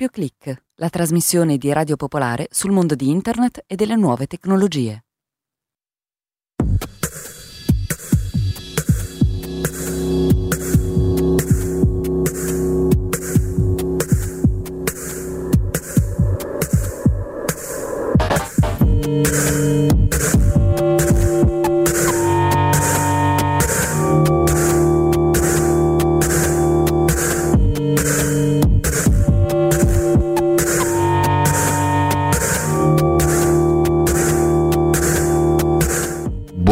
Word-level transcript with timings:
Doppio 0.00 0.14
clic, 0.14 0.62
la 0.76 0.90
trasmissione 0.90 1.58
di 1.58 1.72
Radio 1.72 1.96
Popolare 1.96 2.46
sul 2.52 2.70
mondo 2.70 2.94
di 2.94 3.10
Internet 3.10 3.64
e 3.66 3.74
delle 3.74 3.96
nuove 3.96 4.28
tecnologie. 4.28 5.02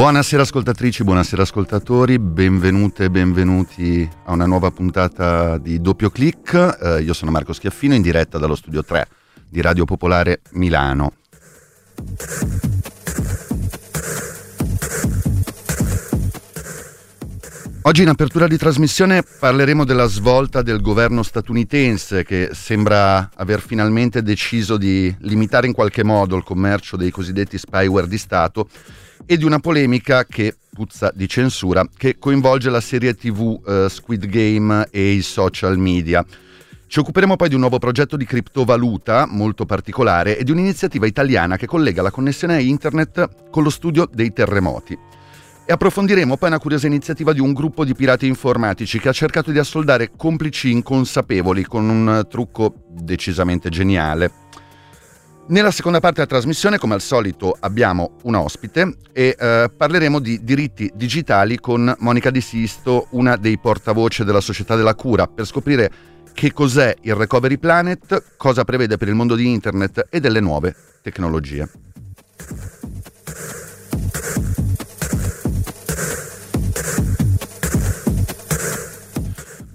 Buonasera 0.06 0.42
ascoltatrici, 0.42 1.02
buonasera 1.02 1.42
ascoltatori, 1.42 2.20
benvenute 2.20 3.06
e 3.06 3.10
benvenuti 3.10 4.08
a 4.26 4.34
una 4.34 4.46
nuova 4.46 4.70
puntata 4.70 5.58
di 5.58 5.80
Doppio 5.80 6.10
Clic. 6.10 6.78
Eh, 6.80 7.02
io 7.02 7.12
sono 7.12 7.32
Marco 7.32 7.52
Schiaffino 7.52 7.92
in 7.92 8.02
diretta 8.02 8.38
dallo 8.38 8.54
studio 8.54 8.84
3 8.84 9.08
di 9.48 9.60
Radio 9.60 9.84
Popolare 9.84 10.42
Milano. 10.52 11.12
Oggi 17.82 18.02
in 18.02 18.08
apertura 18.08 18.46
di 18.46 18.56
trasmissione 18.56 19.24
parleremo 19.24 19.84
della 19.84 20.06
svolta 20.06 20.62
del 20.62 20.80
governo 20.80 21.24
statunitense 21.24 22.22
che 22.22 22.50
sembra 22.52 23.28
aver 23.34 23.60
finalmente 23.60 24.22
deciso 24.22 24.76
di 24.76 25.12
limitare 25.22 25.66
in 25.66 25.72
qualche 25.72 26.04
modo 26.04 26.36
il 26.36 26.44
commercio 26.44 26.96
dei 26.96 27.10
cosiddetti 27.10 27.58
spyware 27.58 28.06
di 28.06 28.18
Stato 28.18 28.68
e 29.24 29.36
di 29.36 29.44
una 29.44 29.58
polemica 29.58 30.24
che 30.24 30.56
puzza 30.76 31.10
di 31.14 31.26
censura 31.26 31.88
che 31.96 32.18
coinvolge 32.18 32.68
la 32.68 32.80
serie 32.80 33.14
tv 33.14 33.60
eh, 33.66 33.86
Squid 33.88 34.26
Game 34.26 34.88
e 34.90 35.12
i 35.12 35.22
social 35.22 35.78
media. 35.78 36.24
Ci 36.88 37.00
occuperemo 37.00 37.34
poi 37.34 37.48
di 37.48 37.54
un 37.54 37.60
nuovo 37.60 37.78
progetto 37.78 38.16
di 38.16 38.24
criptovaluta 38.24 39.26
molto 39.26 39.64
particolare 39.64 40.38
e 40.38 40.44
di 40.44 40.52
un'iniziativa 40.52 41.06
italiana 41.06 41.56
che 41.56 41.66
collega 41.66 42.02
la 42.02 42.10
connessione 42.10 42.54
a 42.54 42.60
internet 42.60 43.50
con 43.50 43.62
lo 43.64 43.70
studio 43.70 44.08
dei 44.12 44.32
terremoti. 44.32 44.96
E 45.68 45.72
approfondiremo 45.72 46.36
poi 46.36 46.48
una 46.48 46.60
curiosa 46.60 46.86
iniziativa 46.86 47.32
di 47.32 47.40
un 47.40 47.52
gruppo 47.52 47.84
di 47.84 47.92
pirati 47.92 48.28
informatici 48.28 49.00
che 49.00 49.08
ha 49.08 49.12
cercato 49.12 49.50
di 49.50 49.58
assoldare 49.58 50.12
complici 50.16 50.70
inconsapevoli 50.70 51.64
con 51.64 51.88
un 51.88 52.24
trucco 52.30 52.84
decisamente 52.88 53.68
geniale. 53.68 54.45
Nella 55.48 55.70
seconda 55.70 56.00
parte 56.00 56.16
della 56.16 56.26
trasmissione, 56.26 56.76
come 56.76 56.94
al 56.94 57.00
solito, 57.00 57.56
abbiamo 57.60 58.16
un 58.24 58.34
ospite 58.34 58.96
e 59.12 59.36
eh, 59.38 59.70
parleremo 59.74 60.18
di 60.18 60.42
diritti 60.42 60.90
digitali 60.92 61.60
con 61.60 61.94
Monica 62.00 62.30
Di 62.30 62.40
Sisto, 62.40 63.06
una 63.10 63.36
dei 63.36 63.56
portavoce 63.56 64.24
della 64.24 64.40
Società 64.40 64.74
della 64.74 64.96
Cura, 64.96 65.28
per 65.28 65.46
scoprire 65.46 65.90
che 66.32 66.52
cos'è 66.52 66.96
il 67.02 67.14
Recovery 67.14 67.58
Planet, 67.58 68.34
cosa 68.36 68.64
prevede 68.64 68.96
per 68.96 69.06
il 69.06 69.14
mondo 69.14 69.36
di 69.36 69.48
Internet 69.52 70.08
e 70.10 70.18
delle 70.18 70.40
nuove 70.40 70.74
tecnologie. 71.00 71.70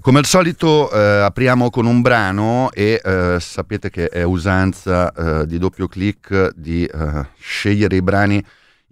Come 0.02 0.18
al 0.18 0.26
solito 0.26 0.92
eh, 0.92 1.20
apriamo 1.20 1.70
con 1.70 1.86
un 1.86 2.02
brano 2.02 2.72
e 2.72 3.00
eh, 3.04 3.38
sapete 3.40 3.92
che 3.92 4.08
è 4.08 4.24
usanza 4.24 5.14
eh, 5.14 5.46
di 5.46 5.60
doppio 5.60 5.88
clic 5.88 6.54
di 6.56 6.84
eh, 6.86 7.28
scegliere 7.38 7.98
i 7.98 8.02
brani 8.02 8.44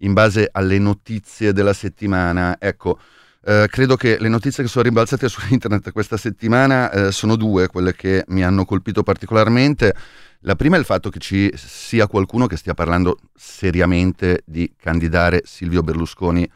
in 0.01 0.13
base 0.13 0.49
alle 0.51 0.77
notizie 0.77 1.51
della 1.51 1.73
settimana. 1.73 2.57
Ecco, 2.59 2.99
eh, 3.43 3.65
credo 3.71 3.95
che 3.95 4.17
le 4.19 4.29
notizie 4.29 4.61
che 4.61 4.69
sono 4.69 4.83
rimbalzate 4.83 5.27
su 5.29 5.41
internet 5.49 5.91
questa 5.91 6.15
settimana 6.15 6.91
eh, 6.91 7.11
sono 7.11 7.35
due, 7.35 7.69
quelle 7.69 7.95
che 7.95 8.23
mi 8.27 8.43
hanno 8.43 8.63
colpito 8.63 9.01
particolarmente. 9.01 9.95
La 10.41 10.55
prima 10.55 10.75
è 10.75 10.79
il 10.79 10.85
fatto 10.85 11.09
che 11.09 11.17
ci 11.17 11.51
sia 11.55 12.05
qualcuno 12.05 12.45
che 12.45 12.55
stia 12.55 12.75
parlando 12.75 13.17
seriamente 13.33 14.43
di 14.45 14.71
candidare 14.77 15.41
Silvio 15.43 15.81
Berlusconi 15.81 16.47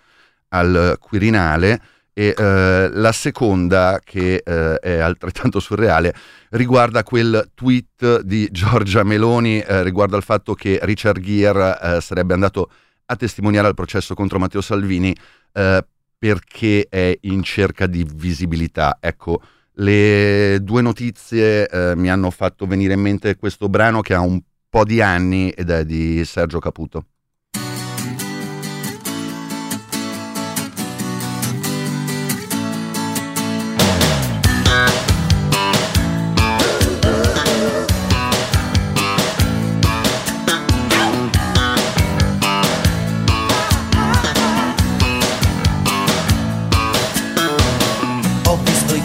al 0.50 0.98
Quirinale 1.00 1.82
e 2.14 2.34
eh, 2.38 2.90
la 2.92 3.12
seconda, 3.12 4.00
che 4.04 4.44
eh, 4.46 4.76
è 4.78 5.00
altrettanto 5.00 5.60
surreale, 5.60 6.14
riguarda 6.52 7.04
quel 7.04 7.50
tweet 7.56 8.22
di 8.22 8.48
Giorgia 8.52 9.04
Meloni 9.04 9.60
eh, 9.60 9.84
riguardo 9.84 10.16
al 10.16 10.24
fatto 10.24 10.54
che 10.54 10.80
Richard 10.84 11.20
Gere 11.20 11.80
eh, 11.82 12.02
sarebbe 12.02 12.34
andato 12.34 12.70
a 13.06 13.16
testimoniare 13.16 13.68
al 13.68 13.74
processo 13.74 14.14
contro 14.14 14.40
Matteo 14.40 14.62
Salvini 14.62 15.16
eh, 15.52 15.86
perché 16.18 16.88
è 16.90 17.18
in 17.22 17.44
cerca 17.44 17.88
di 17.88 18.08
visibilità. 18.16 18.98
Ecco, 19.00 19.42
le 19.78 20.60
due 20.62 20.82
notizie 20.82 21.68
eh, 21.68 21.96
mi 21.96 22.10
hanno 22.10 22.30
fatto 22.30 22.66
venire 22.66 22.94
in 22.94 23.02
mente 23.02 23.36
questo 23.36 23.68
brano 23.68 24.02
che 24.02 24.14
ha 24.14 24.22
un 24.22 24.40
po' 24.70 24.86
di 24.86 25.02
anni 25.02 25.50
ed 25.50 25.70
è 25.70 25.84
di 25.84 26.24
Sergio 26.24 26.60
Caputo. 26.60 27.06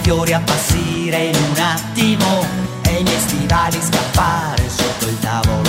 Fiori 0.09 0.33
appassire 0.33 1.25
in 1.25 1.35
un 1.35 1.59
attimo 1.59 2.43
e 2.81 3.01
i 3.01 3.03
miei 3.03 3.21
stivali 3.21 3.79
scappare 3.79 4.67
sotto 4.67 5.07
il 5.07 5.19
tavolo. 5.19 5.69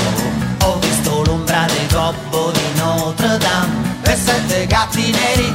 Ho 0.64 0.80
visto 0.80 1.24
l'ombra 1.26 1.66
del 1.66 1.88
gobbo 1.92 2.50
di 2.52 2.80
Notre 2.80 3.38
Dame 3.38 4.00
e 4.02 4.16
sette 4.16 4.66
gatti 4.66 5.12
neri, 5.12 5.54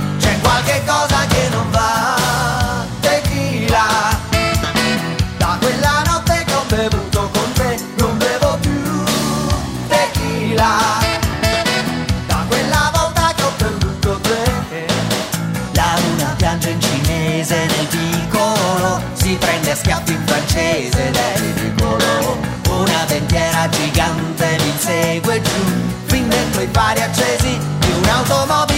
i 26.64 26.68
fari 26.72 27.00
accesi 27.02 27.58
di 27.78 27.92
un'automobile 27.92 28.73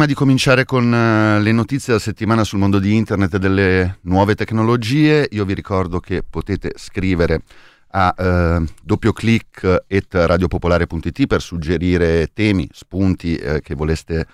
prima 0.00 0.14
di 0.14 0.18
cominciare 0.18 0.64
con 0.64 0.86
uh, 0.86 1.42
le 1.42 1.52
notizie 1.52 1.88
della 1.88 1.98
settimana 1.98 2.42
sul 2.42 2.58
mondo 2.58 2.78
di 2.78 2.96
internet 2.96 3.34
e 3.34 3.38
delle 3.38 3.98
nuove 4.04 4.34
tecnologie, 4.34 5.28
io 5.30 5.44
vi 5.44 5.52
ricordo 5.52 6.00
che 6.00 6.22
potete 6.22 6.72
scrivere 6.76 7.42
a 7.88 8.14
uh, 8.16 8.64
doppioclick.radiopopolare.it 8.82 11.26
per 11.26 11.42
suggerire 11.42 12.30
temi, 12.32 12.66
spunti 12.72 13.34
uh, 13.34 13.58
che 13.60 13.74
voleste 13.74 14.26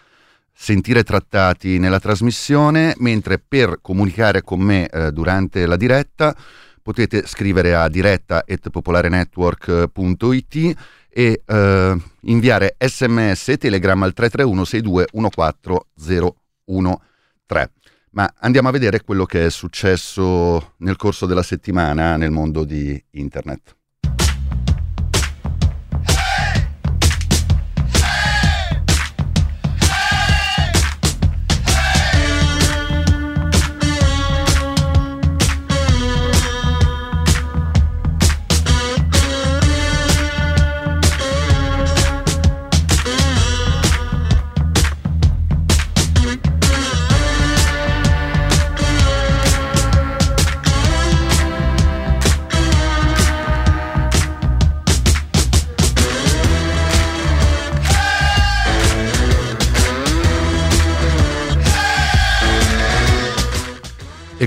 sentire 0.52 1.02
trattati 1.02 1.80
nella 1.80 1.98
trasmissione, 1.98 2.94
mentre 2.98 3.40
per 3.40 3.80
comunicare 3.82 4.42
con 4.42 4.60
me 4.60 4.88
durante 5.12 5.66
la 5.66 5.74
diretta 5.74 6.32
potete 6.80 7.26
scrivere 7.26 7.74
a 7.74 7.88
diretta.popolarenetwork.it 7.88 10.76
e 11.16 11.42
eh, 11.46 11.96
inviare 12.24 12.76
sms 12.78 13.48
e 13.48 13.56
telegram 13.56 14.02
al 14.02 14.12
331 14.12 14.64
62 14.64 15.06
14013. 15.12 16.34
Ma 18.10 18.34
andiamo 18.40 18.68
a 18.68 18.72
vedere 18.72 19.02
quello 19.02 19.24
che 19.24 19.46
è 19.46 19.50
successo 19.50 20.74
nel 20.78 20.96
corso 20.96 21.24
della 21.24 21.42
settimana 21.42 22.18
nel 22.18 22.30
mondo 22.30 22.64
di 22.64 23.02
internet. 23.12 23.75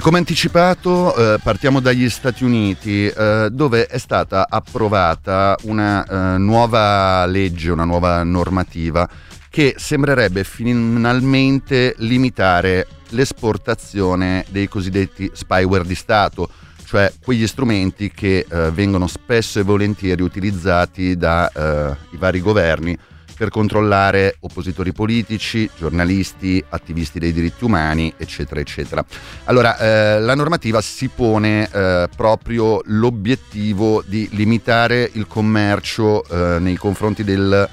Come 0.10 0.22
anticipato 0.22 1.16
eh, 1.16 1.40
partiamo 1.40 1.80
dagli 1.80 2.10
Stati 2.10 2.44
Uniti 2.44 3.06
eh, 3.06 3.50
dove 3.52 3.86
è 3.86 4.00
stata 4.00 4.48
approvata 4.50 5.56
una 5.66 6.04
eh, 6.04 6.38
nuova 6.40 7.28
legge, 7.28 7.70
una 7.70 7.84
nuova 7.84 8.24
normativa 8.24 9.08
che 9.52 9.76
sembrerebbe 9.78 10.44
finalmente 10.44 11.94
limitare 12.00 12.88
l'esportazione 13.10 14.46
dei 14.50 14.68
cosiddetti 14.68 15.30
spyware 15.32 15.86
di 15.86 15.94
Stato, 15.94 16.50
cioè 16.86 17.14
quegli 17.24 17.46
strumenti 17.46 18.10
che 18.10 18.48
eh, 18.50 18.72
vengono 18.72 19.06
spesso 19.06 19.60
e 19.60 19.64
volentieri 19.64 20.24
utilizzati 20.24 21.18
dai 21.18 21.50
eh, 21.54 21.96
vari 22.18 22.42
governi 22.42 22.98
per 23.40 23.52
controllare 23.52 24.36
oppositori 24.42 24.92
politici, 24.92 25.70
giornalisti, 25.78 26.62
attivisti 26.68 27.20
dei 27.20 27.32
diritti 27.32 27.64
umani, 27.64 28.14
eccetera, 28.18 28.60
eccetera. 28.60 29.06
Allora, 29.46 29.78
eh, 29.78 30.20
la 30.20 30.36
normativa 30.36 30.82
si 30.82 31.08
pone 31.08 31.70
eh, 31.72 32.10
proprio 32.14 32.82
l'obiettivo 32.84 34.04
di 34.06 34.28
limitare 34.34 35.10
il 35.14 35.26
commercio 35.26 36.26
eh, 36.26 36.60
nei 36.60 36.76
confronti 36.76 37.24
del, 37.24 37.70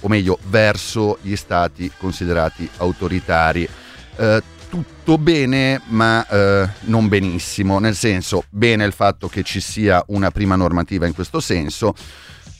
o 0.00 0.08
meglio, 0.08 0.38
verso 0.48 1.18
gli 1.20 1.36
stati 1.36 1.92
considerati 1.98 2.66
autoritari 2.78 3.68
eh, 4.16 4.42
tutto 4.70 5.18
bene, 5.18 5.82
ma 5.88 6.26
eh, 6.26 6.66
non 6.84 7.08
benissimo, 7.08 7.78
nel 7.78 7.94
senso 7.94 8.44
bene 8.48 8.86
il 8.86 8.92
fatto 8.92 9.28
che 9.28 9.42
ci 9.42 9.60
sia 9.60 10.02
una 10.06 10.30
prima 10.30 10.56
normativa 10.56 11.06
in 11.06 11.12
questo 11.12 11.40
senso, 11.40 11.94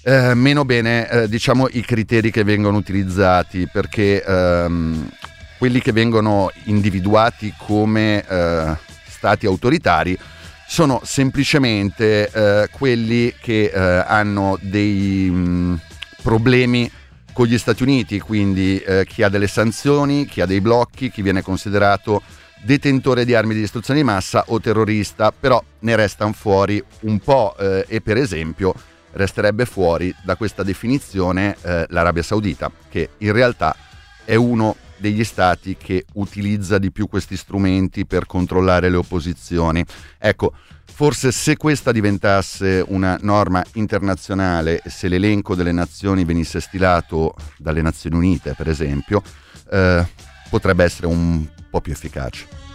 eh, 0.02 0.34
meno 0.34 0.64
bene 0.64 1.08
eh, 1.08 1.28
diciamo 1.28 1.68
i 1.70 1.82
criteri 1.82 2.30
che 2.30 2.44
vengono 2.44 2.78
utilizzati 2.78 3.68
perché 3.70 4.22
ehm, 4.22 5.10
quelli 5.58 5.80
che 5.80 5.92
vengono 5.92 6.50
individuati 6.64 7.52
come 7.58 8.24
eh, 8.26 8.76
stati 9.06 9.44
autoritari 9.44 10.18
sono 10.66 11.02
semplicemente 11.04 12.30
eh, 12.30 12.68
quelli 12.70 13.34
che 13.38 13.64
eh, 13.64 13.78
hanno 13.78 14.58
dei 14.62 15.28
mh, 15.28 15.38
mm, 15.38 15.74
problemi 16.22 16.90
con 17.32 17.46
gli 17.46 17.58
Stati 17.58 17.82
Uniti, 17.82 18.20
quindi 18.20 18.78
eh, 18.78 19.04
chi 19.06 19.22
ha 19.22 19.28
delle 19.28 19.48
sanzioni, 19.48 20.26
chi 20.26 20.40
ha 20.40 20.46
dei 20.46 20.60
blocchi, 20.60 21.10
chi 21.10 21.22
viene 21.22 21.42
considerato 21.42 22.22
detentore 22.62 23.24
di 23.24 23.34
armi 23.34 23.54
di 23.54 23.60
distruzione 23.60 24.00
di 24.00 24.06
massa 24.06 24.44
o 24.48 24.60
terrorista, 24.60 25.32
però 25.32 25.62
ne 25.80 25.96
restano 25.96 26.32
fuori 26.32 26.82
un 27.00 27.18
po' 27.18 27.56
e 27.56 28.00
per 28.02 28.18
esempio 28.18 28.74
resterebbe 29.12 29.64
fuori 29.64 30.14
da 30.22 30.36
questa 30.36 30.62
definizione 30.62 31.56
eh, 31.62 31.86
l'Arabia 31.88 32.22
Saudita, 32.22 32.70
che 32.88 33.10
in 33.18 33.32
realtà 33.32 33.74
è 34.24 34.34
uno 34.34 34.76
degli 34.96 35.24
stati 35.24 35.76
che 35.76 36.04
utilizza 36.14 36.78
di 36.78 36.92
più 36.92 37.08
questi 37.08 37.36
strumenti 37.36 38.06
per 38.06 38.26
controllare 38.26 38.90
le 38.90 38.96
opposizioni. 38.96 39.84
Ecco, 40.18 40.52
forse 40.84 41.32
se 41.32 41.56
questa 41.56 41.90
diventasse 41.90 42.84
una 42.86 43.18
norma 43.22 43.64
internazionale, 43.74 44.82
se 44.86 45.08
l'elenco 45.08 45.54
delle 45.54 45.72
nazioni 45.72 46.24
venisse 46.24 46.60
stilato 46.60 47.34
dalle 47.56 47.82
Nazioni 47.82 48.16
Unite, 48.16 48.54
per 48.54 48.68
esempio, 48.68 49.22
eh, 49.70 50.06
potrebbe 50.50 50.84
essere 50.84 51.06
un 51.06 51.46
po' 51.70 51.80
più 51.80 51.92
efficace. 51.92 52.69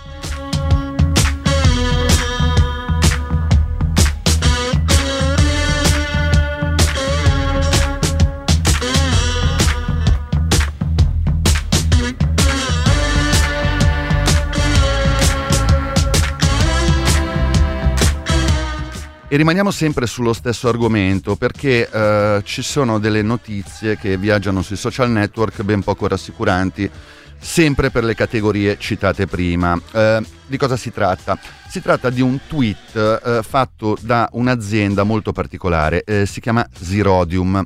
Rimaniamo 19.35 19.69
sempre 19.69 20.07
sullo 20.07 20.31
stesso 20.31 20.69
argomento 20.69 21.35
perché 21.35 21.89
eh, 21.89 22.41
ci 22.45 22.61
sono 22.61 22.99
delle 22.99 23.21
notizie 23.21 23.97
che 23.97 24.15
viaggiano 24.15 24.61
sui 24.61 24.77
social 24.77 25.11
network 25.11 25.61
ben 25.63 25.83
poco 25.83 26.07
rassicuranti, 26.07 26.89
sempre 27.37 27.91
per 27.91 28.05
le 28.05 28.15
categorie 28.15 28.77
citate 28.79 29.27
prima. 29.27 29.77
Eh, 29.91 30.25
di 30.45 30.55
cosa 30.55 30.77
si 30.77 30.89
tratta? 30.89 31.37
Si 31.67 31.81
tratta 31.81 32.09
di 32.09 32.21
un 32.21 32.39
tweet 32.47 32.95
eh, 32.95 33.41
fatto 33.43 33.97
da 33.99 34.29
un'azienda 34.31 35.03
molto 35.03 35.33
particolare, 35.33 36.05
eh, 36.05 36.25
si 36.25 36.39
chiama 36.39 36.65
Zirodium. 36.73 37.61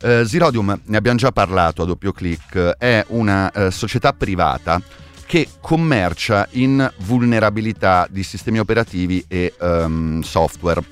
Eh, 0.00 0.24
Zirodium, 0.24 0.80
ne 0.84 0.96
abbiamo 0.96 1.18
già 1.18 1.32
parlato 1.32 1.82
a 1.82 1.84
doppio 1.84 2.12
clic, 2.12 2.56
è 2.78 3.04
una 3.08 3.50
eh, 3.50 3.70
società 3.70 4.14
privata 4.14 4.80
che 5.26 5.48
commercia 5.60 6.48
in 6.52 6.90
vulnerabilità 7.02 8.08
di 8.10 8.24
sistemi 8.24 8.58
operativi 8.58 9.22
e 9.28 9.54
um, 9.60 10.22
software. 10.22 10.82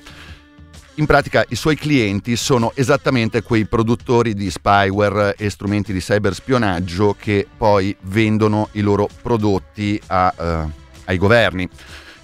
In 0.99 1.05
pratica 1.05 1.45
i 1.47 1.55
suoi 1.55 1.77
clienti 1.77 2.35
sono 2.35 2.73
esattamente 2.75 3.41
quei 3.41 3.65
produttori 3.65 4.33
di 4.33 4.51
spyware 4.51 5.33
e 5.37 5.49
strumenti 5.49 5.93
di 5.93 6.01
cyberspionaggio 6.01 7.15
che 7.17 7.47
poi 7.57 7.95
vendono 8.01 8.67
i 8.73 8.81
loro 8.81 9.07
prodotti 9.21 9.99
a, 10.07 10.33
uh, 10.37 10.71
ai 11.05 11.17
governi. 11.17 11.69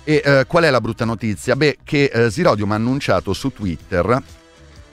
E 0.04 0.22
uh, 0.26 0.46
qual 0.46 0.66
è 0.66 0.70
la 0.70 0.82
brutta 0.82 1.06
notizia? 1.06 1.56
Beh, 1.56 1.78
che 1.86 2.12
uh, 2.14 2.28
Zirodium 2.28 2.74
ha 2.74 2.76
annunciato 2.76 3.32
su 3.32 3.54
Twitter 3.54 4.22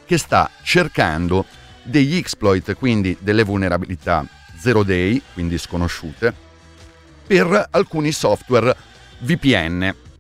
che 0.05 0.17
sta 0.17 0.49
cercando 0.63 1.45
degli 1.83 2.15
exploit, 2.15 2.77
quindi 2.77 3.17
delle 3.19 3.43
vulnerabilità 3.43 4.25
zero 4.61 4.85
day, 4.85 5.21
quindi 5.33 5.59
sconosciute, 5.59 6.33
per 7.27 7.67
alcuni 7.73 8.13
software 8.13 8.77
VPN. 9.19 10.12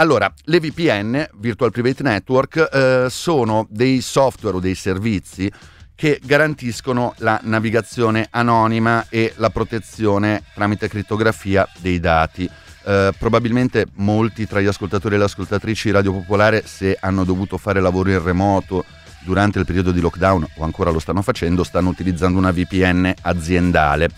Allora, 0.00 0.32
le 0.44 0.60
VPN, 0.60 1.28
Virtual 1.34 1.70
Private 1.70 2.02
Network, 2.02 2.70
eh, 2.72 3.06
sono 3.10 3.66
dei 3.68 4.00
software 4.00 4.56
o 4.56 4.60
dei 4.60 4.74
servizi 4.74 5.52
che 5.94 6.18
garantiscono 6.24 7.12
la 7.18 7.38
navigazione 7.42 8.26
anonima 8.30 9.04
e 9.10 9.34
la 9.36 9.50
protezione 9.50 10.42
tramite 10.54 10.88
crittografia 10.88 11.68
dei 11.80 12.00
dati. 12.00 12.48
Eh, 12.82 13.12
probabilmente 13.18 13.88
molti 13.96 14.46
tra 14.46 14.62
gli 14.62 14.66
ascoltatori 14.66 15.16
e 15.16 15.18
le 15.18 15.24
ascoltatrici 15.24 15.88
di 15.88 15.94
Radio 15.94 16.12
Popolare, 16.12 16.62
se 16.64 16.96
hanno 16.98 17.24
dovuto 17.24 17.58
fare 17.58 17.78
lavoro 17.78 18.08
in 18.08 18.24
remoto 18.24 18.86
durante 19.22 19.58
il 19.58 19.66
periodo 19.66 19.90
di 19.90 20.00
lockdown 20.00 20.46
o 20.56 20.64
ancora 20.64 20.90
lo 20.90 20.98
stanno 20.98 21.20
facendo, 21.20 21.62
stanno 21.62 21.90
utilizzando 21.90 22.38
una 22.38 22.52
VPN 22.52 23.12
aziendale. 23.20 24.08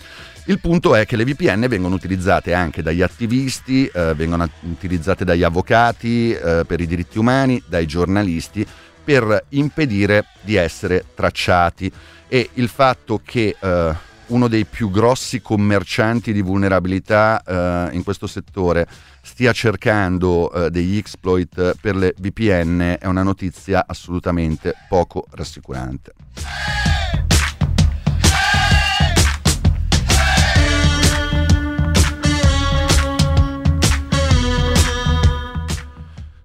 Il 0.46 0.58
punto 0.58 0.96
è 0.96 1.06
che 1.06 1.14
le 1.14 1.24
VPN 1.24 1.66
vengono 1.68 1.94
utilizzate 1.94 2.52
anche 2.52 2.82
dagli 2.82 3.00
attivisti, 3.00 3.86
eh, 3.86 4.12
vengono 4.14 4.48
utilizzate 4.62 5.24
dagli 5.24 5.44
avvocati 5.44 6.32
eh, 6.32 6.64
per 6.66 6.80
i 6.80 6.86
diritti 6.86 7.18
umani, 7.18 7.62
dai 7.64 7.86
giornalisti 7.86 8.66
per 9.04 9.44
impedire 9.50 10.26
di 10.40 10.56
essere 10.56 11.04
tracciati 11.14 11.90
e 12.26 12.50
il 12.54 12.68
fatto 12.68 13.20
che 13.24 13.56
eh, 13.58 13.94
uno 14.26 14.48
dei 14.48 14.64
più 14.64 14.90
grossi 14.90 15.40
commercianti 15.40 16.32
di 16.32 16.42
vulnerabilità 16.42 17.42
eh, 17.90 17.94
in 17.94 18.02
questo 18.02 18.26
settore 18.26 18.88
stia 19.22 19.52
cercando 19.52 20.52
eh, 20.52 20.70
degli 20.70 20.96
exploit 20.96 21.76
per 21.80 21.94
le 21.94 22.14
VPN 22.18 22.96
è 22.98 23.06
una 23.06 23.22
notizia 23.22 23.84
assolutamente 23.86 24.74
poco 24.88 25.26
rassicurante. 25.30 26.14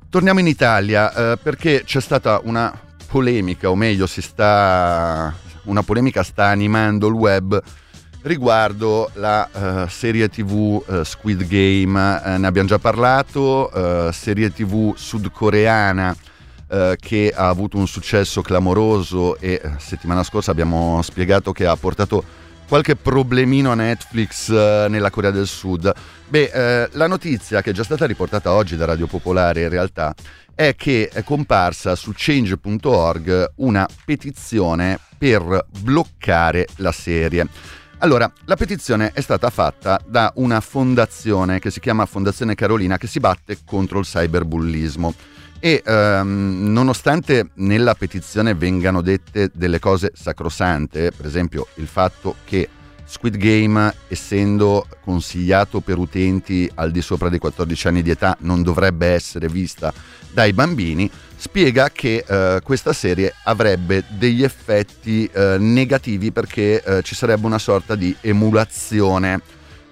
Torniamo 0.09 0.39
in 0.39 0.47
Italia 0.47 1.13
eh, 1.13 1.37
perché 1.37 1.83
c'è 1.83 1.99
stata 1.99 2.39
una 2.43 2.73
polemica, 3.07 3.69
o 3.69 3.75
meglio, 3.75 4.07
sta, 4.07 5.35
una 5.63 5.83
polemica 5.83 6.23
sta 6.23 6.45
animando 6.45 7.07
il 7.07 7.13
web 7.13 7.61
riguardo 8.21 9.09
la 9.15 9.47
uh, 9.51 9.87
serie 9.87 10.29
tv 10.29 10.81
uh, 10.85 11.03
Squid 11.03 11.45
Game. 11.45 11.99
Uh, 11.99 12.39
ne 12.39 12.47
abbiamo 12.47 12.69
già 12.69 12.79
parlato, 12.79 13.69
serie 14.13 14.51
tv 14.51 14.95
sudcoreana 14.95 16.15
che 16.99 17.33
ha 17.33 17.47
avuto 17.47 17.77
un 17.77 17.87
successo 17.87 18.41
clamoroso 18.41 19.37
e 19.39 19.61
settimana 19.77 20.23
scorsa 20.23 20.51
abbiamo 20.51 21.01
spiegato 21.01 21.53
che 21.53 21.65
ha 21.65 21.77
portato 21.77 22.21
qualche 22.67 22.95
problemino 22.95 23.71
a 23.71 23.75
Netflix 23.75 24.49
nella 24.49 25.09
Corea 25.09 25.31
del 25.31 25.47
Sud. 25.47 25.91
Beh, 26.27 26.51
eh, 26.53 26.89
la 26.93 27.07
notizia 27.07 27.61
che 27.61 27.69
è 27.69 27.73
già 27.73 27.83
stata 27.83 28.05
riportata 28.05 28.51
oggi 28.51 28.75
da 28.75 28.85
Radio 28.85 29.07
Popolare 29.07 29.61
in 29.61 29.69
realtà 29.69 30.13
è 30.53 30.75
che 30.75 31.09
è 31.11 31.23
comparsa 31.23 31.95
su 31.95 32.11
change.org 32.15 33.53
una 33.57 33.87
petizione 34.03 34.99
per 35.17 35.65
bloccare 35.81 36.67
la 36.77 36.91
serie. 36.91 37.47
Allora, 37.99 38.31
la 38.45 38.55
petizione 38.55 39.11
è 39.13 39.21
stata 39.21 39.49
fatta 39.49 39.99
da 40.05 40.31
una 40.35 40.59
fondazione 40.59 41.59
che 41.59 41.71
si 41.71 41.79
chiama 41.79 42.05
Fondazione 42.05 42.53
Carolina 42.53 42.97
che 42.97 43.07
si 43.07 43.19
batte 43.19 43.59
contro 43.65 43.99
il 43.99 44.05
cyberbullismo. 44.05 45.13
E 45.59 45.81
ehm, 45.83 46.71
nonostante 46.71 47.49
nella 47.55 47.95
petizione 47.95 48.53
vengano 48.53 49.01
dette 49.01 49.49
delle 49.53 49.79
cose 49.79 50.11
sacrosante, 50.13 51.11
per 51.11 51.25
esempio 51.25 51.67
il 51.75 51.87
fatto 51.87 52.35
che 52.45 52.69
Squid 53.03 53.37
Game, 53.37 53.93
essendo 54.09 54.85
consigliato 55.01 55.79
per 55.79 55.97
utenti 55.97 56.69
al 56.75 56.91
di 56.91 57.01
sopra 57.01 57.29
dei 57.29 57.39
14 57.39 57.87
anni 57.87 58.01
di 58.01 58.09
età, 58.09 58.35
non 58.41 58.61
dovrebbe 58.61 59.07
essere 59.07 59.47
vista 59.47 59.93
dai 60.29 60.51
bambini, 60.51 61.09
spiega 61.35 61.89
che 61.89 62.23
eh, 62.27 62.59
questa 62.61 62.91
serie 62.91 63.33
avrebbe 63.45 64.03
degli 64.09 64.43
effetti 64.43 65.25
eh, 65.25 65.55
negativi 65.57 66.31
perché 66.31 66.83
eh, 66.83 67.01
ci 67.01 67.15
sarebbe 67.15 67.45
una 67.45 67.59
sorta 67.59 67.95
di 67.95 68.15
emulazione 68.21 69.41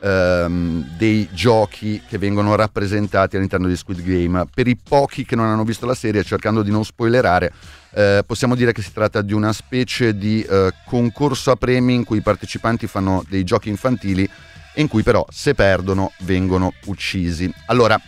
ehm, 0.06 0.96
dei 0.98 1.28
giochi 1.32 2.02
che 2.08 2.20
vengono 2.20 2.56
rappresentati 2.56 3.36
all'interno 3.36 3.68
di 3.68 3.76
Squid 3.76 4.04
Game. 4.04 4.46
Per 4.54 4.68
i 4.68 4.78
pochi 4.78 5.26
che 5.26 5.36
non 5.36 5.48
hanno 5.48 5.64
visto 5.64 5.88
la 5.88 5.96
serie, 5.96 6.24
cercando 6.24 6.62
di 6.62 6.70
non 6.70 6.86
spoilerare, 6.86 7.52
eh, 7.92 8.24
possiamo 8.26 8.56
dire 8.56 8.72
che 8.72 8.84
si 8.84 8.94
tratta 8.94 9.22
di 9.22 9.34
una 9.34 9.52
specie 9.52 10.16
di 10.16 10.44
eh, 10.44 10.72
concorso 10.86 11.50
a 11.50 11.56
premi 11.56 11.96
in 11.96 12.04
cui 12.04 12.18
i 12.18 12.22
partecipanti 12.22 12.86
fanno 12.86 13.26
dei 13.28 13.44
giochi 13.44 13.70
infantili 13.70 14.30
in 14.76 14.88
cui 14.88 15.04
però 15.04 15.26
se 15.30 15.56
perdono 15.56 16.12
vengono 16.20 16.74
uccisi. 16.86 17.52
Allora, 17.68 18.00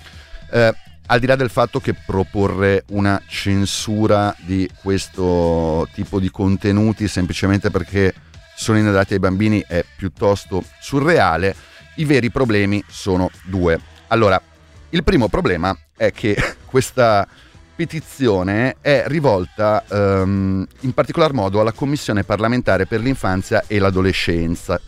eh, 0.52 0.76
al 1.10 1.20
di 1.20 1.26
là 1.26 1.38
del 1.38 1.50
fatto 1.50 1.80
che 1.80 1.94
proporre 1.94 2.84
una 2.90 3.22
censura 3.26 4.36
di 4.40 4.70
questo 4.82 5.88
tipo 5.94 6.20
di 6.20 6.30
contenuti 6.30 7.08
semplicemente 7.08 7.72
perché 7.72 8.14
sono 8.58 8.78
inadatti 8.80 9.14
ai 9.14 9.20
bambini 9.20 9.64
è 9.66 9.86
piuttosto 9.96 10.64
surreale, 10.82 11.56
i 11.98 12.06
veri 12.06 12.30
problemi 12.32 12.84
sono 12.88 13.30
due. 13.44 13.80
Allora, 14.08 14.42
il 14.90 15.04
primo 15.04 15.28
problema 15.28 15.78
è 15.96 16.12
che 16.12 16.36
questa 16.66 17.28
petizione 17.76 18.78
è 18.82 19.04
rivolta 19.06 19.84
um, 19.90 20.66
in 20.80 20.94
particolar 20.94 21.34
modo 21.34 21.60
alla 21.60 21.74
Commissione 21.74 22.24
parlamentare 22.24 22.88
per 22.88 23.02
l'infanzia 23.02 23.64
e 23.68 23.78
l'adolescenza. 23.78 24.82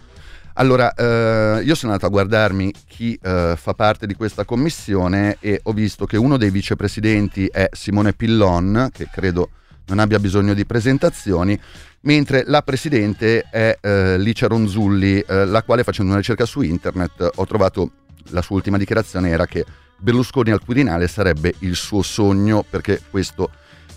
Allora, 0.53 0.93
eh, 0.93 1.61
io 1.63 1.75
sono 1.75 1.93
andato 1.93 2.07
a 2.07 2.09
guardarmi 2.09 2.73
chi 2.85 3.17
eh, 3.21 3.53
fa 3.55 3.73
parte 3.73 4.05
di 4.05 4.13
questa 4.13 4.43
commissione 4.43 5.37
e 5.39 5.61
ho 5.63 5.71
visto 5.71 6.05
che 6.05 6.17
uno 6.17 6.35
dei 6.35 6.49
vicepresidenti 6.49 7.45
è 7.47 7.69
Simone 7.71 8.11
Pillon, 8.11 8.89
che 8.91 9.07
credo 9.09 9.51
non 9.85 9.99
abbia 9.99 10.19
bisogno 10.19 10.53
di 10.53 10.65
presentazioni, 10.65 11.57
mentre 12.01 12.43
la 12.45 12.61
presidente 12.61 13.45
è 13.49 13.77
eh, 13.79 14.17
Licia 14.17 14.47
Ronzulli, 14.47 15.19
eh, 15.19 15.45
la 15.45 15.63
quale 15.63 15.83
facendo 15.83 16.11
una 16.11 16.19
ricerca 16.19 16.45
su 16.45 16.61
internet 16.61 17.29
ho 17.35 17.45
trovato 17.45 17.91
la 18.29 18.41
sua 18.41 18.55
ultima 18.55 18.77
dichiarazione 18.77 19.29
era 19.29 19.45
che 19.45 19.65
Berlusconi 19.97 20.51
al 20.51 20.63
Quirinale 20.63 21.07
sarebbe 21.07 21.53
il 21.59 21.75
suo 21.75 22.01
sogno 22.01 22.63
perché 22.67 23.01
questo 23.09 23.49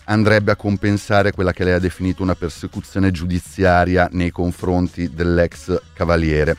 andrebbe 0.04 0.50
a 0.50 0.56
compensare 0.56 1.32
quella 1.32 1.52
che 1.52 1.64
lei 1.64 1.74
ha 1.74 1.78
definito 1.78 2.22
una 2.22 2.34
persecuzione 2.34 3.12
giudiziaria 3.12 4.08
nei 4.12 4.30
confronti 4.30 5.14
dell'ex 5.14 5.80
cavaliere. 5.92 6.56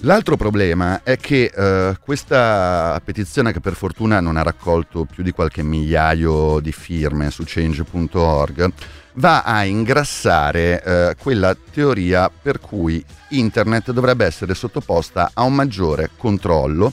L'altro 0.00 0.36
problema 0.36 1.02
è 1.02 1.16
che 1.16 1.50
eh, 1.54 1.96
questa 2.00 3.00
petizione, 3.02 3.52
che 3.52 3.60
per 3.60 3.74
fortuna 3.74 4.20
non 4.20 4.36
ha 4.36 4.42
raccolto 4.42 5.06
più 5.06 5.22
di 5.22 5.32
qualche 5.32 5.62
migliaio 5.62 6.60
di 6.60 6.72
firme 6.72 7.30
su 7.30 7.44
change.org, 7.46 8.72
va 9.16 9.42
a 9.42 9.64
ingrassare 9.64 10.82
eh, 10.82 11.16
quella 11.20 11.56
teoria 11.72 12.30
per 12.30 12.60
cui 12.60 13.04
internet 13.30 13.92
dovrebbe 13.92 14.24
essere 14.24 14.54
sottoposta 14.54 15.30
a 15.34 15.42
un 15.42 15.54
maggiore 15.54 16.10
controllo 16.16 16.92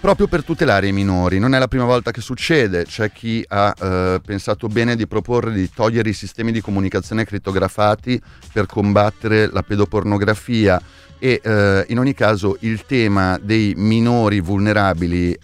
proprio 0.00 0.26
per 0.26 0.44
tutelare 0.44 0.88
i 0.88 0.92
minori. 0.92 1.38
Non 1.38 1.54
è 1.54 1.58
la 1.58 1.66
prima 1.66 1.86
volta 1.86 2.10
che 2.10 2.20
succede, 2.20 2.84
c'è 2.84 3.10
chi 3.10 3.42
ha 3.48 3.74
eh, 3.78 4.20
pensato 4.22 4.66
bene 4.66 4.96
di 4.96 5.06
proporre 5.06 5.50
di 5.50 5.70
togliere 5.70 6.10
i 6.10 6.12
sistemi 6.12 6.52
di 6.52 6.60
comunicazione 6.60 7.24
crittografati 7.24 8.20
per 8.52 8.66
combattere 8.66 9.50
la 9.50 9.62
pedopornografia 9.62 10.78
e 11.18 11.40
eh, 11.42 11.86
in 11.88 11.98
ogni 11.98 12.12
caso 12.12 12.58
il 12.60 12.84
tema 12.84 13.38
dei 13.40 13.72
minori 13.76 14.40
vulnerabili 14.40 15.32
eh, 15.32 15.38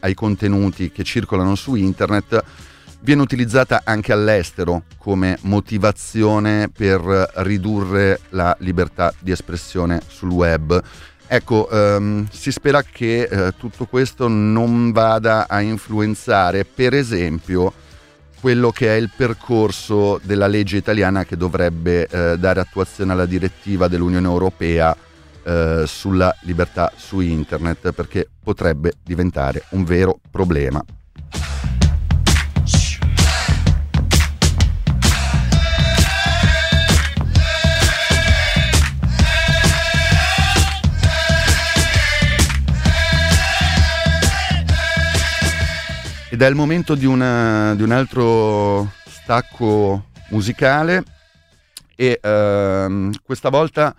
ai 0.00 0.14
contenuti 0.14 0.90
che 0.90 1.04
circolano 1.04 1.54
su 1.54 1.76
internet 1.76 2.42
viene 3.04 3.20
utilizzata 3.20 3.82
anche 3.84 4.12
all'estero 4.12 4.84
come 4.96 5.36
motivazione 5.42 6.70
per 6.70 7.00
ridurre 7.36 8.20
la 8.30 8.56
libertà 8.60 9.12
di 9.18 9.30
espressione 9.30 10.00
sul 10.08 10.30
web. 10.30 10.82
Ecco, 11.26 11.68
um, 11.70 12.26
si 12.30 12.50
spera 12.50 12.82
che 12.82 13.28
uh, 13.30 13.58
tutto 13.58 13.86
questo 13.86 14.26
non 14.28 14.92
vada 14.92 15.46
a 15.48 15.60
influenzare, 15.60 16.64
per 16.64 16.94
esempio, 16.94 17.72
quello 18.40 18.70
che 18.70 18.88
è 18.88 18.98
il 18.98 19.10
percorso 19.14 20.20
della 20.22 20.46
legge 20.46 20.76
italiana 20.76 21.24
che 21.24 21.36
dovrebbe 21.36 22.08
uh, 22.10 22.36
dare 22.36 22.60
attuazione 22.60 23.12
alla 23.12 23.26
direttiva 23.26 23.88
dell'Unione 23.88 24.26
Europea 24.26 24.96
uh, 25.44 25.84
sulla 25.84 26.34
libertà 26.42 26.92
su 26.96 27.20
internet, 27.20 27.92
perché 27.92 28.28
potrebbe 28.42 28.92
diventare 29.02 29.64
un 29.70 29.84
vero 29.84 30.18
problema. 30.30 30.82
Ed 46.34 46.42
è 46.42 46.48
il 46.48 46.56
momento 46.56 46.96
di, 46.96 47.06
una, 47.06 47.76
di 47.76 47.84
un 47.84 47.92
altro 47.92 48.90
stacco 49.06 50.06
musicale 50.30 51.04
e 51.94 52.18
ehm, 52.20 53.12
questa 53.22 53.50
volta 53.50 53.94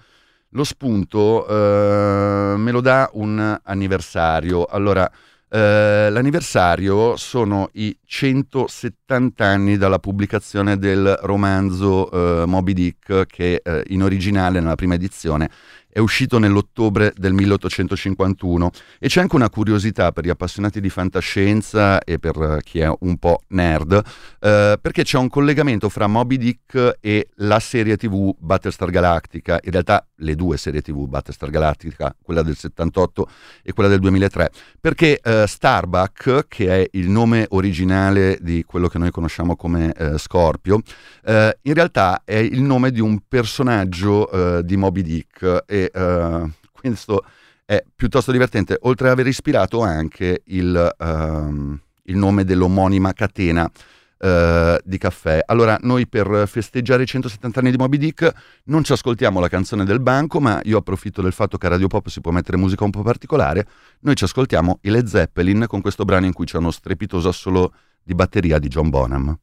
lo 0.49 0.63
spunto 0.65 1.47
eh, 1.47 2.57
me 2.57 2.71
lo 2.71 2.81
dà 2.81 3.09
un 3.13 3.57
anniversario. 3.63 4.65
Allora, 4.65 5.09
eh, 5.47 6.09
l'anniversario 6.09 7.15
sono 7.15 7.69
i 7.75 7.97
170 8.03 9.45
anni 9.45 9.77
dalla 9.77 9.99
pubblicazione 9.99 10.77
del 10.77 11.17
romanzo 11.21 12.11
eh, 12.41 12.45
Moby 12.45 12.73
Dick 12.73 13.27
che 13.27 13.61
eh, 13.63 13.83
in 13.87 14.03
originale 14.03 14.59
nella 14.59 14.75
prima 14.75 14.95
edizione 14.95 15.49
è 15.95 15.99
uscito 15.99 16.39
nell'ottobre 16.39 17.13
del 17.15 17.31
1851 17.31 18.69
e 18.99 19.07
c'è 19.07 19.21
anche 19.21 19.37
una 19.37 19.49
curiosità 19.49 20.11
per 20.11 20.25
gli 20.25 20.29
appassionati 20.29 20.81
di 20.81 20.89
fantascienza 20.89 22.03
e 22.03 22.19
per 22.19 22.59
chi 22.63 22.79
è 22.79 22.93
un 22.99 23.15
po' 23.15 23.43
nerd, 23.49 23.93
eh, 24.41 24.77
perché 24.81 25.03
c'è 25.03 25.17
un 25.17 25.29
collegamento 25.29 25.87
fra 25.87 26.07
Moby 26.07 26.35
Dick 26.35 26.97
e 26.99 27.29
la 27.35 27.61
serie 27.61 27.95
tv 27.95 28.35
Battlestar 28.37 28.89
Galactica, 28.89 29.57
in 29.63 29.71
realtà 29.71 30.05
le 30.15 30.35
due 30.35 30.57
serie 30.57 30.81
tv 30.81 31.07
Battlestar 31.07 31.49
Galactica, 31.49 32.13
quella 32.21 32.41
del 32.41 32.57
78 32.57 33.29
e 33.63 33.71
quella 33.71 33.87
del 33.87 33.99
2003, 33.99 34.51
perché 34.81 35.21
eh, 35.23 35.45
Starbuck, 35.47 36.47
che 36.49 36.67
è 36.67 36.89
il 36.91 37.09
nome 37.09 37.45
originale 37.51 38.37
di 38.41 38.65
quello 38.65 38.89
che 38.89 38.97
noi 38.97 39.11
conosciamo 39.11 39.55
come 39.55 39.93
eh, 39.93 40.17
Scorpio, 40.17 40.81
eh, 41.23 41.57
in 41.61 41.73
realtà 41.73 42.23
è 42.25 42.35
il 42.35 42.61
nome 42.61 42.91
di 42.91 42.99
un 42.99 43.17
personaggio 43.25 44.29
eh, 44.57 44.65
di 44.65 44.75
Moby 44.75 45.01
Dick 45.01 45.63
uh, 45.93 46.49
questo 46.71 47.23
è 47.65 47.83
piuttosto 47.95 48.31
divertente, 48.31 48.77
oltre 48.81 49.07
ad 49.07 49.13
aver 49.13 49.27
ispirato 49.27 49.81
anche 49.81 50.41
il, 50.45 50.95
uh, 50.97 51.79
il 52.03 52.15
nome 52.15 52.43
dell'omonima 52.43 53.13
catena 53.13 53.63
uh, 53.63 54.77
di 54.83 54.97
caffè. 54.97 55.41
Allora, 55.45 55.77
noi 55.81 56.07
per 56.07 56.47
festeggiare 56.47 57.03
i 57.03 57.07
170 57.07 57.59
anni 57.59 57.71
di 57.71 57.77
Moby 57.77 57.97
Dick 57.97 58.31
non 58.65 58.83
ci 58.83 58.91
ascoltiamo 58.91 59.39
la 59.39 59.49
canzone 59.49 59.83
del 59.83 59.99
banco, 59.99 60.39
ma 60.39 60.59
io 60.63 60.77
approfitto 60.77 61.21
del 61.21 61.33
fatto 61.33 61.57
che 61.57 61.65
a 61.65 61.69
Radio 61.69 61.87
Pop 61.87 62.07
si 62.07 62.21
può 62.21 62.31
mettere 62.31 62.57
musica 62.57 62.83
un 62.83 62.91
po' 62.91 63.01
particolare. 63.01 63.67
Noi 64.01 64.15
ci 64.15 64.23
ascoltiamo 64.23 64.79
i 64.81 64.89
Led 64.89 65.07
Zeppelin 65.07 65.65
con 65.67 65.81
questo 65.81 66.05
brano 66.05 66.25
in 66.25 66.33
cui 66.33 66.45
c'è 66.45 66.57
uno 66.57 66.71
strepitoso 66.71 67.29
assolo 67.29 67.73
di 68.03 68.13
batteria 68.13 68.59
di 68.59 68.67
John 68.67 68.89
Bonham. 68.89 69.37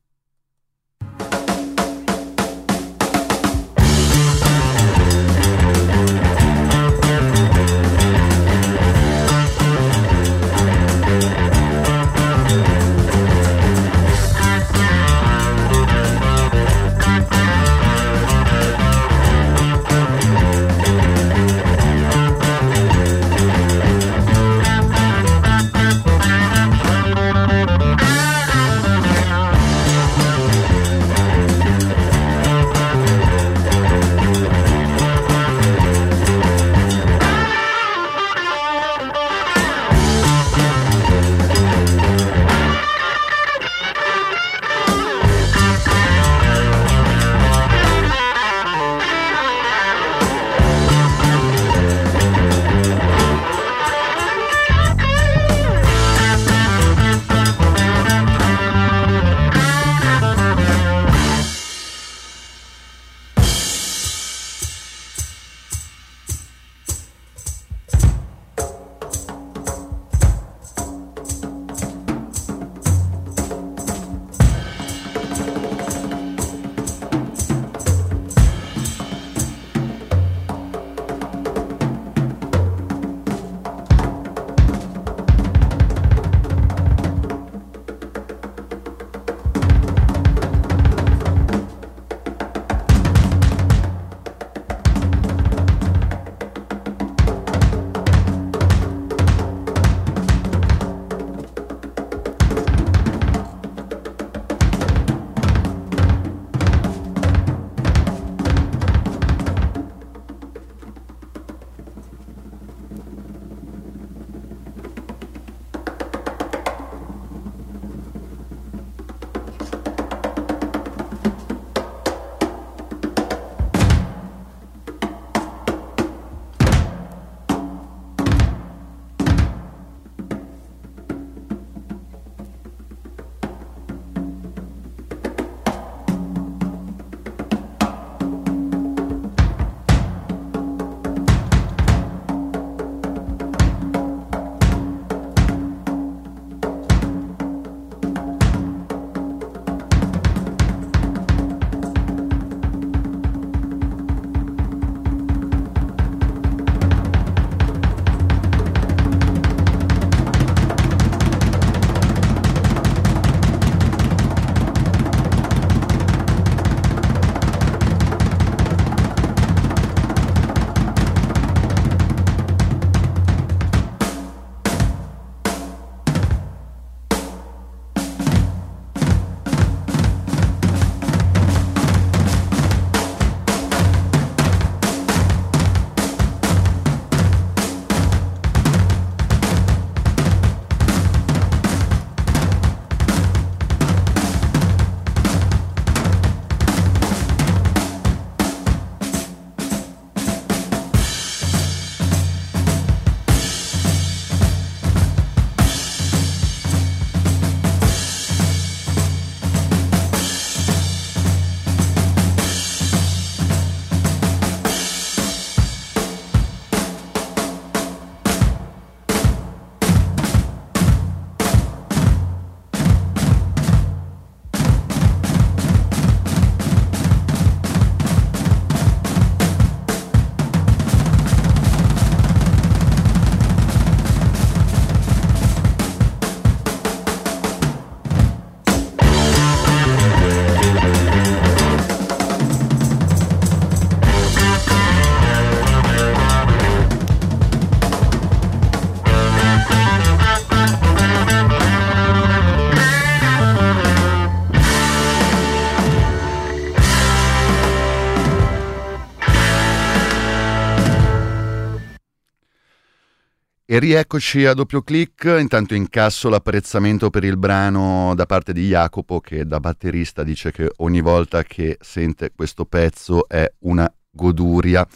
E 263.72 263.78
rieccoci 263.78 264.44
a 264.44 264.52
doppio 264.52 264.82
clic, 264.82 265.34
intanto 265.40 265.74
incasso 265.74 266.28
l'apprezzamento 266.28 267.08
per 267.08 267.24
il 267.24 267.38
brano 267.38 268.12
da 268.14 268.26
parte 268.26 268.52
di 268.52 268.68
Jacopo 268.68 269.18
che 269.18 269.46
da 269.46 269.60
batterista 269.60 270.22
dice 270.22 270.52
che 270.52 270.70
ogni 270.76 271.00
volta 271.00 271.42
che 271.42 271.78
sente 271.80 272.32
questo 272.36 272.66
pezzo 272.66 273.26
è 273.26 273.50
una 273.60 273.90
goduria. 274.10 274.86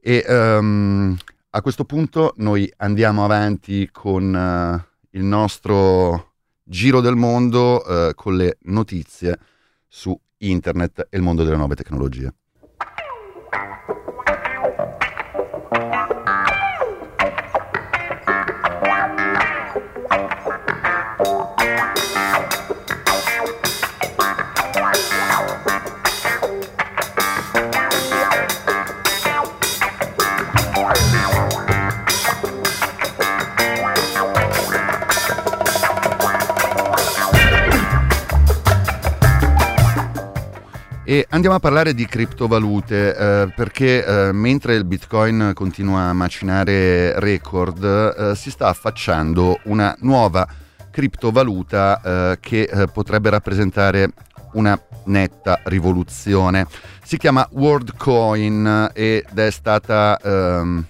E 0.00 0.24
um, 0.26 1.16
a 1.50 1.62
questo 1.62 1.84
punto 1.84 2.34
noi 2.38 2.68
andiamo 2.78 3.22
avanti 3.22 3.88
con 3.92 4.34
uh, 4.34 5.06
il 5.10 5.22
nostro 5.22 6.32
giro 6.64 7.00
del 7.00 7.14
mondo 7.14 7.84
uh, 7.86 8.14
con 8.16 8.34
le 8.34 8.58
notizie 8.62 9.38
su 9.86 10.12
internet 10.38 11.06
e 11.08 11.16
il 11.16 11.22
mondo 11.22 11.44
delle 11.44 11.56
nuove 11.56 11.76
tecnologie. 11.76 12.34
E 41.14 41.24
andiamo 41.30 41.54
a 41.54 41.60
parlare 41.60 41.94
di 41.94 42.06
criptovalute 42.06 43.16
eh, 43.16 43.52
perché 43.54 44.04
eh, 44.04 44.32
mentre 44.32 44.74
il 44.74 44.82
Bitcoin 44.82 45.52
continua 45.54 46.08
a 46.08 46.12
macinare 46.12 47.20
record, 47.20 47.84
eh, 47.84 48.34
si 48.34 48.50
sta 48.50 48.66
affacciando 48.66 49.60
una 49.66 49.94
nuova 50.00 50.44
criptovaluta 50.90 52.00
eh, 52.02 52.38
che 52.40 52.62
eh, 52.62 52.86
potrebbe 52.88 53.30
rappresentare 53.30 54.10
una 54.54 54.76
netta 55.04 55.60
rivoluzione. 55.66 56.66
Si 57.04 57.16
chiama 57.16 57.48
WorldCoin 57.48 58.90
ed 58.92 59.38
è 59.38 59.50
stata 59.52 60.18
ehm, 60.20 60.84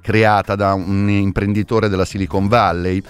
creata 0.00 0.56
da 0.56 0.74
un 0.74 1.08
imprenditore 1.08 1.88
della 1.88 2.04
Silicon 2.04 2.48
Valley 2.48 3.00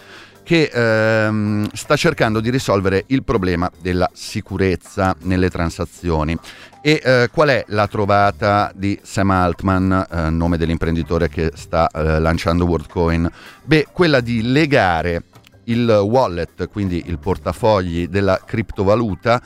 che 0.50 0.68
ehm, 0.72 1.68
sta 1.74 1.94
cercando 1.94 2.40
di 2.40 2.50
risolvere 2.50 3.04
il 3.06 3.22
problema 3.22 3.70
della 3.80 4.10
sicurezza 4.12 5.14
nelle 5.20 5.48
transazioni. 5.48 6.36
E 6.82 7.00
eh, 7.04 7.28
qual 7.32 7.50
è 7.50 7.64
la 7.68 7.86
trovata 7.86 8.72
di 8.74 8.98
Sam 9.00 9.30
Altman, 9.30 10.06
eh, 10.10 10.30
nome 10.30 10.56
dell'imprenditore 10.56 11.28
che 11.28 11.52
sta 11.54 11.88
eh, 11.88 12.18
lanciando 12.18 12.64
WorldCoin? 12.64 13.30
Beh, 13.62 13.86
quella 13.92 14.18
di 14.18 14.42
legare 14.42 15.22
il 15.66 15.88
wallet, 15.88 16.68
quindi 16.68 17.04
il 17.06 17.20
portafogli 17.20 18.08
della 18.08 18.40
criptovaluta, 18.44 19.40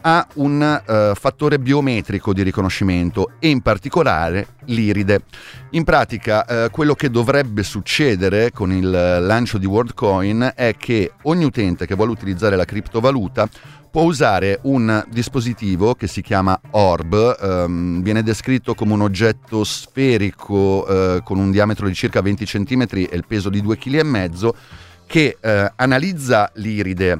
ha 0.00 0.26
un 0.34 0.82
uh, 0.86 1.14
fattore 1.14 1.58
biometrico 1.58 2.32
di 2.32 2.42
riconoscimento 2.42 3.32
e 3.38 3.48
in 3.48 3.60
particolare 3.60 4.54
l'iride. 4.66 5.22
In 5.70 5.84
pratica 5.84 6.44
uh, 6.46 6.70
quello 6.70 6.94
che 6.94 7.10
dovrebbe 7.10 7.62
succedere 7.62 8.52
con 8.52 8.72
il 8.72 8.90
lancio 8.90 9.58
di 9.58 9.66
WorldCoin 9.66 10.52
è 10.54 10.74
che 10.76 11.12
ogni 11.22 11.44
utente 11.44 11.86
che 11.86 11.94
vuole 11.94 12.12
utilizzare 12.12 12.56
la 12.56 12.64
criptovaluta 12.64 13.48
può 13.90 14.02
usare 14.02 14.58
un 14.62 15.02
dispositivo 15.08 15.94
che 15.94 16.06
si 16.06 16.20
chiama 16.20 16.58
Orb, 16.72 17.36
um, 17.40 18.02
viene 18.02 18.22
descritto 18.22 18.74
come 18.74 18.92
un 18.92 19.00
oggetto 19.00 19.64
sferico 19.64 20.84
uh, 20.86 21.22
con 21.22 21.38
un 21.38 21.50
diametro 21.50 21.86
di 21.86 21.94
circa 21.94 22.20
20 22.20 22.44
cm 22.44 22.86
e 22.90 23.08
il 23.12 23.24
peso 23.26 23.48
di 23.48 23.62
2,5 23.62 23.78
kg 23.78 24.54
che 25.06 25.38
analizza 25.76 26.50
l'iride 26.56 27.18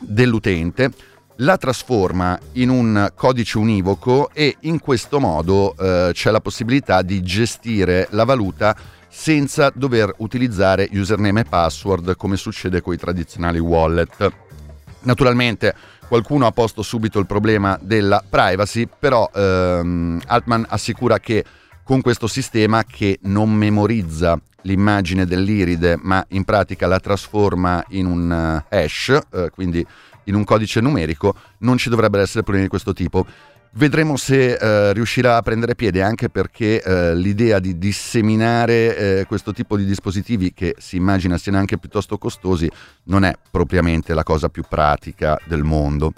dell'utente 0.00 0.90
la 1.36 1.56
trasforma 1.56 2.38
in 2.52 2.68
un 2.68 3.10
codice 3.14 3.58
univoco 3.58 4.30
e 4.32 4.56
in 4.60 4.78
questo 4.78 5.18
modo 5.18 5.74
eh, 5.76 6.10
c'è 6.12 6.30
la 6.30 6.40
possibilità 6.40 7.02
di 7.02 7.22
gestire 7.22 8.08
la 8.10 8.24
valuta 8.24 8.76
senza 9.08 9.70
dover 9.74 10.14
utilizzare 10.18 10.88
username 10.92 11.40
e 11.40 11.44
password 11.44 12.16
come 12.16 12.36
succede 12.36 12.80
con 12.80 12.94
i 12.94 12.98
tradizionali 12.98 13.58
wallet. 13.58 14.32
Naturalmente 15.02 15.74
qualcuno 16.08 16.46
ha 16.46 16.52
posto 16.52 16.82
subito 16.82 17.18
il 17.18 17.26
problema 17.26 17.78
della 17.80 18.22
privacy, 18.26 18.88
però 18.98 19.28
ehm, 19.32 20.20
Altman 20.26 20.66
assicura 20.68 21.18
che 21.18 21.44
con 21.82 22.00
questo 22.00 22.26
sistema 22.26 22.84
che 22.84 23.18
non 23.22 23.52
memorizza 23.52 24.40
l'immagine 24.62 25.26
dell'iride 25.26 25.98
ma 26.00 26.24
in 26.28 26.44
pratica 26.44 26.86
la 26.86 27.00
trasforma 27.00 27.84
in 27.88 28.06
un 28.06 28.62
uh, 28.64 28.74
hash, 28.74 29.18
uh, 29.30 29.46
quindi 29.52 29.84
in 30.24 30.34
un 30.34 30.44
codice 30.44 30.80
numerico, 30.80 31.34
non 31.58 31.76
ci 31.76 31.88
dovrebbero 31.88 32.22
essere 32.22 32.42
problemi 32.42 32.64
di 32.64 32.70
questo 32.70 32.92
tipo. 32.92 33.26
Vedremo 33.74 34.16
se 34.16 34.52
eh, 34.52 34.92
riuscirà 34.92 35.36
a 35.36 35.42
prendere 35.42 35.74
piede 35.74 36.02
anche 36.02 36.28
perché 36.28 36.82
eh, 36.82 37.14
l'idea 37.14 37.58
di 37.58 37.78
disseminare 37.78 38.96
eh, 39.20 39.24
questo 39.26 39.52
tipo 39.52 39.78
di 39.78 39.86
dispositivi 39.86 40.52
che 40.52 40.74
si 40.78 40.96
immagina 40.96 41.38
siano 41.38 41.56
anche 41.56 41.78
piuttosto 41.78 42.18
costosi 42.18 42.70
non 43.04 43.24
è 43.24 43.34
propriamente 43.50 44.12
la 44.12 44.24
cosa 44.24 44.50
più 44.50 44.62
pratica 44.68 45.38
del 45.46 45.62
mondo. 45.62 46.12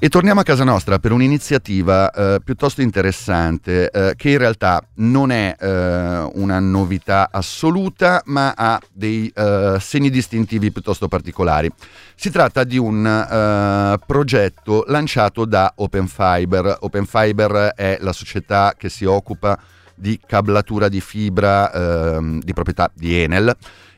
E 0.00 0.08
torniamo 0.08 0.38
a 0.38 0.44
casa 0.44 0.62
nostra 0.62 1.00
per 1.00 1.10
un'iniziativa 1.10 2.10
eh, 2.12 2.38
piuttosto 2.44 2.82
interessante 2.82 3.90
eh, 3.90 4.14
che 4.14 4.30
in 4.30 4.38
realtà 4.38 4.80
non 4.98 5.32
è 5.32 5.56
eh, 5.58 6.30
una 6.34 6.60
novità 6.60 7.30
assoluta 7.32 8.22
ma 8.26 8.54
ha 8.56 8.80
dei 8.92 9.28
eh, 9.34 9.76
segni 9.80 10.08
distintivi 10.08 10.70
piuttosto 10.70 11.08
particolari. 11.08 11.68
Si 12.14 12.30
tratta 12.30 12.62
di 12.62 12.78
un 12.78 13.04
eh, 13.04 13.98
progetto 14.06 14.84
lanciato 14.86 15.44
da 15.44 15.72
Open 15.74 16.06
Fiber. 16.06 16.76
Open 16.78 17.04
Fiber 17.04 17.72
è 17.74 17.98
la 18.00 18.12
società 18.12 18.74
che 18.78 18.88
si 18.90 19.04
occupa 19.04 19.58
di 19.96 20.20
cablatura 20.24 20.88
di 20.88 21.00
fibra 21.00 21.72
ehm, 21.72 22.40
di 22.40 22.52
proprietà 22.52 22.88
di 22.94 23.20
Enel 23.20 23.52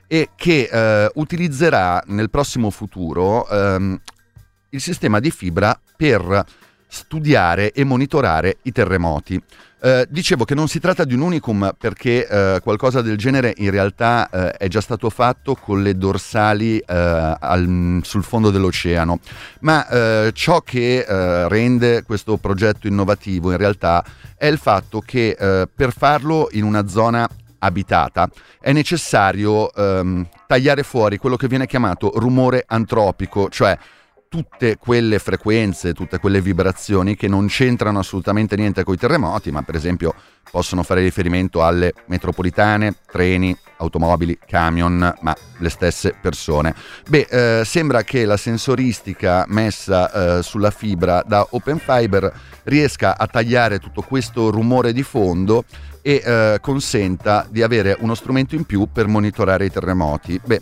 e 0.07 0.31
che 0.35 0.67
eh, 0.73 1.11
utilizzerà 1.17 2.03
nel 2.07 2.31
prossimo 2.31 2.71
futuro 2.71 3.47
ehm, 3.47 4.01
il 4.71 4.81
sistema 4.81 5.21
di 5.21 5.31
fibra 5.31 5.79
per 6.01 6.47
studiare 6.89 7.73
e 7.73 7.85
monitorare 7.85 8.57
i 8.63 8.73
terremoti. 8.73 9.39
Eh, 9.83 10.07
dicevo 10.09 10.45
che 10.45 10.55
non 10.55 10.67
si 10.67 10.81
tratta 10.81 11.05
di 11.05 11.13
un 11.13 11.21
unicum 11.21 11.75
perché 11.77 12.27
eh, 12.27 12.61
qualcosa 12.63 13.03
del 13.03 13.19
genere 13.19 13.53
in 13.59 13.71
realtà 13.71 14.29
eh, 14.31 14.51
è 14.53 14.69
già 14.69 14.81
stato 14.81 15.11
fatto 15.11 15.55
con 15.55 15.83
le 15.83 15.97
dorsali 15.99 16.79
eh, 16.79 16.85
al, 17.39 18.01
sul 18.03 18.25
fondo 18.25 18.51
dell'oceano, 18.51 19.21
ma 19.61 19.87
eh, 19.89 20.31
ciò 20.33 20.63
che 20.63 21.05
eh, 21.07 21.49
rende 21.49 22.03
questo 22.03 22.39
progetto 22.39 22.87
innovativo 22.87 23.51
in 23.51 23.59
realtà 23.59 24.03
è 24.35 24.47
il 24.47 24.57
fatto 24.57 25.01
che 25.01 25.37
per 25.39 25.93
farlo 25.93 26.49
in 26.53 26.65
una 26.65 26.89
zona 26.89 27.29
abitata 27.59 28.27
è 28.59 28.73
necessario 28.73 29.71
ehm, 29.71 30.27
tagliare 30.47 30.83
fuori 30.83 31.19
quello 31.19 31.37
che 31.37 31.47
viene 31.47 31.67
chiamato 31.67 32.13
rumore 32.15 32.65
antropico, 32.67 33.51
cioè 33.51 33.77
tutte 34.31 34.77
quelle 34.77 35.19
frequenze, 35.19 35.93
tutte 35.93 36.21
quelle 36.21 36.41
vibrazioni 36.41 37.17
che 37.17 37.27
non 37.27 37.49
c'entrano 37.49 37.99
assolutamente 37.99 38.55
niente 38.55 38.85
con 38.85 38.95
i 38.95 38.97
terremoti, 38.97 39.51
ma 39.51 39.63
per 39.63 39.75
esempio 39.75 40.15
possono 40.49 40.85
fare 40.85 41.03
riferimento 41.03 41.65
alle 41.65 41.93
metropolitane, 42.07 42.95
treni, 43.11 43.57
automobili, 43.79 44.39
camion, 44.47 45.13
ma 45.23 45.37
le 45.59 45.69
stesse 45.69 46.15
persone. 46.21 46.77
Beh, 47.09 47.27
eh, 47.29 47.65
sembra 47.65 48.05
che 48.05 48.25
la 48.25 48.37
sensoristica 48.37 49.47
messa 49.49 50.39
eh, 50.39 50.43
sulla 50.45 50.71
fibra 50.71 51.25
da 51.27 51.45
Open 51.51 51.79
Fiber 51.79 52.33
riesca 52.65 53.19
a 53.19 53.27
tagliare 53.27 53.81
tutto 53.81 54.03
questo 54.03 54.51
rumore 54.51 54.93
di 54.93 55.03
fondo 55.03 55.65
e 56.03 56.23
eh, 56.25 56.59
consenta 56.61 57.47
di 57.51 57.63
avere 57.63 57.97
uno 57.99 58.15
strumento 58.15 58.55
in 58.55 58.63
più 58.65 58.89
per 58.93 59.09
monitorare 59.09 59.65
i 59.65 59.71
terremoti. 59.73 60.41
Beh, 60.45 60.61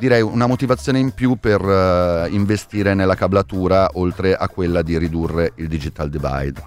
direi 0.00 0.22
una 0.22 0.46
motivazione 0.46 0.98
in 0.98 1.10
più 1.10 1.36
per 1.36 1.60
uh, 1.60 2.26
investire 2.32 2.94
nella 2.94 3.14
cablatura 3.14 3.90
oltre 3.92 4.34
a 4.34 4.48
quella 4.48 4.80
di 4.80 4.96
ridurre 4.96 5.52
il 5.56 5.68
digital 5.68 6.08
divide. 6.08 6.62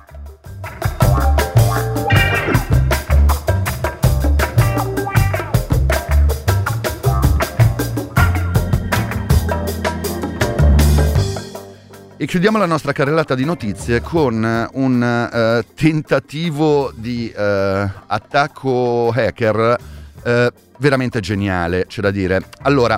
E 12.15 12.27
chiudiamo 12.27 12.59
la 12.59 12.67
nostra 12.67 12.91
carrellata 12.91 13.33
di 13.33 13.45
notizie 13.45 13.99
con 14.01 14.69
un 14.73 15.31
uh, 15.33 15.73
tentativo 15.73 16.93
di 16.95 17.33
uh, 17.35 17.41
attacco 17.41 19.11
hacker 19.11 19.77
uh, 20.23 20.47
veramente 20.77 21.19
geniale, 21.19 21.85
c'è 21.87 22.01
da 22.01 22.11
dire. 22.11 22.41
Allora, 22.61 22.97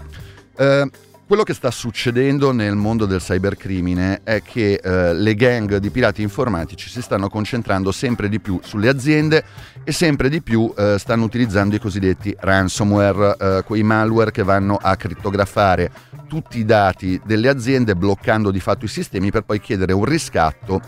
Uh, 0.58 0.90
quello 1.28 1.42
che 1.42 1.56
sta 1.56 1.72
succedendo 1.72 2.52
nel 2.52 2.76
mondo 2.76 3.08
del 3.08 3.20
cybercrimine 3.20 4.22
è 4.24 4.44
che 4.44 4.74
eh, 4.74 5.12
le 5.16 5.34
gang 5.34 5.78
di 5.78 5.90
pirati 5.90 6.22
informatici 6.22 6.88
si 6.88 7.02
stanno 7.02 7.30
concentrando 7.30 7.92
sempre 7.92 8.30
di 8.30 8.40
più 8.40 8.60
sulle 8.62 8.90
aziende 8.90 9.44
e 9.84 9.92
sempre 9.92 10.30
di 10.30 10.44
più 10.44 10.72
eh, 10.78 10.98
stanno 11.00 11.24
utilizzando 11.24 11.74
i 11.74 11.80
cosiddetti 11.80 12.36
ransomware, 12.40 13.38
eh, 13.40 13.64
quei 13.66 13.82
malware 13.82 14.30
che 14.30 14.44
vanno 14.44 14.78
a 14.80 14.96
crittografare 14.98 15.90
tutti 16.28 16.60
i 16.60 16.66
dati 16.66 17.20
delle 17.26 17.50
aziende 17.50 17.96
bloccando 17.96 18.52
di 18.52 18.60
fatto 18.60 18.86
i 18.86 18.90
sistemi 18.90 19.32
per 19.32 19.46
poi 19.46 19.60
chiedere 19.60 19.94
un 19.94 20.06
riscatto 20.06 20.80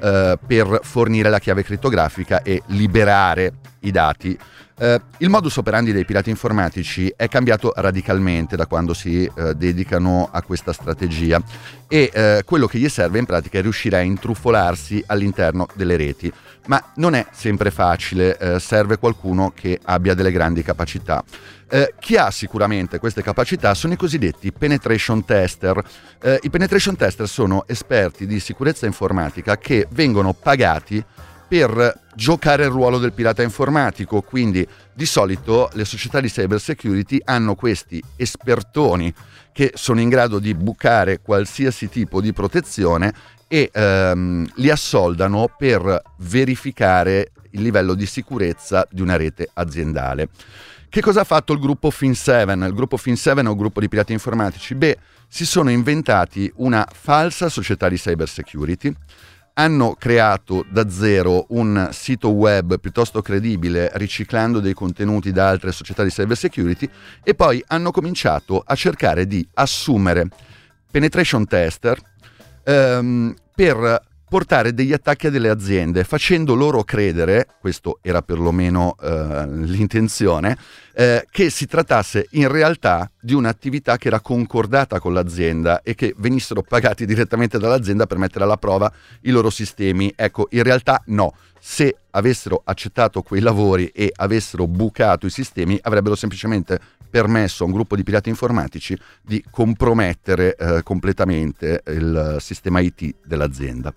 eh, 0.00 0.38
per 0.46 0.80
fornire 0.84 1.28
la 1.28 1.38
chiave 1.38 1.62
crittografica 1.62 2.40
e 2.40 2.62
liberare 2.68 3.52
i 3.80 3.90
dati 3.90 4.38
Uh, 4.74 4.98
il 5.18 5.28
modus 5.28 5.58
operandi 5.58 5.92
dei 5.92 6.06
pirati 6.06 6.30
informatici 6.30 7.12
è 7.14 7.28
cambiato 7.28 7.72
radicalmente 7.76 8.56
da 8.56 8.66
quando 8.66 8.94
si 8.94 9.30
uh, 9.32 9.52
dedicano 9.52 10.30
a 10.32 10.42
questa 10.42 10.72
strategia 10.72 11.40
e 11.86 12.10
uh, 12.12 12.44
quello 12.44 12.66
che 12.66 12.78
gli 12.78 12.88
serve 12.88 13.18
in 13.18 13.26
pratica 13.26 13.58
è 13.58 13.62
riuscire 13.62 13.98
a 13.98 14.00
intrufolarsi 14.00 15.02
all'interno 15.06 15.66
delle 15.74 15.96
reti, 15.96 16.32
ma 16.66 16.82
non 16.96 17.14
è 17.14 17.26
sempre 17.32 17.70
facile, 17.70 18.58
serve 18.60 18.96
qualcuno 18.96 19.52
che 19.54 19.78
abbia 19.84 20.14
delle 20.14 20.32
grandi 20.32 20.62
capacità. 20.62 21.22
chi 21.98 22.16
ha 22.16 22.30
sicuramente 22.30 22.98
queste 22.98 23.22
capacità 23.22 23.74
sono 23.74 23.92
i 23.92 23.96
cosiddetti 23.96 24.52
penetration 24.52 25.24
tester. 25.24 25.82
I 26.40 26.50
penetration 26.50 26.96
tester 26.96 27.28
sono 27.28 27.64
esperti 27.66 28.26
di 28.26 28.38
sicurezza 28.38 28.86
informatica 28.86 29.58
che 29.58 29.88
vengono 29.90 30.32
pagati 30.34 31.04
per 31.48 32.00
giocare 32.14 32.64
il 32.64 32.70
ruolo 32.70 32.98
del 32.98 33.12
pirata 33.12 33.42
informatico, 33.42 34.20
quindi 34.22 34.66
di 34.92 35.06
solito 35.06 35.70
le 35.72 35.84
società 35.84 36.20
di 36.20 36.28
cyber 36.28 36.60
security 36.60 37.20
hanno 37.24 37.54
questi 37.54 38.02
espertoni 38.16 39.12
che 39.52 39.72
sono 39.74 40.00
in 40.00 40.08
grado 40.08 40.38
di 40.38 40.54
bucare 40.54 41.20
qualsiasi 41.20 41.88
tipo 41.88 42.20
di 42.20 42.32
protezione 42.32 43.12
e 43.48 43.70
ehm, 43.72 44.50
li 44.56 44.70
assoldano 44.70 45.54
per 45.56 46.02
verificare 46.18 47.32
il 47.50 47.62
livello 47.62 47.94
di 47.94 48.06
sicurezza 48.06 48.86
di 48.90 49.02
una 49.02 49.16
rete 49.16 49.48
aziendale. 49.52 50.28
Che 50.88 51.00
cosa 51.00 51.20
ha 51.20 51.24
fatto 51.24 51.52
il 51.52 51.58
gruppo 51.58 51.88
Fin7? 51.88 52.66
Il 52.66 52.74
gruppo 52.74 52.96
Fin7 52.96 53.38
è 53.38 53.48
un 53.48 53.56
gruppo 53.56 53.80
di 53.80 53.88
pirati 53.88 54.12
informatici? 54.12 54.74
Beh, 54.74 54.98
si 55.26 55.46
sono 55.46 55.70
inventati 55.70 56.52
una 56.56 56.86
falsa 56.90 57.48
società 57.48 57.88
di 57.88 57.96
cyber 57.96 58.28
security 58.28 58.94
hanno 59.54 59.94
creato 59.98 60.64
da 60.70 60.88
zero 60.88 61.46
un 61.50 61.88
sito 61.92 62.30
web 62.30 62.78
piuttosto 62.80 63.20
credibile 63.20 63.90
riciclando 63.94 64.60
dei 64.60 64.74
contenuti 64.74 65.32
da 65.32 65.48
altre 65.48 65.72
società 65.72 66.02
di 66.02 66.10
cyber 66.10 66.36
security 66.36 66.88
e 67.22 67.34
poi 67.34 67.62
hanno 67.66 67.90
cominciato 67.90 68.62
a 68.64 68.74
cercare 68.74 69.26
di 69.26 69.46
assumere 69.54 70.28
penetration 70.90 71.46
tester 71.46 72.00
ehm, 72.64 73.34
per 73.54 74.10
portare 74.32 74.72
degli 74.72 74.94
attacchi 74.94 75.26
a 75.26 75.30
delle 75.30 75.50
aziende 75.50 76.04
facendo 76.04 76.54
loro 76.54 76.84
credere, 76.84 77.46
questo 77.60 77.98
era 78.00 78.22
perlomeno 78.22 78.96
eh, 78.98 79.46
l'intenzione, 79.46 80.56
eh, 80.94 81.26
che 81.30 81.50
si 81.50 81.66
trattasse 81.66 82.28
in 82.30 82.48
realtà 82.48 83.10
di 83.20 83.34
un'attività 83.34 83.98
che 83.98 84.08
era 84.08 84.20
concordata 84.20 85.00
con 85.00 85.12
l'azienda 85.12 85.82
e 85.82 85.94
che 85.94 86.14
venissero 86.16 86.62
pagati 86.62 87.04
direttamente 87.04 87.58
dall'azienda 87.58 88.06
per 88.06 88.16
mettere 88.16 88.44
alla 88.44 88.56
prova 88.56 88.90
i 89.20 89.30
loro 89.30 89.50
sistemi. 89.50 90.10
Ecco, 90.16 90.46
in 90.52 90.62
realtà 90.62 91.02
no. 91.08 91.34
Se 91.60 91.94
avessero 92.12 92.62
accettato 92.64 93.20
quei 93.20 93.42
lavori 93.42 93.88
e 93.88 94.10
avessero 94.16 94.66
bucato 94.66 95.26
i 95.26 95.30
sistemi, 95.30 95.78
avrebbero 95.82 96.14
semplicemente 96.14 96.80
permesso 97.08 97.64
a 97.64 97.66
un 97.66 97.72
gruppo 97.72 97.96
di 97.96 98.02
pirati 98.02 98.30
informatici 98.30 98.98
di 99.20 99.44
compromettere 99.50 100.56
eh, 100.56 100.82
completamente 100.82 101.82
il 101.88 102.38
sistema 102.40 102.80
IT 102.80 103.16
dell'azienda. 103.26 103.94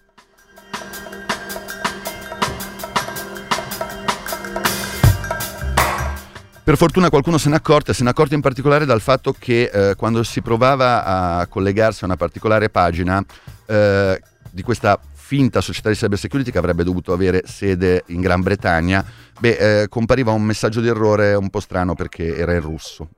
Per 6.65 6.77
fortuna 6.77 7.11
qualcuno 7.11 7.37
se 7.37 7.49
n'è 7.49 7.55
accorto 7.55 7.93
se 7.93 8.03
n'è 8.03 8.09
accorto 8.09 8.33
in 8.33 8.41
particolare 8.41 8.85
dal 8.85 8.99
fatto 8.99 9.35
che 9.37 9.69
eh, 9.71 9.95
quando 9.95 10.23
si 10.23 10.41
provava 10.41 11.37
a 11.37 11.45
collegarsi 11.45 12.03
a 12.03 12.07
una 12.07 12.17
particolare 12.17 12.71
pagina 12.71 13.23
eh, 13.67 14.19
di 14.49 14.63
questa 14.63 14.99
finta 15.13 15.61
società 15.61 15.89
di 15.89 15.95
cyber 15.95 16.17
security 16.17 16.49
che 16.49 16.57
avrebbe 16.57 16.83
dovuto 16.83 17.13
avere 17.13 17.43
sede 17.45 18.03
in 18.07 18.19
Gran 18.19 18.41
Bretagna, 18.41 19.05
beh, 19.39 19.81
eh, 19.81 19.89
compariva 19.89 20.31
un 20.31 20.41
messaggio 20.41 20.81
di 20.81 20.87
errore 20.87 21.35
un 21.35 21.51
po' 21.51 21.59
strano 21.59 21.93
perché 21.93 22.35
era 22.35 22.55
in 22.55 22.61
russo. 22.61 23.09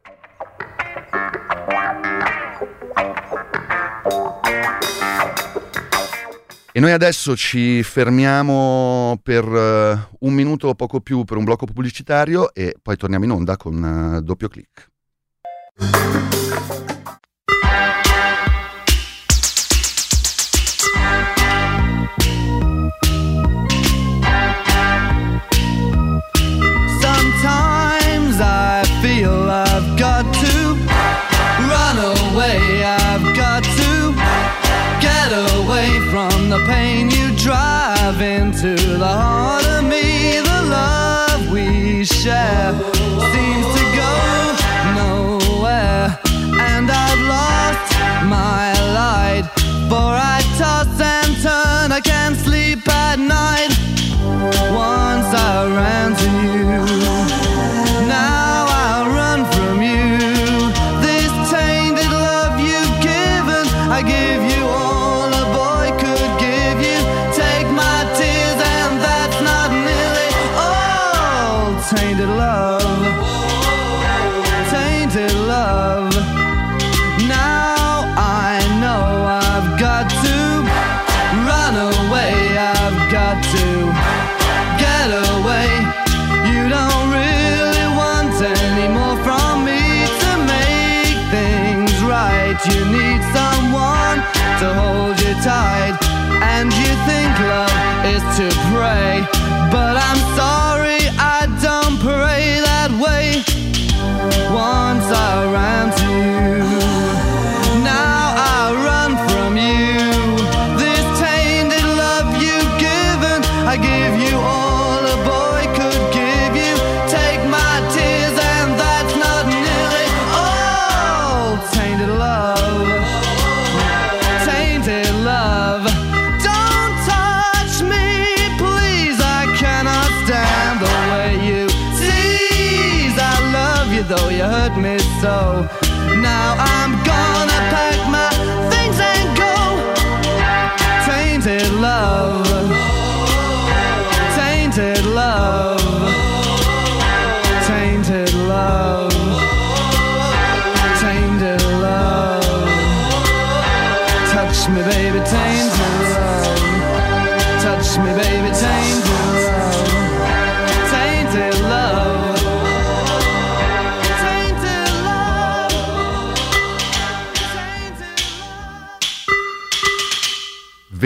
E 6.78 6.80
noi 6.80 6.92
adesso 6.92 7.36
ci 7.36 7.82
fermiamo 7.82 9.20
per 9.24 9.44
uh, 9.44 9.98
un 10.20 10.32
minuto 10.32 10.68
o 10.68 10.76
poco 10.76 11.02
più 11.02 11.24
per 11.24 11.36
un 11.36 11.44
blocco 11.44 11.66
pubblicitario 11.66 12.54
e 12.54 12.76
poi 12.80 12.96
torniamo 12.96 13.26
in 13.26 13.32
onda 13.32 13.58
con 13.58 13.82
uh, 13.82 14.22
doppio 14.22 14.48
clic. 14.48 14.88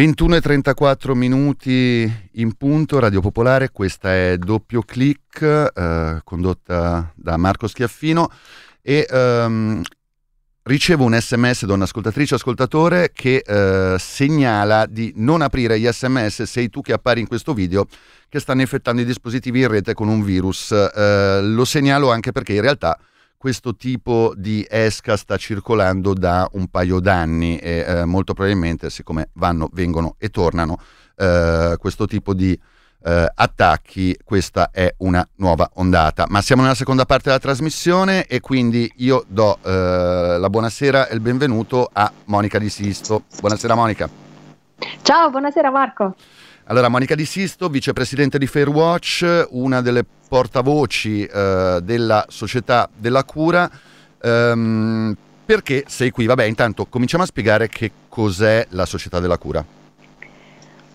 21.34 0.01 1.13
minuti 1.13 2.11
in 2.31 2.53
punto, 2.57 2.97
Radio 2.97 3.21
Popolare, 3.21 3.69
questa 3.69 4.11
è 4.11 4.35
Doppio 4.35 4.81
Click, 4.81 5.43
eh, 5.43 6.21
condotta 6.23 7.11
da 7.15 7.37
Marco 7.37 7.67
Schiaffino 7.67 8.27
e 8.81 9.05
ehm, 9.07 9.83
ricevo 10.63 11.03
un 11.03 11.13
sms 11.13 11.65
da 11.65 11.73
un'ascoltatrice 11.73 12.33
ascoltatore 12.33 13.11
che 13.13 13.43
eh, 13.45 13.95
segnala 13.99 14.87
di 14.87 15.13
non 15.17 15.43
aprire 15.43 15.79
gli 15.79 15.87
sms 15.87 16.43
sei 16.43 16.71
tu 16.71 16.81
che 16.81 16.93
appari 16.93 17.19
in 17.19 17.27
questo 17.27 17.53
video 17.53 17.85
che 18.27 18.39
stanno 18.39 18.61
infettando 18.61 19.01
i 19.01 19.05
dispositivi 19.05 19.61
in 19.61 19.67
rete 19.67 19.93
con 19.93 20.07
un 20.07 20.23
virus. 20.23 20.71
Eh, 20.71 21.41
lo 21.43 21.63
segnalo 21.63 22.09
anche 22.09 22.31
perché 22.31 22.53
in 22.53 22.61
realtà 22.61 22.97
questo 23.41 23.75
tipo 23.75 24.33
di 24.37 24.63
esca 24.69 25.17
sta 25.17 25.35
circolando 25.35 26.13
da 26.13 26.47
un 26.51 26.67
paio 26.67 26.99
d'anni 26.99 27.57
e 27.57 27.83
eh, 27.87 28.05
molto 28.05 28.35
probabilmente 28.35 28.91
siccome 28.91 29.29
vanno, 29.33 29.67
vengono 29.73 30.13
e 30.19 30.29
tornano 30.29 30.77
eh, 31.15 31.75
questo 31.79 32.05
tipo 32.05 32.35
di 32.35 32.51
eh, 33.03 33.31
attacchi, 33.33 34.15
questa 34.23 34.69
è 34.69 34.93
una 34.97 35.27
nuova 35.37 35.71
ondata. 35.73 36.27
Ma 36.29 36.43
siamo 36.43 36.61
nella 36.61 36.75
seconda 36.75 37.05
parte 37.05 37.29
della 37.29 37.39
trasmissione 37.39 38.27
e 38.27 38.41
quindi 38.41 38.87
io 38.97 39.25
do 39.27 39.57
eh, 39.63 40.37
la 40.37 40.49
buonasera 40.51 41.07
e 41.07 41.15
il 41.15 41.19
benvenuto 41.19 41.89
a 41.91 42.11
Monica 42.25 42.59
Di 42.59 42.69
Sisto. 42.69 43.23
Buonasera 43.39 43.73
Monica. 43.73 44.07
Ciao, 45.01 45.31
buonasera 45.31 45.71
Marco. 45.71 46.13
Allora, 46.65 46.89
Monica 46.89 47.15
Di 47.15 47.25
Sisto, 47.25 47.69
vicepresidente 47.69 48.37
di 48.37 48.45
Fairwatch, 48.47 49.47
una 49.49 49.81
delle 49.81 50.05
portavoci 50.27 51.25
eh, 51.25 51.79
della 51.83 52.25
società 52.29 52.87
della 52.95 53.23
cura. 53.23 53.69
Ehm, 54.21 55.15
perché 55.43 55.83
sei 55.87 56.11
qui? 56.11 56.27
Vabbè, 56.27 56.43
intanto 56.43 56.85
cominciamo 56.85 57.23
a 57.23 57.25
spiegare 57.25 57.67
che 57.67 57.91
cos'è 58.07 58.67
la 58.69 58.85
società 58.85 59.19
della 59.19 59.37
cura. 59.37 59.65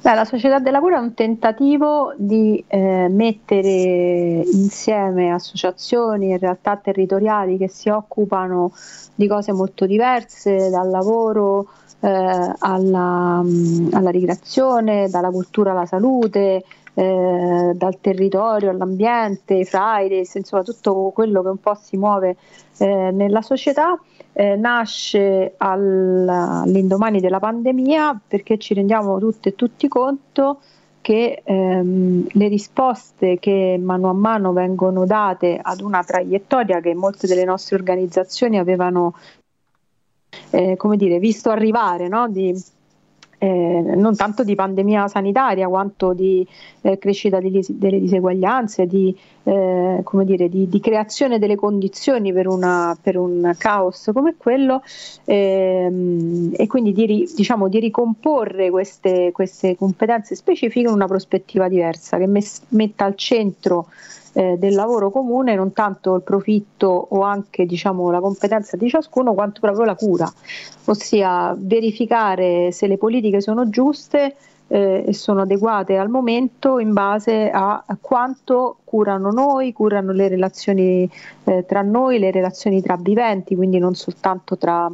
Beh, 0.01 0.15
la 0.15 0.25
società 0.25 0.61
della 0.61 0.79
cura 0.79 0.99
è 0.99 1.01
un 1.01 1.15
tentativo 1.15 2.15
di 2.17 2.65
eh, 2.69 3.09
mettere 3.11 4.45
insieme 4.51 5.33
associazioni 5.33 6.33
e 6.33 6.39
realtà 6.39 6.77
territoriali 6.77 7.59
che 7.59 7.69
si 7.69 7.89
occupano 7.89 8.73
di 9.17 9.27
cose 9.27 9.51
molto 9.53 9.85
diverse, 9.85 10.71
dal 10.71 10.89
lavoro 10.89 11.67
eh, 12.01 12.53
alla, 12.59 13.43
mh, 13.43 13.91
alla 13.93 14.11
ricreazione, 14.11 15.09
dalla 15.09 15.31
cultura 15.31 15.73
alla 15.73 15.87
salute, 15.87 16.65
eh, 16.95 17.73
dal 17.75 18.01
territorio 18.01 18.71
all'ambiente, 18.71 19.55
i 19.55 19.65
Fridays, 19.65 20.35
insomma 20.35 20.63
tutto 20.63 21.11
quello 21.15 21.43
che 21.43 21.49
un 21.49 21.59
po' 21.59 21.75
si 21.75 21.97
muove 21.97 22.37
eh, 22.79 23.11
nella 23.13 23.43
società. 23.43 23.99
Eh, 24.33 24.55
nasce 24.55 25.55
al, 25.57 26.29
all'indomani 26.29 27.21
della 27.21 27.39
pandemia 27.39 28.21
perché 28.29 28.59
ci 28.59 28.75
rendiamo 28.75 29.19
tutte 29.19 29.49
e 29.51 29.55
tutti 29.55 29.89
conto 29.89 30.59
che 31.01 31.41
ehm, 31.45 32.27
le 32.33 32.49
risposte 32.49 33.39
che 33.39 33.79
mano 33.81 34.11
a 34.11 34.13
mano 34.13 34.53
vengono 34.53 35.07
date 35.07 35.59
ad 35.61 35.81
una 35.81 36.03
traiettoria 36.03 36.81
che 36.81 36.95
molte 36.95 37.27
delle 37.27 37.45
nostre 37.45 37.77
organizzazioni 37.77 38.59
avevano 38.59 39.15
eh, 40.51 40.77
come 40.77 40.97
dire, 40.97 41.19
visto 41.19 41.51
arrivare 41.51 42.09
no? 42.09 42.29
di, 42.29 42.55
eh, 43.39 43.83
non 43.95 44.17
tanto 44.17 44.45
di 44.45 44.55
pandemia 44.55 45.09
sanitaria 45.09 45.69
quanto 45.69 46.13
di 46.15 46.47
eh, 46.81 46.99
crescita 46.99 47.39
di, 47.39 47.63
delle 47.69 48.01
diseguaglianze, 48.01 48.87
di, 48.87 49.15
eh, 49.45 50.03
dire, 50.25 50.49
di, 50.49 50.69
di, 50.69 50.81
creazione 50.81 51.39
delle 51.39 51.57
condizioni 51.57 52.33
per, 52.33 52.47
una, 52.47 52.97
per 53.01 53.19
un 53.19 53.55
caos 53.59 54.11
come 54.13 54.37
quello 54.37 54.83
ehm, 55.25 56.53
e 56.57 56.67
quindi 56.67 56.93
di, 56.93 57.31
diciamo, 57.35 57.69
di 57.69 57.79
ricomporre 57.79 58.71
queste, 58.71 59.33
queste, 59.33 59.77
competenze 59.77 60.35
specifiche 60.35 60.89
in 60.89 60.95
una 60.95 61.07
prospettiva 61.07 61.69
diversa 61.69 62.17
che 62.17 62.27
mes- 62.27 62.63
metta 62.69 63.05
al 63.05 63.17
centro 63.17 63.89
eh, 64.37 64.57
del 64.59 64.75
lavoro 64.75 65.11
comune 65.11 65.55
non 65.55 65.73
tanto 65.73 66.15
il 66.15 66.23
profitto 66.23 67.07
o 67.09 67.23
anche 67.23 67.65
diciamo, 67.65 68.11
la 68.11 68.21
competenza 68.21 68.77
di 68.77 68.87
ciascuno 68.87 69.33
quanto 69.33 69.61
proprio 69.61 69.87
la 69.87 69.95
cura, 69.95 70.31
ossia 70.85 71.57
verificare 71.59 72.71
se 72.71 72.87
le 72.87 72.99
politiche 72.99 73.41
sono 73.41 73.71
giuste 73.71 74.37
eh, 74.69 75.05
e 75.07 75.13
sono 75.15 75.41
adeguate 75.43 75.97
al 75.97 76.11
momento 76.11 76.79
in 76.79 76.93
base 76.93 77.49
a, 77.51 77.83
quanto 77.99 78.77
curano 78.85 79.31
noi, 79.31 79.73
curano 79.73 80.13
le 80.13 80.29
relazioni 80.29 81.11
eh, 81.45 81.65
tra 81.67 81.81
noi, 81.81 82.19
le 82.19 82.31
relazioni 82.31 82.83
tra 82.83 82.99
viventi, 83.01 83.57
quindi 83.57 83.79
non 83.79 83.95
soltanto 83.95 84.59
tra, 84.59 84.91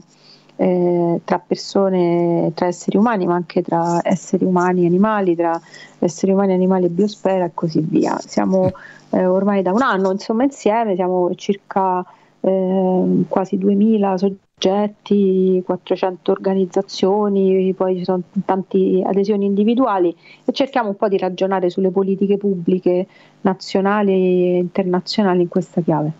eh, 0.55 1.21
tra 1.25 1.39
persone, 1.41 2.53
tra 2.55 2.69
esseri 2.69 2.97
umani, 2.97 3.27
ma 3.27 3.35
anche 3.35 3.61
tra 3.61 3.99
esseri 4.05 4.45
umani 4.45 4.85
e 4.85 4.87
animali, 4.87 5.35
tra 5.35 5.61
esseri 5.99 6.31
umani, 6.31 6.53
animali 6.53 6.85
e 6.85 6.91
biosfera 6.91 7.47
e 7.47 7.51
così 7.55 7.81
via. 7.81 8.17
Siamo 8.25 8.71
eh, 9.13 9.27
ormai 9.27 9.63
da 9.63 9.73
un 9.73 9.83
anno 9.83 10.11
insomma 10.11 10.45
insieme, 10.45 10.95
siamo 10.95 11.35
circa 11.35 12.05
eh, 12.41 13.25
quasi 13.29 13.59
2000 13.59 14.19
soggetti, 14.19 15.63
400 15.65 16.31
organizzazioni, 16.31 17.75
poi 17.75 17.99
ci 17.99 18.05
sono 18.05 18.23
tante 18.45 19.03
adesioni 19.05 19.45
individuali 19.45 20.17
e 20.45 20.53
cerchiamo 20.53 20.89
un 20.89 20.97
po' 20.97 21.09
di 21.09 21.19
ragionare 21.19 21.69
sulle 21.69 21.91
politiche 21.91 22.39
pubbliche 22.39 23.07
nazionali 23.43 24.13
e 24.13 24.57
internazionali 24.59 25.43
in 25.43 25.49
questa 25.49 25.81
chiave. 25.83 26.13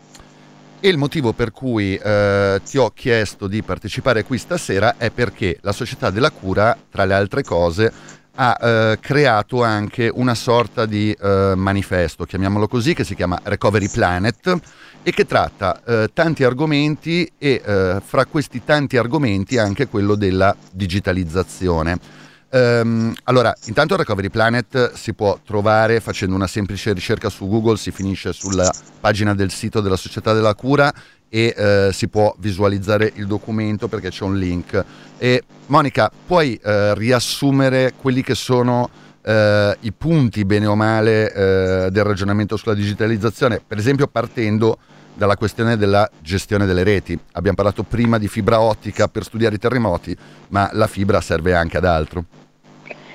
E 0.85 0.89
il 0.89 0.99
motivo 0.99 1.33
per 1.33 1.53
cui 1.53 1.95
eh, 1.95 2.61
ti 2.65 2.77
ho 2.77 2.91
chiesto 2.91 3.47
di 3.47 3.63
partecipare 3.63 4.25
qui 4.25 4.37
stasera 4.37 4.97
è 4.97 5.11
perché 5.11 5.59
la 5.63 5.71
Società 5.71 6.11
della 6.11 6.33
Cura, 6.33 6.77
tra 6.91 7.05
le 7.05 7.15
altre 7.15 7.45
cose, 7.45 7.93
ha 8.35 8.59
eh, 8.61 8.99
creato 9.01 9.63
anche 9.63 10.11
una 10.13 10.35
sorta 10.35 10.87
di 10.87 11.13
eh, 11.13 11.53
manifesto, 11.57 12.25
chiamiamolo 12.25 12.69
così, 12.69 12.95
che 12.95 13.05
si 13.05 13.15
chiama 13.15 13.39
Recovery 13.43 13.89
Planet 13.89 14.61
e 15.03 15.11
che 15.11 15.27
tratta 15.27 15.83
eh, 15.85 16.11
tanti 16.13 16.45
argomenti 16.45 17.31
e 17.37 17.63
eh, 17.65 18.01
fra 18.05 18.25
questi 18.27 18.63
tanti 18.65 18.97
argomenti 18.97 19.59
anche 19.59 19.89
quello 19.89 20.15
della 20.15 20.55
digitalizzazione. 20.71 22.21
Um, 22.55 23.15
allora, 23.25 23.55
intanto 23.65 23.97
Recovery 23.97 24.29
Planet 24.29 24.93
si 24.93 25.15
può 25.15 25.39
trovare 25.43 26.01
facendo 26.01 26.35
una 26.35 26.47
semplice 26.47 26.93
ricerca 26.93 27.31
su 27.31 27.49
Google, 27.49 27.79
si 27.79 27.91
finisce 27.91 28.35
sulla 28.35 28.71
pagina 29.01 29.35
del 29.35 29.51
sito 29.51 29.81
della 29.81 29.97
Società 29.97 30.35
della 30.35 30.55
Cura 30.55 30.93
e 31.35 31.55
eh, 31.57 31.89
si 31.95 32.09
può 32.09 32.35
visualizzare 32.37 33.11
il 33.15 33.27
documento 33.27 33.89
perché 33.89 34.11
c'è 34.11 34.23
un 34.23 34.37
link. 34.37 34.85
E 35.17 35.43
Monica, 35.69 36.13
puoi 36.27 36.61
eh, 36.63 36.95
riassumere 36.95 37.95
quelli 37.97 38.23
che 38.23 38.35
sono 38.35 38.91
eh, 39.23 39.75
i 39.81 39.93
punti, 39.93 40.45
bene 40.45 40.67
o 40.67 40.77
male, 40.77 41.33
eh, 41.33 41.91
del 41.91 42.05
ragionamento 42.05 42.59
sulla 42.59 42.75
digitalizzazione, 42.75 43.63
per 43.67 43.79
esempio 43.79 44.09
partendo 44.09 44.77
dalla 45.15 45.39
questione 45.39 45.79
della 45.79 46.07
gestione 46.21 46.67
delle 46.67 46.83
reti. 46.83 47.19
Abbiamo 47.33 47.57
parlato 47.57 47.83
prima 47.83 48.19
di 48.19 48.29
fibra 48.29 48.61
ottica 48.61 49.09
per 49.09 49.25
studiare 49.25 49.55
i 49.55 49.59
terremoti, 49.59 50.15
ma 50.49 50.69
la 50.73 50.87
fibra 50.87 51.23
serve 51.23 51.55
anche 51.55 51.79
ad 51.79 51.87
altro. 51.87 52.25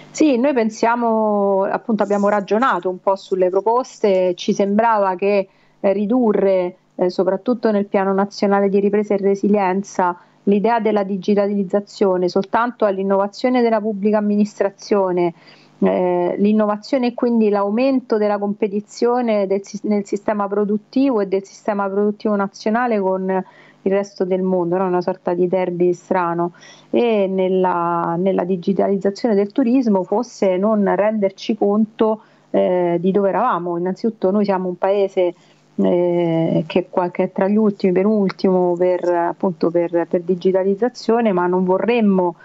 Sì, 0.10 0.40
noi 0.40 0.54
pensiamo, 0.54 1.66
appunto 1.72 2.02
abbiamo 2.02 2.30
ragionato 2.30 2.90
un 2.90 3.00
po' 3.00 3.16
sulle 3.16 3.52
proposte, 3.52 4.34
ci 4.34 4.56
sembrava 4.56 5.14
che 5.16 5.48
eh, 5.80 5.94
ridurre 5.94 6.78
eh, 6.98 7.10
soprattutto 7.10 7.72
nel 7.72 7.86
piano 7.86 8.14
nazionale 8.14 8.70
di 8.70 8.80
ripresa 8.80 9.14
e 9.14 9.18
resilienza, 9.18 10.18
l'idea 10.44 10.80
della 10.80 11.04
digitalizzazione 11.04 12.30
soltanto 12.30 12.86
all'innovazione 12.86 13.62
della 13.62 13.80
pubblica 13.80 14.18
amministrazione, 14.18 15.34
eh, 15.80 16.36
l'innovazione 16.38 17.08
e 17.08 17.14
quindi 17.14 17.50
l'aumento 17.50 18.18
della 18.18 18.40
competizione 18.40 19.46
del, 19.46 19.62
nel 19.84 20.06
sistema 20.06 20.48
produttivo 20.48 21.22
e 21.22 21.28
del 21.28 21.44
sistema 21.44 21.88
produttivo 21.88 22.36
nazionale 22.36 23.00
con 23.00 23.44
il 23.84 23.92
resto 23.92 24.26
del 24.26 24.42
mondo, 24.42 24.78
no? 24.78 24.86
una 24.86 25.02
sorta 25.02 25.34
di 25.34 25.48
derby 25.48 25.94
strano, 25.94 26.54
e 26.90 27.28
nella, 27.28 28.16
nella 28.18 28.44
digitalizzazione 28.44 29.36
del 29.36 29.52
turismo 29.52 30.04
fosse 30.04 30.58
non 30.58 30.94
renderci 30.94 31.56
conto 31.56 32.22
eh, 32.50 32.98
di 33.00 33.12
dove 33.12 33.30
eravamo. 33.30 33.78
Innanzitutto 33.78 34.32
noi 34.32 34.44
siamo 34.44 34.68
un 34.68 34.78
paese 34.78 35.34
eh, 35.78 36.64
che, 36.66 36.90
che, 37.12 37.24
è 37.24 37.32
tra 37.32 37.48
gli 37.48 37.56
ultimi, 37.56 37.94
penultimo 37.94 38.76
per, 38.76 39.08
appunto 39.08 39.70
per, 39.70 40.08
per 40.10 40.22
digitalizzazione, 40.22 41.32
ma 41.32 41.48
non 41.48 41.64
vorremmo 41.66 42.36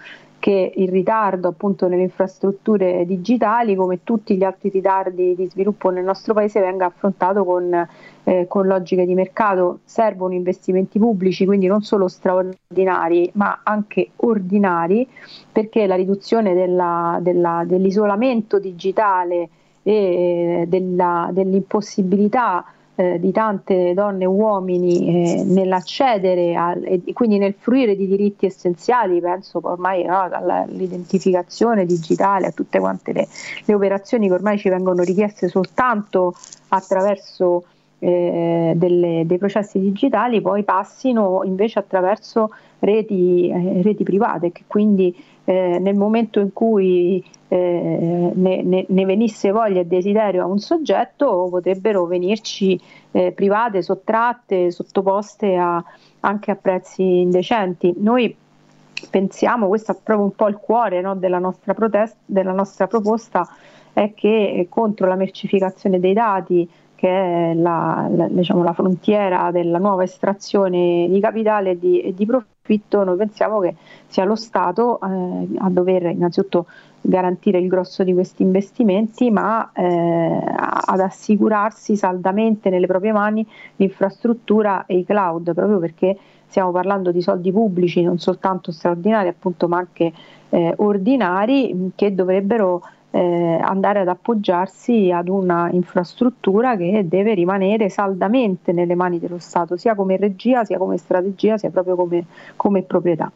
che 0.42 0.72
il 0.74 0.88
ritardo 0.88 1.46
appunto 1.46 1.86
nelle 1.86 2.02
infrastrutture 2.02 3.06
digitali, 3.06 3.76
come 3.76 4.02
tutti 4.02 4.36
gli 4.36 4.42
altri 4.42 4.70
ritardi 4.70 5.36
di 5.36 5.46
sviluppo 5.46 5.90
nel 5.90 6.02
nostro 6.02 6.34
paese, 6.34 6.58
venga 6.58 6.86
affrontato 6.86 7.44
con, 7.44 7.86
eh, 8.24 8.46
con 8.48 8.66
logiche 8.66 9.06
di 9.06 9.14
mercato. 9.14 9.78
Servono 9.84 10.34
investimenti 10.34 10.98
pubblici, 10.98 11.46
quindi 11.46 11.68
non 11.68 11.82
solo 11.82 12.08
straordinari, 12.08 13.30
ma 13.34 13.60
anche 13.62 14.10
ordinari, 14.16 15.08
perché 15.52 15.86
la 15.86 15.94
riduzione 15.94 16.54
della, 16.54 17.20
della, 17.22 17.62
dell'isolamento 17.64 18.58
digitale 18.58 19.48
e 19.84 20.64
della, 20.66 21.30
dell'impossibilità 21.32 22.64
eh, 22.94 23.18
di 23.18 23.32
tante 23.32 23.94
donne 23.94 24.24
e 24.24 24.26
uomini 24.26 25.38
eh, 25.38 25.44
nell'accedere 25.44 26.54
a, 26.54 26.76
e 26.82 27.02
quindi 27.12 27.38
nel 27.38 27.54
fruire 27.56 27.96
di 27.96 28.06
diritti 28.06 28.46
essenziali, 28.46 29.20
penso 29.20 29.60
ormai 29.62 30.04
no, 30.04 30.20
all'identificazione 30.20 31.86
digitale, 31.86 32.48
a 32.48 32.52
tutte 32.52 32.78
quante 32.78 33.12
le, 33.12 33.28
le, 33.64 33.74
operazioni 33.74 34.28
che 34.28 34.34
ormai 34.34 34.58
ci 34.58 34.68
vengono 34.68 35.02
richieste 35.02 35.48
soltanto 35.48 36.34
attraverso 36.68 37.64
eh, 37.98 38.72
delle, 38.76 39.22
dei 39.24 39.38
processi 39.38 39.78
digitali, 39.78 40.40
poi 40.40 40.64
passino 40.64 41.42
invece 41.44 41.78
attraverso 41.78 42.50
reti, 42.80 43.48
eh, 43.48 43.80
reti 43.82 44.02
private 44.02 44.52
che 44.52 44.64
quindi 44.66 45.14
eh, 45.44 45.78
nel 45.80 45.94
momento 45.94 46.40
in 46.40 46.52
cui 46.52 47.24
eh, 47.52 48.32
ne, 48.34 48.62
ne, 48.62 48.86
ne, 48.88 49.04
venisse 49.04 49.50
voglia 49.50 49.80
e 49.80 49.86
desiderio 49.86 50.42
a 50.42 50.46
un 50.46 50.58
soggetto 50.58 51.48
potrebbero 51.50 52.06
venirci 52.06 52.80
eh, 53.10 53.32
private, 53.32 53.82
sottratte, 53.82 54.70
sottoposte 54.70 55.54
a, 55.56 55.84
anche 56.20 56.50
a 56.50 56.56
prezzi 56.56 57.02
indecenti. 57.20 57.92
Noi 57.98 58.34
pensiamo, 59.10 59.68
questo 59.68 59.92
è 59.92 59.96
proprio 60.02 60.24
un 60.24 60.34
po' 60.34 60.48
il 60.48 60.56
cuore 60.56 61.02
no, 61.02 61.14
della, 61.14 61.38
nostra 61.38 61.74
protest- 61.74 62.16
della 62.24 62.52
nostra 62.52 62.86
proposta, 62.86 63.46
è 63.92 64.14
che 64.14 64.66
contro 64.70 65.06
la 65.06 65.16
mercificazione 65.16 66.00
dei 66.00 66.14
dati, 66.14 66.66
che 66.94 67.50
è 67.50 67.54
la, 67.54 68.08
la, 68.10 68.28
diciamo, 68.28 68.62
la 68.62 68.72
frontiera 68.72 69.50
della 69.50 69.76
nuova 69.76 70.04
estrazione 70.04 71.06
di 71.06 71.20
capitale 71.20 71.72
e 71.72 71.78
di, 71.78 72.00
e 72.00 72.14
di 72.14 72.24
profitto, 72.24 72.51
noi 73.04 73.16
pensiamo 73.16 73.58
che 73.58 73.74
sia 74.06 74.24
lo 74.24 74.36
Stato 74.36 75.00
eh, 75.00 75.48
a 75.58 75.68
dover 75.68 76.04
innanzitutto 76.04 76.66
garantire 77.00 77.58
il 77.58 77.66
grosso 77.66 78.04
di 78.04 78.12
questi 78.12 78.42
investimenti, 78.42 79.30
ma 79.30 79.72
eh, 79.72 80.40
ad 80.44 81.00
assicurarsi 81.00 81.96
saldamente 81.96 82.70
nelle 82.70 82.86
proprie 82.86 83.10
mani 83.10 83.44
l'infrastruttura 83.76 84.86
e 84.86 84.98
i 84.98 85.04
cloud, 85.04 85.52
proprio 85.54 85.78
perché 85.78 86.16
stiamo 86.46 86.70
parlando 86.70 87.10
di 87.10 87.20
soldi 87.20 87.50
pubblici, 87.50 88.02
non 88.02 88.18
soltanto 88.18 88.70
straordinari, 88.70 89.28
appunto, 89.28 89.66
ma 89.66 89.78
anche 89.78 90.12
eh, 90.50 90.74
ordinari, 90.76 91.90
che 91.96 92.14
dovrebbero 92.14 92.82
eh, 93.12 93.60
andare 93.62 94.00
ad 94.00 94.08
appoggiarsi 94.08 95.12
ad 95.14 95.28
una 95.28 95.68
infrastruttura 95.70 96.76
che 96.76 97.04
deve 97.06 97.34
rimanere 97.34 97.90
saldamente 97.90 98.72
nelle 98.72 98.94
mani 98.94 99.18
dello 99.18 99.38
Stato, 99.38 99.76
sia 99.76 99.94
come 99.94 100.16
regia, 100.16 100.64
sia 100.64 100.78
come 100.78 100.96
strategia, 100.96 101.58
sia 101.58 101.70
proprio 101.70 101.94
come, 101.94 102.24
come 102.56 102.82
proprietà. 102.82 103.30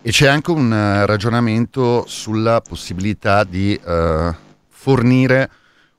E 0.00 0.10
c'è 0.10 0.28
anche 0.28 0.50
un 0.50 0.70
uh, 0.70 1.06
ragionamento 1.06 2.04
sulla 2.06 2.60
possibilità 2.60 3.44
di 3.44 3.78
uh, 3.82 4.32
fornire 4.68 5.50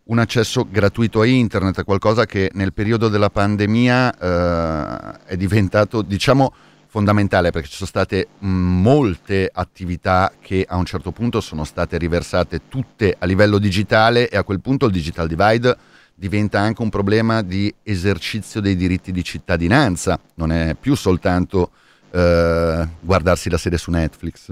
un 0.03 0.19
accesso 0.19 0.65
gratuito 0.69 1.21
a 1.21 1.25
internet, 1.25 1.83
qualcosa 1.83 2.25
che 2.25 2.49
nel 2.53 2.73
periodo 2.73 3.09
della 3.09 3.29
pandemia 3.29 4.13
uh, 4.17 5.25
è 5.25 5.35
diventato, 5.35 6.01
diciamo, 6.01 6.53
fondamentale 6.89 7.51
perché 7.51 7.67
ci 7.67 7.75
sono 7.75 7.87
state 7.87 8.29
molte 8.39 9.49
attività 9.53 10.33
che 10.41 10.65
a 10.67 10.75
un 10.75 10.85
certo 10.85 11.11
punto 11.11 11.39
sono 11.39 11.63
state 11.63 11.97
riversate 11.99 12.61
tutte 12.67 13.15
a 13.17 13.25
livello 13.27 13.59
digitale 13.59 14.27
e 14.27 14.35
a 14.35 14.43
quel 14.43 14.59
punto 14.59 14.87
il 14.87 14.91
digital 14.91 15.27
divide 15.27 15.77
diventa 16.15 16.59
anche 16.59 16.81
un 16.81 16.89
problema 16.89 17.43
di 17.43 17.73
esercizio 17.83 18.59
dei 18.59 18.75
diritti 18.75 19.13
di 19.13 19.23
cittadinanza, 19.23 20.19
non 20.33 20.51
è 20.51 20.75
più 20.77 20.95
soltanto 20.95 21.71
eh, 22.11 22.87
guardarsi 22.99 23.49
la 23.49 23.57
serie 23.57 23.77
su 23.77 23.89
Netflix. 23.89 24.51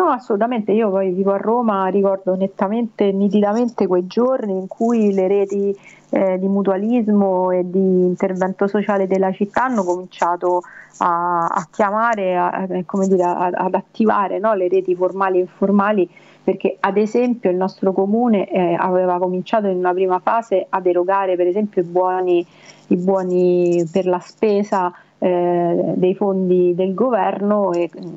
No, 0.00 0.06
assolutamente, 0.06 0.72
io 0.72 0.88
poi 0.88 1.10
vivo 1.10 1.32
a 1.32 1.36
Roma, 1.36 1.86
ricordo 1.88 2.34
nettamente, 2.34 3.12
nitidamente 3.12 3.86
quei 3.86 4.06
giorni 4.06 4.56
in 4.56 4.66
cui 4.66 5.12
le 5.12 5.28
reti 5.28 5.76
eh, 6.08 6.38
di 6.38 6.48
mutualismo 6.48 7.50
e 7.50 7.68
di 7.68 8.06
intervento 8.06 8.66
sociale 8.66 9.06
della 9.06 9.30
città 9.30 9.64
hanno 9.64 9.84
cominciato 9.84 10.62
a, 11.00 11.44
a 11.44 11.68
chiamare, 11.70 12.34
a, 12.34 12.66
dire, 12.66 13.22
a, 13.22 13.50
ad 13.52 13.74
attivare 13.74 14.38
no, 14.38 14.54
le 14.54 14.68
reti 14.68 14.94
formali 14.94 15.36
e 15.36 15.40
informali 15.42 16.08
perché 16.42 16.78
ad 16.80 16.96
esempio 16.96 17.50
il 17.50 17.56
nostro 17.56 17.92
comune 17.92 18.50
eh, 18.50 18.72
aveva 18.72 19.18
cominciato 19.18 19.66
in 19.66 19.76
una 19.76 19.92
prima 19.92 20.18
fase 20.18 20.64
ad 20.66 20.86
erogare 20.86 21.36
per 21.36 21.46
esempio 21.46 21.82
i 21.82 21.84
buoni, 21.84 22.46
i 22.86 22.96
buoni 22.96 23.86
per 23.92 24.06
la 24.06 24.18
spesa 24.18 24.90
eh, 25.18 25.92
dei 25.94 26.14
fondi 26.14 26.74
del 26.74 26.94
governo 26.94 27.72
e 27.72 27.90
mh, 27.92 28.06
mm, 28.06 28.16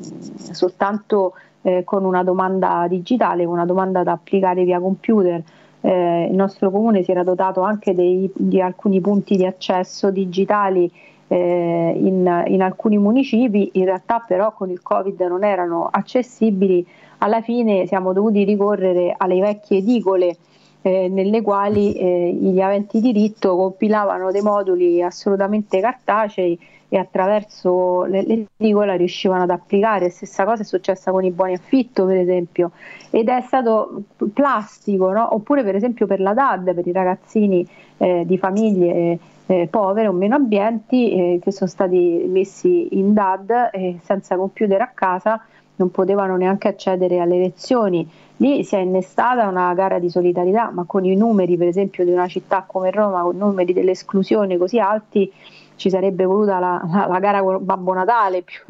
soltanto 0.51 1.33
eh, 1.63 1.83
con 1.83 2.05
una 2.05 2.23
domanda 2.23 2.85
digitale, 2.87 3.45
una 3.45 3.65
domanda 3.65 4.03
da 4.03 4.11
applicare 4.11 4.63
via 4.63 4.79
computer. 4.79 5.41
Eh, 5.81 6.27
il 6.29 6.35
nostro 6.35 6.69
comune 6.71 7.03
si 7.03 7.11
era 7.11 7.23
dotato 7.23 7.61
anche 7.61 7.93
dei, 7.93 8.31
di 8.33 8.61
alcuni 8.61 9.01
punti 9.01 9.35
di 9.35 9.45
accesso 9.45 10.11
digitali 10.11 10.89
eh, 11.27 11.93
in, 11.97 12.43
in, 12.47 12.61
alcuni 12.61 12.97
municipi, 12.97 13.71
in 13.73 13.85
realtà 13.85 14.23
però 14.25 14.53
con 14.53 14.69
il 14.69 14.81
Covid 14.81 15.19
non 15.21 15.43
erano 15.43 15.87
accessibili, 15.91 16.85
alla 17.17 17.41
fine 17.41 17.87
siamo 17.87 18.13
dovuti 18.13 18.43
ricorrere 18.43 19.13
alle 19.17 19.39
vecchie 19.39 19.79
edicole 19.79 20.37
eh, 20.83 21.07
nelle 21.07 21.41
quali 21.41 21.93
eh, 21.93 22.33
gli 22.33 22.59
aventi 22.59 22.99
diritto 22.99 23.55
compilavano 23.55 24.31
dei 24.31 24.41
moduli 24.41 25.01
assolutamente 25.01 25.79
cartacei 25.79 26.59
e 26.93 26.99
attraverso 26.99 28.03
l'edicola 28.03 28.93
riuscivano 28.93 29.41
ad 29.41 29.49
applicare. 29.49 30.11
Stessa 30.11 30.45
cosa 30.45 30.61
è 30.61 30.63
successa 30.63 31.09
con 31.09 31.23
i 31.23 31.31
buoni 31.31 31.53
affitto, 31.53 32.05
per 32.05 32.17
esempio, 32.17 32.69
ed 33.09 33.29
è 33.29 33.41
stato 33.41 34.03
plastico, 34.31 35.11
no? 35.11 35.33
oppure 35.33 35.63
per 35.63 35.73
esempio 35.73 36.05
per 36.05 36.19
la 36.19 36.35
DAD, 36.35 36.71
per 36.75 36.85
i 36.85 36.91
ragazzini 36.91 37.67
eh, 37.97 38.25
di 38.27 38.37
famiglie 38.37 39.17
eh, 39.47 39.67
povere 39.71 40.07
o 40.07 40.11
meno 40.11 40.35
abbienti 40.35 41.13
eh, 41.13 41.39
che 41.41 41.51
sono 41.51 41.67
stati 41.67 42.25
messi 42.27 42.89
in 42.91 43.13
DAD 43.13 43.97
senza 44.03 44.35
computer 44.35 44.81
a 44.81 44.91
casa 44.93 45.43
non 45.77 45.89
potevano 45.89 46.37
neanche 46.37 46.67
accedere 46.67 47.19
alle 47.19 47.39
lezioni. 47.39 48.07
Lì 48.37 48.63
si 48.63 48.75
è 48.75 48.79
innestata 48.79 49.47
una 49.47 49.73
gara 49.73 49.97
di 49.97 50.11
solidarietà, 50.11 50.69
ma 50.69 50.83
con 50.85 51.05
i 51.05 51.15
numeri, 51.15 51.57
per 51.57 51.67
esempio, 51.67 52.05
di 52.05 52.11
una 52.11 52.27
città 52.27 52.65
come 52.67 52.91
Roma, 52.91 53.23
con 53.23 53.35
numeri 53.35 53.73
dell'esclusione 53.73 54.57
così 54.57 54.77
alti, 54.77 55.31
ci 55.75 55.89
sarebbe 55.89 56.25
voluta 56.25 56.59
la, 56.59 56.81
la, 56.91 57.07
la 57.07 57.19
gara 57.19 57.41
con 57.41 57.63
Babbo 57.63 57.93
Natale, 57.93 58.43
più, 58.43 58.61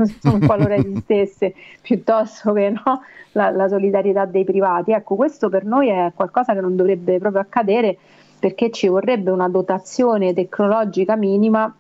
qualora 0.46 0.76
esistesse, 0.76 1.54
piuttosto 1.82 2.54
che 2.54 2.70
no, 2.70 3.02
la, 3.34 3.50
la, 3.52 3.68
solidarietà 3.68 4.26
dei 4.26 4.44
privati. 4.44 4.92
Ecco, 4.92 5.16
questo 5.16 5.50
per 5.50 5.66
noi 5.66 5.90
è 5.90 6.12
qualcosa 6.16 6.54
che 6.54 6.62
non 6.62 6.76
dovrebbe 6.76 7.18
proprio 7.20 7.42
accadere 7.42 7.98
perché 8.40 8.72
ci 8.72 8.88
vorrebbe 8.88 9.32
una 9.32 9.48
dotazione 9.48 10.34
tecnologica 10.34 11.16
minima 11.16 11.74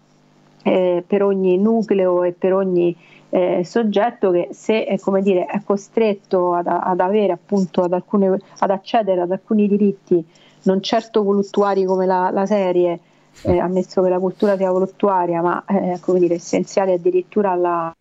eh, 0.63 1.03
per 1.05 1.23
ogni 1.23 1.57
nucleo 1.57 2.23
e 2.23 2.31
per 2.31 2.53
ogni 2.53 2.95
eh, 3.29 3.63
soggetto 3.65 4.31
che 4.31 4.49
se 4.51 4.85
è, 4.85 4.97
dire, 5.21 5.45
è 5.45 5.61
costretto 5.63 6.53
ad, 6.53 6.67
ad, 6.67 6.99
avere 6.99 7.33
appunto 7.33 7.81
ad, 7.81 7.91
alcune, 7.91 8.39
ad 8.59 8.69
accedere 8.69 9.21
ad 9.21 9.31
alcuni 9.31 9.67
diritti 9.67 10.23
non 10.63 10.81
certo 10.81 11.23
voluttuari 11.23 11.83
come 11.83 12.05
la, 12.05 12.29
la 12.31 12.45
serie 12.45 12.99
eh, 13.41 13.59
ammesso 13.59 14.01
che 14.01 14.09
la 14.09 14.19
cultura 14.19 14.55
sia 14.55 14.71
voluttuaria, 14.71 15.41
ma 15.41 15.63
eh, 15.65 15.99
come 16.01 16.19
dire, 16.19 16.35
essenziale 16.35 16.93
addirittura 16.93 17.51
alla 17.51 17.93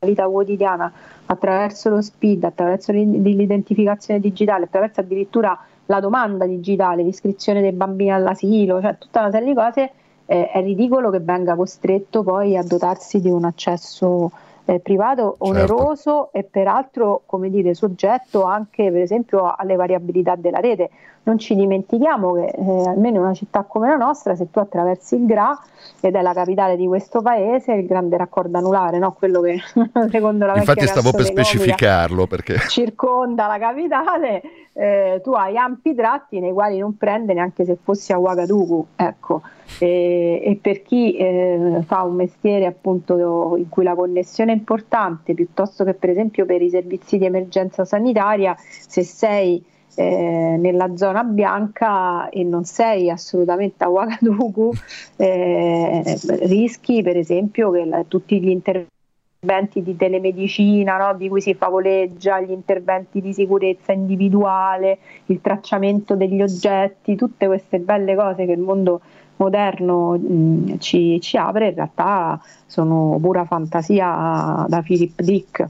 vita 0.00 0.26
quotidiana 0.26 0.92
attraverso 1.26 1.88
lo 1.88 2.00
SPID, 2.00 2.44
attraverso 2.44 2.92
l'identificazione 2.92 4.20
digitale, 4.20 4.64
attraverso 4.64 5.00
addirittura 5.00 5.58
la 5.86 6.00
domanda 6.00 6.46
digitale, 6.46 7.02
l'iscrizione 7.02 7.60
dei 7.60 7.72
bambini 7.72 8.12
all'asilo, 8.12 8.80
cioè 8.80 8.98
tutta 8.98 9.20
una 9.20 9.30
serie 9.30 9.48
di 9.48 9.54
cose, 9.54 9.90
eh, 10.26 10.50
è 10.50 10.60
ridicolo 10.62 11.10
che 11.10 11.20
venga 11.20 11.54
costretto 11.54 12.22
poi 12.22 12.56
a 12.56 12.62
dotarsi 12.62 13.20
di 13.20 13.30
un 13.30 13.44
accesso 13.44 14.30
eh, 14.64 14.80
privato 14.80 15.36
certo. 15.38 15.44
oneroso 15.44 16.30
certo. 16.32 16.38
e 16.38 16.42
peraltro 16.44 17.22
come 17.26 17.50
dire 17.50 17.74
soggetto 17.74 18.44
anche 18.44 18.90
per 18.90 19.00
esempio 19.00 19.52
alle 19.56 19.76
variabilità 19.76 20.36
della 20.36 20.60
rete 20.60 20.90
non 21.24 21.38
ci 21.38 21.54
dimentichiamo 21.54 22.32
che 22.34 22.46
eh, 22.46 22.88
almeno 22.88 23.16
in 23.16 23.22
una 23.22 23.34
città 23.34 23.62
come 23.62 23.88
la 23.88 23.96
nostra, 23.96 24.34
se 24.34 24.50
tu 24.50 24.58
attraversi 24.58 25.14
il 25.14 25.26
GRA 25.26 25.56
ed 26.00 26.16
è 26.16 26.22
la 26.22 26.32
capitale 26.32 26.76
di 26.76 26.86
questo 26.86 27.22
paese, 27.22 27.72
il 27.74 27.86
grande 27.86 28.16
raccordo 28.16 28.58
anulare, 28.58 28.98
no? 28.98 29.12
quello 29.12 29.40
che 29.40 29.60
secondo 30.10 30.46
la 30.46 30.56
Infatti 30.56 30.86
stavo 30.86 31.12
per 31.12 31.24
specificarlo 31.24 32.26
perché 32.26 32.58
circonda 32.68 33.46
la 33.46 33.58
capitale, 33.58 34.42
eh, 34.72 35.20
tu 35.22 35.32
hai 35.32 35.56
ampi 35.56 35.94
tratti 35.94 36.40
nei 36.40 36.52
quali 36.52 36.78
non 36.78 36.96
prende 36.96 37.34
neanche 37.34 37.64
se 37.64 37.78
fossi 37.80 38.12
a 38.12 38.18
Ouagadougou, 38.18 38.86
ecco. 38.96 39.42
E, 39.78 40.42
e 40.44 40.58
per 40.60 40.82
chi 40.82 41.16
eh, 41.16 41.82
fa 41.86 42.02
un 42.02 42.14
mestiere 42.14 42.66
appunto 42.66 43.56
in 43.56 43.68
cui 43.68 43.84
la 43.84 43.94
connessione 43.94 44.52
è 44.52 44.56
importante, 44.56 45.34
piuttosto 45.34 45.84
che 45.84 45.94
per 45.94 46.10
esempio 46.10 46.44
per 46.44 46.62
i 46.62 46.70
servizi 46.70 47.18
di 47.18 47.24
emergenza 47.24 47.84
sanitaria, 47.84 48.56
se 48.58 49.02
sei 49.02 49.64
eh, 49.94 50.56
nella 50.58 50.96
zona 50.96 51.22
bianca 51.22 52.28
e 52.30 52.44
non 52.44 52.64
sei 52.64 53.10
assolutamente 53.10 53.84
a 53.84 53.90
Ouagadougou, 53.90 54.72
eh, 55.16 56.02
rischi 56.42 57.02
per 57.02 57.16
esempio 57.16 57.70
che 57.70 57.84
la, 57.84 58.04
tutti 58.06 58.40
gli 58.40 58.48
interventi 58.48 59.82
di 59.82 59.96
telemedicina 59.96 60.96
no, 60.96 61.14
di 61.16 61.28
cui 61.28 61.40
si 61.40 61.54
favoleggia, 61.54 62.40
gli 62.40 62.52
interventi 62.52 63.20
di 63.20 63.32
sicurezza 63.32 63.92
individuale, 63.92 64.98
il 65.26 65.40
tracciamento 65.40 66.14
degli 66.14 66.40
oggetti, 66.40 67.16
tutte 67.16 67.46
queste 67.46 67.80
belle 67.80 68.14
cose 68.14 68.46
che 68.46 68.52
il 68.52 68.60
mondo 68.60 69.00
moderno 69.36 70.18
mh, 70.18 70.78
ci, 70.78 71.20
ci 71.20 71.36
apre, 71.36 71.68
in 71.68 71.74
realtà 71.74 72.40
sono 72.66 73.18
pura 73.20 73.44
fantasia 73.44 74.64
da 74.68 74.82
Philip 74.82 75.20
Dick. 75.20 75.66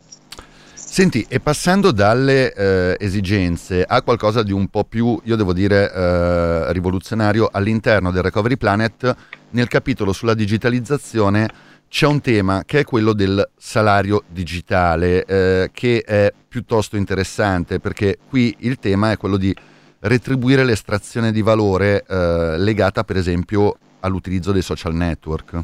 Senti, 0.74 1.24
e 1.26 1.40
passando 1.40 1.90
dalle 1.90 2.52
eh, 2.52 2.96
esigenze 3.00 3.82
a 3.82 4.02
qualcosa 4.02 4.42
di 4.42 4.52
un 4.52 4.68
po' 4.68 4.84
più, 4.84 5.18
io 5.24 5.36
devo 5.36 5.54
dire, 5.54 5.90
eh, 5.90 6.72
rivoluzionario 6.72 7.48
all'interno 7.50 8.10
del 8.10 8.22
Recovery 8.22 8.56
Planet, 8.56 9.16
nel 9.50 9.68
capitolo 9.68 10.12
sulla 10.12 10.34
digitalizzazione 10.34 11.48
c'è 11.88 12.06
un 12.06 12.20
tema 12.20 12.64
che 12.64 12.80
è 12.80 12.84
quello 12.84 13.12
del 13.12 13.50
salario 13.56 14.24
digitale, 14.28 15.24
eh, 15.24 15.70
che 15.72 16.02
è 16.06 16.32
piuttosto 16.48 16.96
interessante 16.96 17.80
perché 17.80 18.18
qui 18.28 18.54
il 18.60 18.78
tema 18.78 19.12
è 19.12 19.16
quello 19.16 19.36
di 19.36 19.54
retribuire 20.02 20.64
l'estrazione 20.64 21.32
di 21.32 21.42
valore 21.42 22.04
eh, 22.08 22.58
legata 22.58 23.04
per 23.04 23.16
esempio 23.16 23.76
all'utilizzo 24.00 24.52
dei 24.52 24.62
social 24.62 24.94
network. 24.94 25.60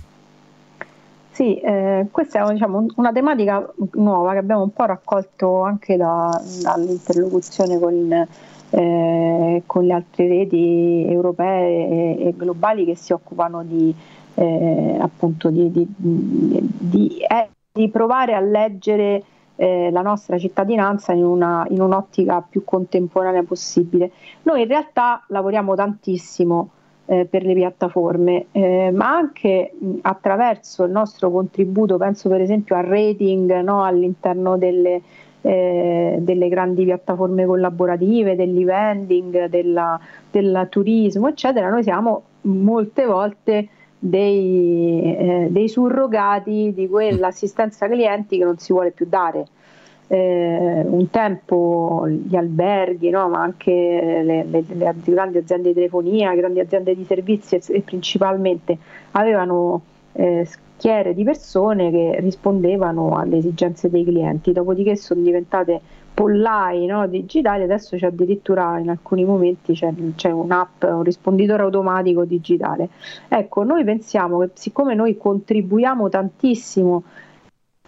Sì, 1.30 1.56
eh, 1.60 2.06
questa 2.10 2.44
è 2.44 2.52
diciamo, 2.52 2.86
una 2.96 3.12
tematica 3.12 3.64
nuova 3.92 4.32
che 4.32 4.38
abbiamo 4.38 4.62
un 4.62 4.72
po' 4.72 4.86
raccolto 4.86 5.62
anche 5.62 5.96
da, 5.96 6.30
dall'interlocuzione 6.62 7.78
con, 7.78 8.26
eh, 8.70 9.62
con, 9.64 9.84
le 9.84 9.92
altre 9.92 10.26
reti 10.26 11.06
europee 11.08 12.16
e, 12.18 12.26
e, 12.26 12.34
globali 12.36 12.84
che 12.84 12.96
si 12.96 13.12
occupano 13.12 13.62
di, 13.62 13.94
eh, 14.34 14.96
appunto 15.00 15.50
di, 15.50 15.70
di, 15.70 15.86
di, 15.96 17.18
eh, 17.18 17.48
di, 17.72 17.88
provare 17.88 18.34
a 18.34 18.40
leggere 18.40 19.22
eh, 19.60 19.90
la 19.90 20.02
nostra 20.02 20.38
cittadinanza 20.38 21.12
in, 21.12 21.24
una, 21.24 21.66
in 21.70 21.80
un'ottica 21.80 22.44
più 22.48 22.62
contemporanea 22.64 23.42
possibile. 23.42 24.12
Noi 24.42 24.62
in 24.62 24.68
realtà 24.68 25.24
lavoriamo 25.28 25.74
tantissimo 25.74 26.70
eh, 27.06 27.26
per 27.28 27.44
le 27.44 27.54
piattaforme, 27.54 28.46
eh, 28.52 28.92
ma 28.94 29.16
anche 29.16 29.72
mh, 29.76 29.94
attraverso 30.02 30.84
il 30.84 30.92
nostro 30.92 31.30
contributo, 31.32 31.96
penso 31.96 32.28
per 32.28 32.40
esempio 32.40 32.76
al 32.76 32.84
rating 32.84 33.60
no, 33.62 33.82
all'interno 33.82 34.56
delle, 34.56 35.02
eh, 35.40 36.18
delle, 36.20 36.48
grandi 36.48 36.84
piattaforme 36.84 37.44
collaborative, 37.44 38.36
dell'e-vending, 38.36 39.46
del 39.46 40.66
turismo, 40.70 41.26
eccetera, 41.26 41.68
noi 41.68 41.82
siamo 41.82 42.22
molte 42.42 43.06
volte 43.06 43.68
dei, 43.98 45.02
eh, 45.02 45.48
dei 45.50 45.68
surrogati 45.68 46.72
di 46.74 46.88
quell'assistenza 46.88 47.88
clienti 47.88 48.38
che 48.38 48.44
non 48.44 48.58
si 48.58 48.72
vuole 48.72 48.90
più 48.92 49.06
dare. 49.08 49.46
Eh, 50.10 50.84
un 50.86 51.10
tempo 51.10 52.08
gli 52.08 52.34
alberghi, 52.34 53.10
no, 53.10 53.28
ma 53.28 53.42
anche 53.42 53.72
le, 54.24 54.44
le, 54.44 54.64
le, 54.66 54.94
grandi 55.04 55.38
aziende 55.38 55.68
di 55.68 55.74
telefonia, 55.74 56.34
grandi 56.34 56.60
aziende 56.60 56.94
di 56.94 57.04
servizi 57.04 57.56
e, 57.56 57.82
principalmente 57.82 58.78
avevano 59.10 59.82
eh, 60.12 60.46
schiere 60.46 61.12
di 61.12 61.24
persone 61.24 61.90
che 61.90 62.16
rispondevano 62.20 63.16
alle 63.18 63.36
esigenze 63.36 63.90
dei 63.90 64.04
clienti, 64.04 64.52
dopodiché 64.52 64.96
sono 64.96 65.20
diventate 65.20 65.80
pollai 66.18 66.84
no, 66.86 67.06
digitali, 67.06 67.62
adesso 67.62 67.96
c'è 67.96 68.06
addirittura 68.06 68.80
in 68.80 68.90
alcuni 68.90 69.24
momenti 69.24 69.72
c'è, 69.72 69.94
c'è, 70.16 70.32
un'app, 70.32 70.82
un 70.82 71.04
risponditore 71.04 71.62
automatico 71.62 72.24
digitale. 72.24 72.88
Ecco, 73.28 73.62
noi 73.62 73.84
pensiamo 73.84 74.40
che 74.40 74.50
siccome 74.54 74.96
noi 74.96 75.16
contribuiamo 75.16 76.08
tantissimo 76.08 77.04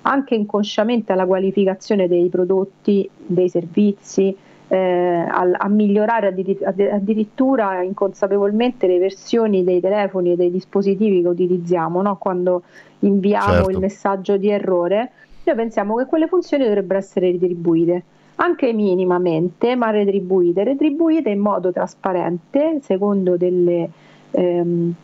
anche 0.02 0.36
inconsciamente 0.36 1.10
alla 1.10 1.26
qualificazione 1.26 2.06
dei 2.06 2.28
prodotti, 2.28 3.10
dei 3.16 3.48
servizi, 3.48 4.36
eh, 4.68 5.26
a, 5.28 5.50
a, 5.56 5.68
migliorare 5.68 6.28
addirittura 6.28 7.82
inconsapevolmente 7.82 8.86
le 8.86 9.00
versioni 9.00 9.64
dei 9.64 9.80
telefoni 9.80 10.32
e 10.32 10.36
dei 10.36 10.52
dispositivi 10.52 11.20
che 11.20 11.26
utilizziamo 11.26 12.00
no? 12.00 12.16
quando 12.16 12.62
inviamo 13.00 13.54
certo. 13.54 13.70
il 13.70 13.78
messaggio 13.78 14.36
di 14.36 14.48
errore, 14.48 15.10
noi 15.42 15.56
pensiamo 15.56 15.96
che 15.96 16.06
quelle 16.06 16.28
funzioni 16.28 16.62
dovrebbero 16.62 17.00
essere 17.00 17.32
retribuite, 17.32 18.04
anche 18.43 18.72
minimamente, 18.72 19.76
ma 19.76 19.91
retribuite, 19.91 20.64
retribuite 20.64 21.30
in 21.30 21.41
modo 21.41 21.72
trasparente, 21.72 22.78
secondo 22.82 23.36
delle, 23.36 23.88
ehm, 24.30 24.95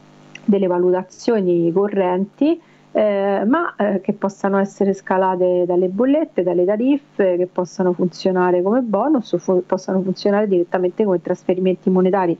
delle 0.44 0.66
valutazioni 0.66 1.70
correnti 1.72 2.60
eh, 2.96 3.44
ma 3.44 3.74
eh, 3.76 4.00
che 4.00 4.14
possano 4.14 4.56
essere 4.56 4.94
scalate 4.94 5.64
dalle 5.66 5.88
bollette, 5.88 6.42
dalle 6.42 6.64
tariffe, 6.64 7.36
che 7.36 7.46
possano 7.46 7.92
funzionare 7.92 8.62
come 8.62 8.80
bonus 8.80 9.32
o 9.32 9.38
fu- 9.38 9.62
possano 9.66 10.00
funzionare 10.00 10.48
direttamente 10.48 11.04
come 11.04 11.20
trasferimenti 11.20 11.90
monetari. 11.90 12.38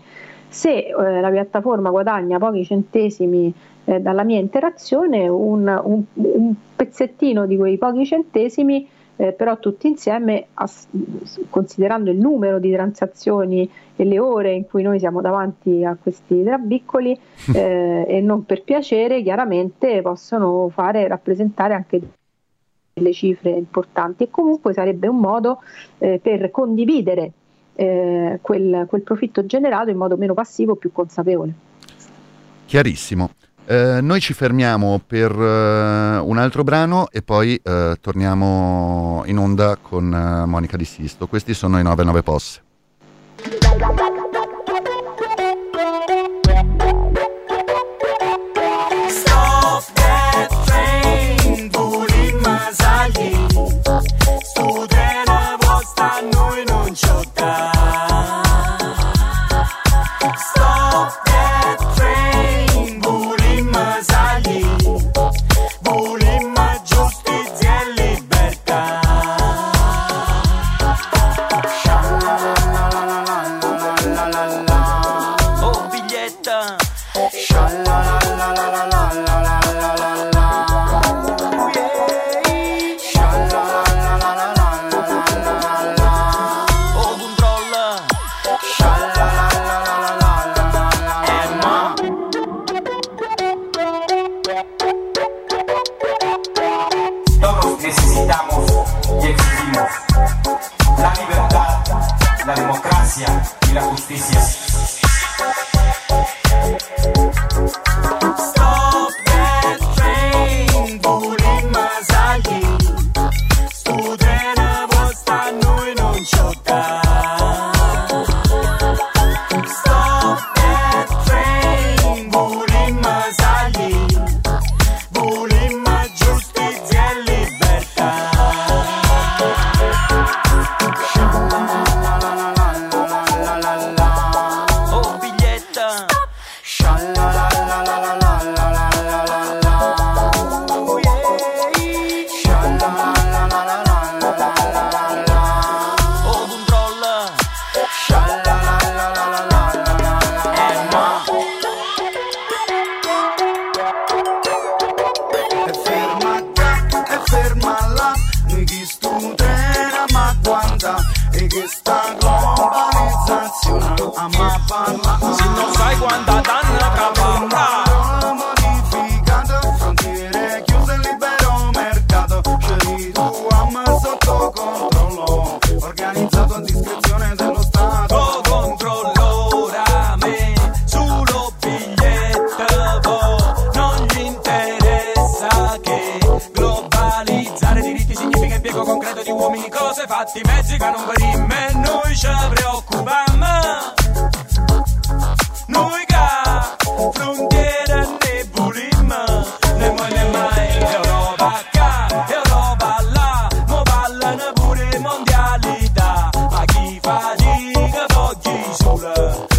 Se 0.49 0.71
eh, 0.73 1.21
la 1.21 1.29
piattaforma 1.29 1.91
guadagna 1.91 2.39
pochi 2.39 2.65
centesimi 2.65 3.53
eh, 3.85 4.01
dalla 4.01 4.23
mia 4.23 4.39
interazione, 4.39 5.29
un, 5.29 5.69
un, 5.85 6.03
un 6.15 6.55
pezzettino 6.75 7.45
di 7.45 7.59
quei 7.59 7.77
pochi 7.77 8.07
centesimi 8.07 8.89
eh, 9.17 9.33
però 9.33 9.59
tutti 9.59 9.87
insieme, 9.87 10.47
ass- 10.55 10.89
considerando 11.51 12.11
il 12.11 12.19
numero 12.19 12.59
di 12.59 12.71
transazioni 12.71 13.69
e 13.97 14.05
le 14.05 14.19
ore 14.19 14.53
in 14.53 14.67
cui 14.67 14.83
noi 14.83 14.99
siamo 14.99 15.21
davanti 15.21 15.85
a 15.85 15.97
questi 16.01 16.43
trabiccoli 16.43 17.19
eh, 17.55 18.05
e 18.07 18.21
non 18.21 18.45
per 18.45 18.63
piacere, 18.63 19.23
chiaramente 19.23 20.03
possono 20.03 20.69
fare 20.69 21.09
rappresentare 21.09 21.75
anche 21.75 22.01
delle 22.93 23.13
cifre 23.13 23.51
importanti 23.51 24.25
e 24.25 24.31
comunque 24.31 24.73
sarebbe 24.73 25.07
un 25.07 25.19
modo 25.19 25.61
eh, 25.99 26.19
per 26.23 26.51
condividere 26.51 27.33
eh, 27.75 28.39
quel, 28.41 28.87
quel 28.89 29.03
profitto 29.03 29.45
generato 29.45 29.91
in 29.91 29.97
modo 29.97 30.17
meno 30.17 30.35
passivo, 30.35 30.77
più 30.77 30.93
consapevole. 30.93 31.53
Chiarissimo. 32.67 33.31
Eh, 33.69 34.01
noi 34.01 34.21
ci 34.21 34.33
fermiamo 34.33 35.01
per 35.05 35.35
uh, 35.37 36.25
un 36.25 36.39
altro 36.39 36.63
brano 36.63 37.09
e 37.11 37.21
poi 37.21 37.61
uh, 37.65 37.95
torniamo 38.01 39.25
in 39.27 39.39
onda 39.39 39.77
con 39.81 40.13
uh, 40.13 40.47
Monica 40.49 40.77
Di 40.77 40.85
Sisto. 40.85 41.27
Questi 41.27 41.53
sono 41.53 41.81
i 41.81 41.83
99 41.83 42.23
Posse. 42.23 42.63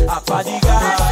Solo 0.07 1.06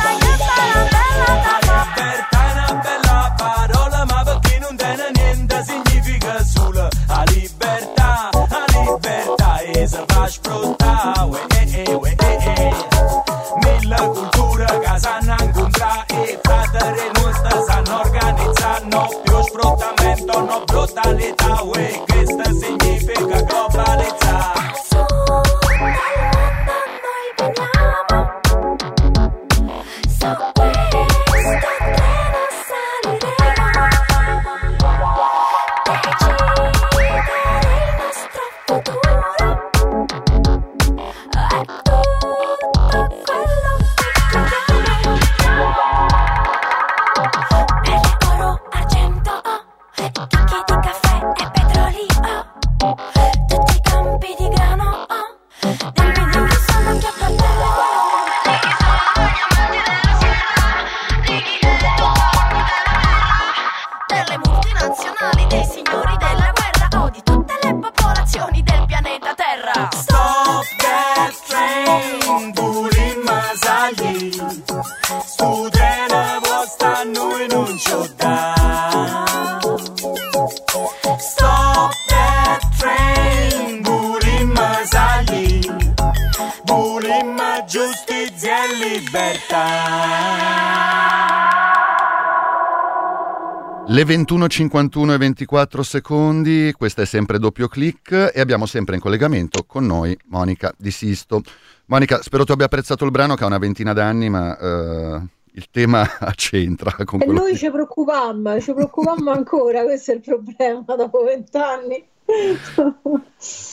21.51 94.06 95.14
e 95.14 95.18
24 95.18 95.84
secondi, 95.84 96.72
questa 96.78 97.02
è 97.02 97.06
sempre 97.06 97.40
doppio 97.40 97.68
clic 97.68 98.32
e 98.34 98.40
abbiamo 98.40 98.68
sempre 98.68 98.96
in 98.96 99.02
collegamento 99.02 99.64
con 99.66 99.86
noi 99.86 100.16
Monica 100.26 100.72
Di 100.78 100.92
Sisto. 100.92 101.42
Monica, 101.88 102.22
spero 102.22 102.46
tu 102.46 102.52
abbia 102.52 102.66
apprezzato 102.66 103.04
il 103.04 103.12
brano 103.12 103.34
che 103.34 103.44
ha 103.44 103.48
una 103.48 103.58
ventina 103.58 103.94
d'anni, 103.94 104.30
ma 104.30 104.58
eh, 104.58 105.22
il 105.54 105.70
tema 105.72 106.06
c'entra 106.36 106.96
con 107.04 107.22
E 107.22 107.26
noi 107.26 107.54
che... 107.54 107.58
ci 107.58 107.72
preoccupammo, 107.72 108.60
ci 108.62 108.74
preoccupammo 108.74 109.32
ancora, 109.32 109.82
questo 109.84 110.12
è 110.12 110.16
il 110.16 110.22
problema 110.22 110.96
dopo 110.96 111.24
vent'anni. 111.24 112.04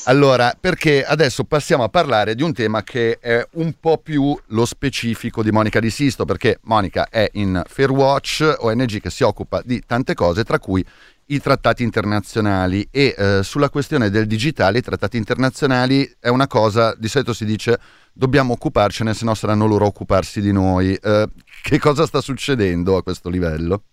Allora, 0.04 0.56
perché 0.58 1.04
adesso 1.04 1.44
passiamo 1.44 1.84
a 1.84 1.88
parlare 1.88 2.34
di 2.34 2.42
un 2.42 2.52
tema 2.52 2.82
che 2.82 3.18
è 3.18 3.46
un 3.52 3.74
po' 3.78 3.98
più 3.98 4.38
lo 4.48 4.64
specifico 4.64 5.42
di 5.42 5.50
Monica 5.50 5.80
Di 5.80 5.90
Sisto, 5.90 6.24
perché 6.24 6.58
Monica 6.62 7.08
è 7.08 7.28
in 7.34 7.62
Fairwatch, 7.66 8.56
ONG 8.58 9.00
che 9.00 9.10
si 9.10 9.22
occupa 9.22 9.62
di 9.64 9.82
tante 9.86 10.14
cose, 10.14 10.44
tra 10.44 10.58
cui 10.58 10.84
i 11.26 11.40
trattati 11.40 11.82
internazionali 11.82 12.86
e 12.90 13.14
eh, 13.16 13.40
sulla 13.42 13.70
questione 13.70 14.10
del 14.10 14.26
digitale, 14.26 14.78
i 14.78 14.82
trattati 14.82 15.16
internazionali 15.16 16.16
è 16.20 16.28
una 16.28 16.46
cosa, 16.46 16.94
di 16.98 17.08
solito 17.08 17.32
si 17.32 17.44
dice 17.44 17.78
dobbiamo 18.12 18.52
occuparcene, 18.52 19.14
se 19.14 19.24
no 19.24 19.34
saranno 19.34 19.66
loro 19.66 19.84
a 19.84 19.88
occuparsi 19.88 20.40
di 20.40 20.52
noi. 20.52 20.94
Eh, 20.94 21.28
che 21.62 21.78
cosa 21.78 22.06
sta 22.06 22.20
succedendo 22.20 22.96
a 22.96 23.02
questo 23.02 23.30
livello? 23.30 23.84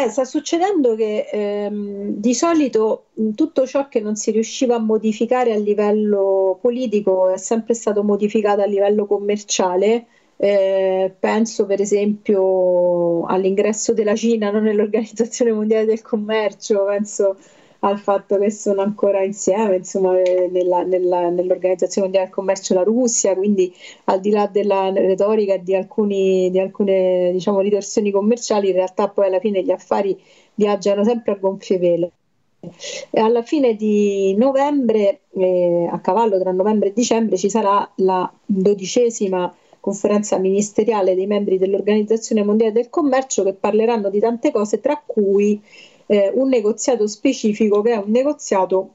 Eh, 0.00 0.10
sta 0.10 0.24
succedendo 0.24 0.94
che 0.94 1.26
ehm, 1.28 2.10
di 2.20 2.32
solito 2.32 3.06
tutto 3.34 3.66
ciò 3.66 3.88
che 3.88 3.98
non 4.00 4.14
si 4.14 4.30
riusciva 4.30 4.76
a 4.76 4.78
modificare 4.78 5.52
a 5.52 5.56
livello 5.56 6.56
politico 6.60 7.28
è 7.30 7.36
sempre 7.36 7.74
stato 7.74 8.04
modificato 8.04 8.60
a 8.62 8.66
livello 8.66 9.06
commerciale. 9.06 10.06
Eh, 10.36 11.12
penso 11.18 11.66
per 11.66 11.80
esempio 11.80 13.24
all'ingresso 13.24 13.92
della 13.92 14.14
Cina 14.14 14.52
non 14.52 14.62
nell'Organizzazione 14.62 15.50
Mondiale 15.52 15.84
del 15.84 16.00
Commercio, 16.00 16.84
penso 16.84 17.36
al 17.80 17.98
fatto 17.98 18.38
che 18.38 18.50
sono 18.50 18.82
ancora 18.82 19.22
insieme, 19.22 19.76
insomma, 19.76 20.20
eh, 20.20 20.48
nella- 20.50 20.82
nella- 20.82 21.30
nell'Organizzazione 21.30 22.06
Mondiale 22.08 22.26
del 22.26 22.34
Commercio 22.34 22.74
la 22.74 22.82
Russia, 22.82 23.34
quindi 23.36 23.72
al 24.04 24.20
di 24.20 24.30
là 24.30 24.46
della 24.46 24.90
retorica 24.90 25.56
di, 25.56 25.74
alcuni, 25.74 26.50
di 26.50 26.58
alcune 26.58 27.30
diciamo, 27.32 27.60
ritorsioni 27.60 28.10
commerciali, 28.10 28.68
in 28.68 28.74
realtà 28.74 29.08
poi 29.08 29.26
alla 29.26 29.40
fine 29.40 29.62
gli 29.62 29.70
affari 29.70 30.18
viaggiano 30.54 31.04
sempre 31.04 31.32
a 31.32 31.36
gonfie 31.36 31.78
vele. 31.78 32.10
E 33.10 33.20
alla 33.20 33.42
fine 33.42 33.76
di 33.76 34.34
novembre, 34.36 35.20
eh, 35.36 35.88
a 35.90 36.00
cavallo 36.00 36.40
tra 36.40 36.50
novembre 36.50 36.88
e 36.88 36.92
dicembre, 36.92 37.36
ci 37.36 37.48
sarà 37.48 37.88
la 37.96 38.30
dodicesima 38.44 39.54
conferenza 39.80 40.38
ministeriale 40.38 41.14
dei 41.14 41.26
membri 41.26 41.56
dell'Organizzazione 41.56 42.42
Mondiale 42.42 42.72
del 42.72 42.90
Commercio 42.90 43.44
che 43.44 43.54
parleranno 43.54 44.10
di 44.10 44.18
tante 44.18 44.50
cose, 44.50 44.80
tra 44.80 45.00
cui 45.06 45.62
eh, 46.08 46.32
un 46.34 46.48
negoziato 46.48 47.06
specifico 47.06 47.82
che 47.82 47.92
è 47.92 47.96
un 47.96 48.10
negoziato 48.10 48.94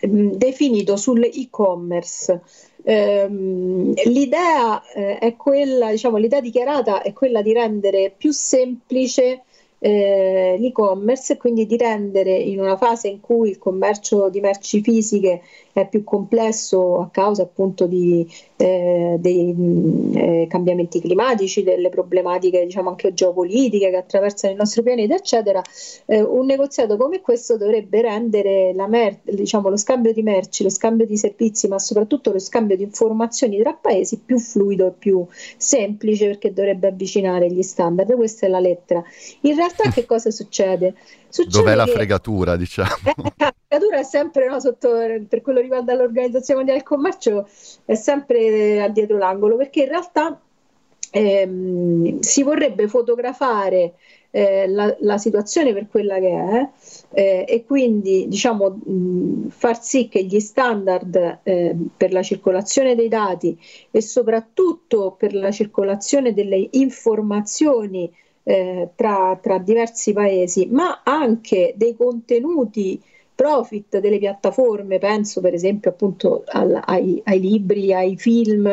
ehm, 0.00 0.32
definito 0.34 0.96
sull'e-commerce. 0.96 2.40
Ehm, 2.84 3.92
l'idea 4.04 4.82
eh, 4.94 5.18
è 5.18 5.36
quella, 5.36 5.90
diciamo, 5.90 6.16
l'idea 6.16 6.40
dichiarata 6.40 7.02
è 7.02 7.12
quella 7.12 7.42
di 7.42 7.52
rendere 7.52 8.12
più 8.16 8.32
semplice 8.32 9.42
eh, 9.80 10.56
l'e-commerce 10.58 11.34
e 11.34 11.36
quindi 11.36 11.66
di 11.66 11.76
rendere 11.76 12.32
in 12.32 12.60
una 12.60 12.76
fase 12.76 13.08
in 13.08 13.20
cui 13.20 13.50
il 13.50 13.58
commercio 13.58 14.28
di 14.28 14.40
merci 14.40 14.80
fisiche 14.80 15.42
è 15.80 15.88
più 15.88 16.04
complesso 16.04 17.00
a 17.00 17.08
causa 17.10 17.42
appunto 17.42 17.86
di, 17.86 18.26
eh, 18.56 19.16
dei 19.18 19.52
mh, 19.52 20.16
eh, 20.16 20.46
cambiamenti 20.48 21.00
climatici, 21.00 21.62
delle 21.62 21.88
problematiche 21.88 22.64
diciamo 22.64 22.90
anche 22.90 23.14
geopolitiche 23.14 23.90
che 23.90 23.96
attraversano 23.96 24.52
il 24.52 24.58
nostro 24.58 24.82
pianeta, 24.82 25.14
eccetera, 25.14 25.62
eh, 26.06 26.22
un 26.22 26.46
negoziato 26.46 26.96
come 26.96 27.20
questo 27.20 27.56
dovrebbe 27.56 28.02
rendere 28.02 28.72
la 28.74 28.86
mer- 28.88 29.20
diciamo, 29.22 29.68
lo 29.68 29.76
scambio 29.76 30.12
di 30.12 30.22
merci, 30.22 30.62
lo 30.62 30.70
scambio 30.70 31.06
di 31.06 31.16
servizi, 31.16 31.68
ma 31.68 31.78
soprattutto 31.78 32.32
lo 32.32 32.38
scambio 32.38 32.76
di 32.76 32.82
informazioni 32.82 33.58
tra 33.58 33.74
paesi 33.74 34.18
più 34.24 34.38
fluido 34.38 34.88
e 34.88 34.92
più 34.98 35.24
semplice 35.56 36.26
perché 36.26 36.52
dovrebbe 36.52 36.88
avvicinare 36.88 37.50
gli 37.50 37.62
standard. 37.62 38.14
Questa 38.14 38.46
è 38.46 38.48
la 38.48 38.60
lettera. 38.60 39.02
In 39.42 39.54
realtà 39.54 39.90
che 39.92 40.04
cosa 40.06 40.30
succede? 40.30 40.94
Succede 41.28 41.56
Dov'è 41.56 41.74
la 41.74 41.84
che- 41.84 41.92
fregatura, 41.92 42.56
diciamo? 42.56 42.88
la 43.36 43.54
fregatura 43.66 43.98
è 43.98 44.02
sempre 44.04 44.48
no, 44.48 44.60
sotto, 44.60 44.90
per 45.28 45.40
quello 45.42 45.60
riguarda 45.60 45.94
l'Organizzazione 45.94 46.60
Mondiale 46.60 46.80
del 46.80 46.88
Commercio, 46.88 47.48
è 47.84 47.94
sempre 47.94 48.90
dietro 48.92 49.18
l'angolo 49.18 49.56
perché 49.56 49.82
in 49.82 49.88
realtà 49.88 50.40
ehm, 51.10 52.18
si 52.20 52.42
vorrebbe 52.42 52.88
fotografare 52.88 53.94
eh, 54.30 54.66
la, 54.68 54.94
la 55.00 55.16
situazione 55.18 55.72
per 55.72 55.88
quella 55.88 56.18
che 56.18 56.28
è 56.28 56.68
eh, 57.12 57.44
e 57.48 57.64
quindi 57.64 58.28
diciamo 58.28 58.70
mh, 58.84 59.48
far 59.48 59.82
sì 59.82 60.08
che 60.08 60.24
gli 60.24 60.38
standard 60.40 61.40
eh, 61.44 61.74
per 61.96 62.12
la 62.12 62.22
circolazione 62.22 62.94
dei 62.94 63.08
dati 63.08 63.58
e 63.90 64.02
soprattutto 64.02 65.12
per 65.18 65.34
la 65.34 65.50
circolazione 65.50 66.34
delle 66.34 66.68
informazioni 66.72 68.12
eh, 68.48 68.88
tra, 68.94 69.38
tra 69.42 69.58
diversi 69.58 70.14
paesi, 70.14 70.68
ma 70.70 71.02
anche 71.04 71.74
dei 71.76 71.94
contenuti 71.94 72.98
profit 73.34 73.98
delle 73.98 74.18
piattaforme, 74.18 74.98
penso 74.98 75.42
per 75.42 75.52
esempio 75.52 75.90
appunto 75.90 76.44
al- 76.46 76.80
ai, 76.86 77.20
ai 77.26 77.40
libri, 77.40 77.92
ai 77.92 78.16
film, 78.16 78.66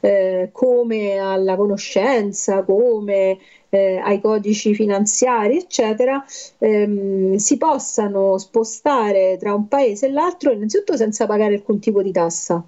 eh, 0.00 0.48
come 0.52 1.18
alla 1.18 1.56
conoscenza, 1.56 2.62
come 2.62 3.38
eh, 3.68 3.96
ai 3.96 4.20
codici 4.20 4.74
finanziari, 4.74 5.56
eccetera, 5.58 6.24
ehm, 6.58 7.34
si 7.34 7.56
possano 7.58 8.38
spostare 8.38 9.36
tra 9.40 9.52
un 9.54 9.66
paese 9.66 10.06
e 10.06 10.12
l'altro 10.12 10.52
innanzitutto 10.52 10.96
senza 10.96 11.26
pagare 11.26 11.54
alcun 11.54 11.80
tipo 11.80 12.00
di 12.00 12.12
tassa, 12.12 12.62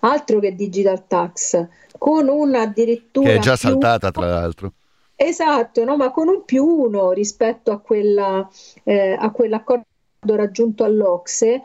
altro 0.00 0.40
che 0.40 0.54
digital 0.54 1.06
tax, 1.06 1.66
con 1.98 2.28
un 2.28 2.54
addirittura 2.54 3.30
Che 3.30 3.36
è 3.36 3.40
già 3.40 3.56
più- 3.56 3.70
saltata, 3.70 4.10
tra 4.10 4.26
l'altro. 4.26 4.72
Esatto, 5.18 5.82
no, 5.84 5.96
ma 5.96 6.10
con 6.10 6.28
un 6.28 6.44
più 6.44 6.64
uno 6.64 7.12
rispetto 7.12 7.70
a, 7.72 7.78
quella, 7.80 8.46
eh, 8.84 9.16
a 9.18 9.30
quell'accordo 9.30 9.84
raggiunto 10.36 10.84
all'Ocse, 10.84 11.62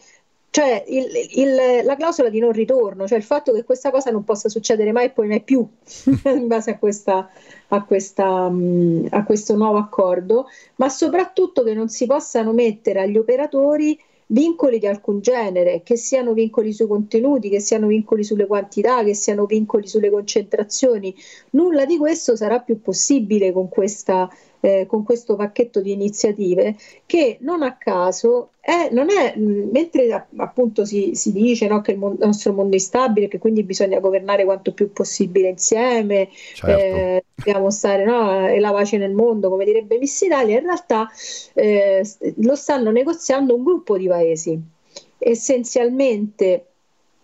cioè 0.50 0.84
il- 0.88 1.12
il- 1.36 1.86
la 1.86 1.96
clausola 1.98 2.30
di 2.30 2.40
non 2.40 2.52
ritorno, 2.54 3.08
cioè 3.08 3.18
il 3.18 3.24
fatto 3.26 3.52
che 3.54 3.64
questa 3.64 3.92
cosa 3.92 4.10
non 4.12 4.24
possa 4.24 4.48
succedere 4.50 4.92
mai 4.94 5.06
e 5.06 5.10
poi 5.12 5.28
mai 5.28 5.42
più 5.42 5.66
in 6.26 6.48
base 6.48 6.72
a, 6.72 6.78
questa, 6.78 7.30
a, 7.70 7.84
questa, 7.84 8.50
mh, 8.50 9.08
a 9.12 9.24
questo 9.26 9.56
nuovo 9.56 9.78
accordo, 9.78 10.48
ma 10.76 10.88
soprattutto 10.90 11.64
che 11.64 11.74
non 11.74 11.90
si 11.90 12.06
possano 12.06 12.54
mettere 12.54 13.02
agli 13.02 13.18
operatori 13.18 14.00
vincoli 14.32 14.80
di 14.80 14.88
alcun 14.88 15.20
genere, 15.20 15.82
che 15.84 15.98
siano 15.98 16.34
vincoli 16.34 16.74
sui 16.74 16.88
contenuti, 16.88 17.50
che 17.50 17.60
siano 17.60 17.88
vincoli 17.88 18.24
sulle 18.24 18.48
quantità, 18.48 19.04
che 19.04 19.14
siano 19.14 19.46
vincoli 19.46 19.88
sulle 19.88 20.10
concentrazioni. 20.10 21.14
Nulla 21.52 21.86
di 21.86 21.98
questo 21.98 22.36
sarà 22.36 22.60
più 22.60 22.82
possibile 22.82 23.52
con, 23.52 23.68
questa, 23.68 24.30
eh, 24.62 24.86
con 24.88 25.04
questo 25.04 25.36
pacchetto 25.36 25.82
di 25.82 25.92
iniziative 25.92 26.76
che 27.06 27.38
non 27.42 27.64
a 27.64 27.76
caso 27.76 28.52
è, 28.60 28.90
non 28.92 29.10
è, 29.10 29.36
mh, 29.36 29.70
mentre 29.72 30.28
appunto 30.36 30.86
si, 30.86 31.12
si 31.16 31.32
dice 31.32 31.68
no, 31.68 31.82
che 31.82 31.92
il, 31.92 31.98
mon- 31.98 32.18
nostro 32.20 32.54
mondo 32.54 32.72
è 32.72 32.76
instabile, 32.76 33.28
che 33.28 33.40
quindi 33.40 33.64
bisogna 33.64 34.00
governare 34.00 34.46
quanto 34.46 34.72
più 34.74 34.94
possibile 34.94 35.50
insieme, 35.50 36.30
Certo. 36.32 36.80
eh, 36.80 37.24
dobbiamo 37.36 37.72
stare 37.72 38.06
no, 38.06 38.48
e 38.48 38.60
la 38.60 38.72
pace 38.72 38.98
nel 38.98 39.14
mondo, 39.14 39.50
come 39.50 39.66
direbbe 39.66 39.98
Miss 39.98 40.22
Italia, 40.22 40.60
in 40.60 40.66
realtà 40.66 41.10
eh, 41.54 42.08
lo 42.38 42.56
stanno 42.56 42.92
negoziando 42.92 43.56
un 43.56 43.64
gruppo 43.64 43.98
di 43.98 44.08
paesi, 44.08 44.60
essenzialmente 45.18 46.66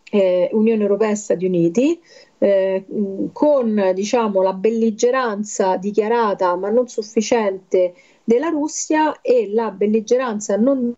eh, 0.09 0.49
Unione 0.53 0.81
Europea 0.81 1.11
e 1.11 1.15
Stati 1.15 1.45
Uniti, 1.45 1.99
eh, 2.39 2.85
con 3.33 3.91
diciamo, 3.93 4.41
la 4.41 4.53
belligeranza 4.53 5.77
dichiarata 5.77 6.55
ma 6.55 6.69
non 6.69 6.87
sufficiente 6.87 7.93
della 8.23 8.49
Russia 8.49 9.21
e 9.21 9.49
la 9.51 9.71
belligeranza 9.71 10.55
non 10.57 10.93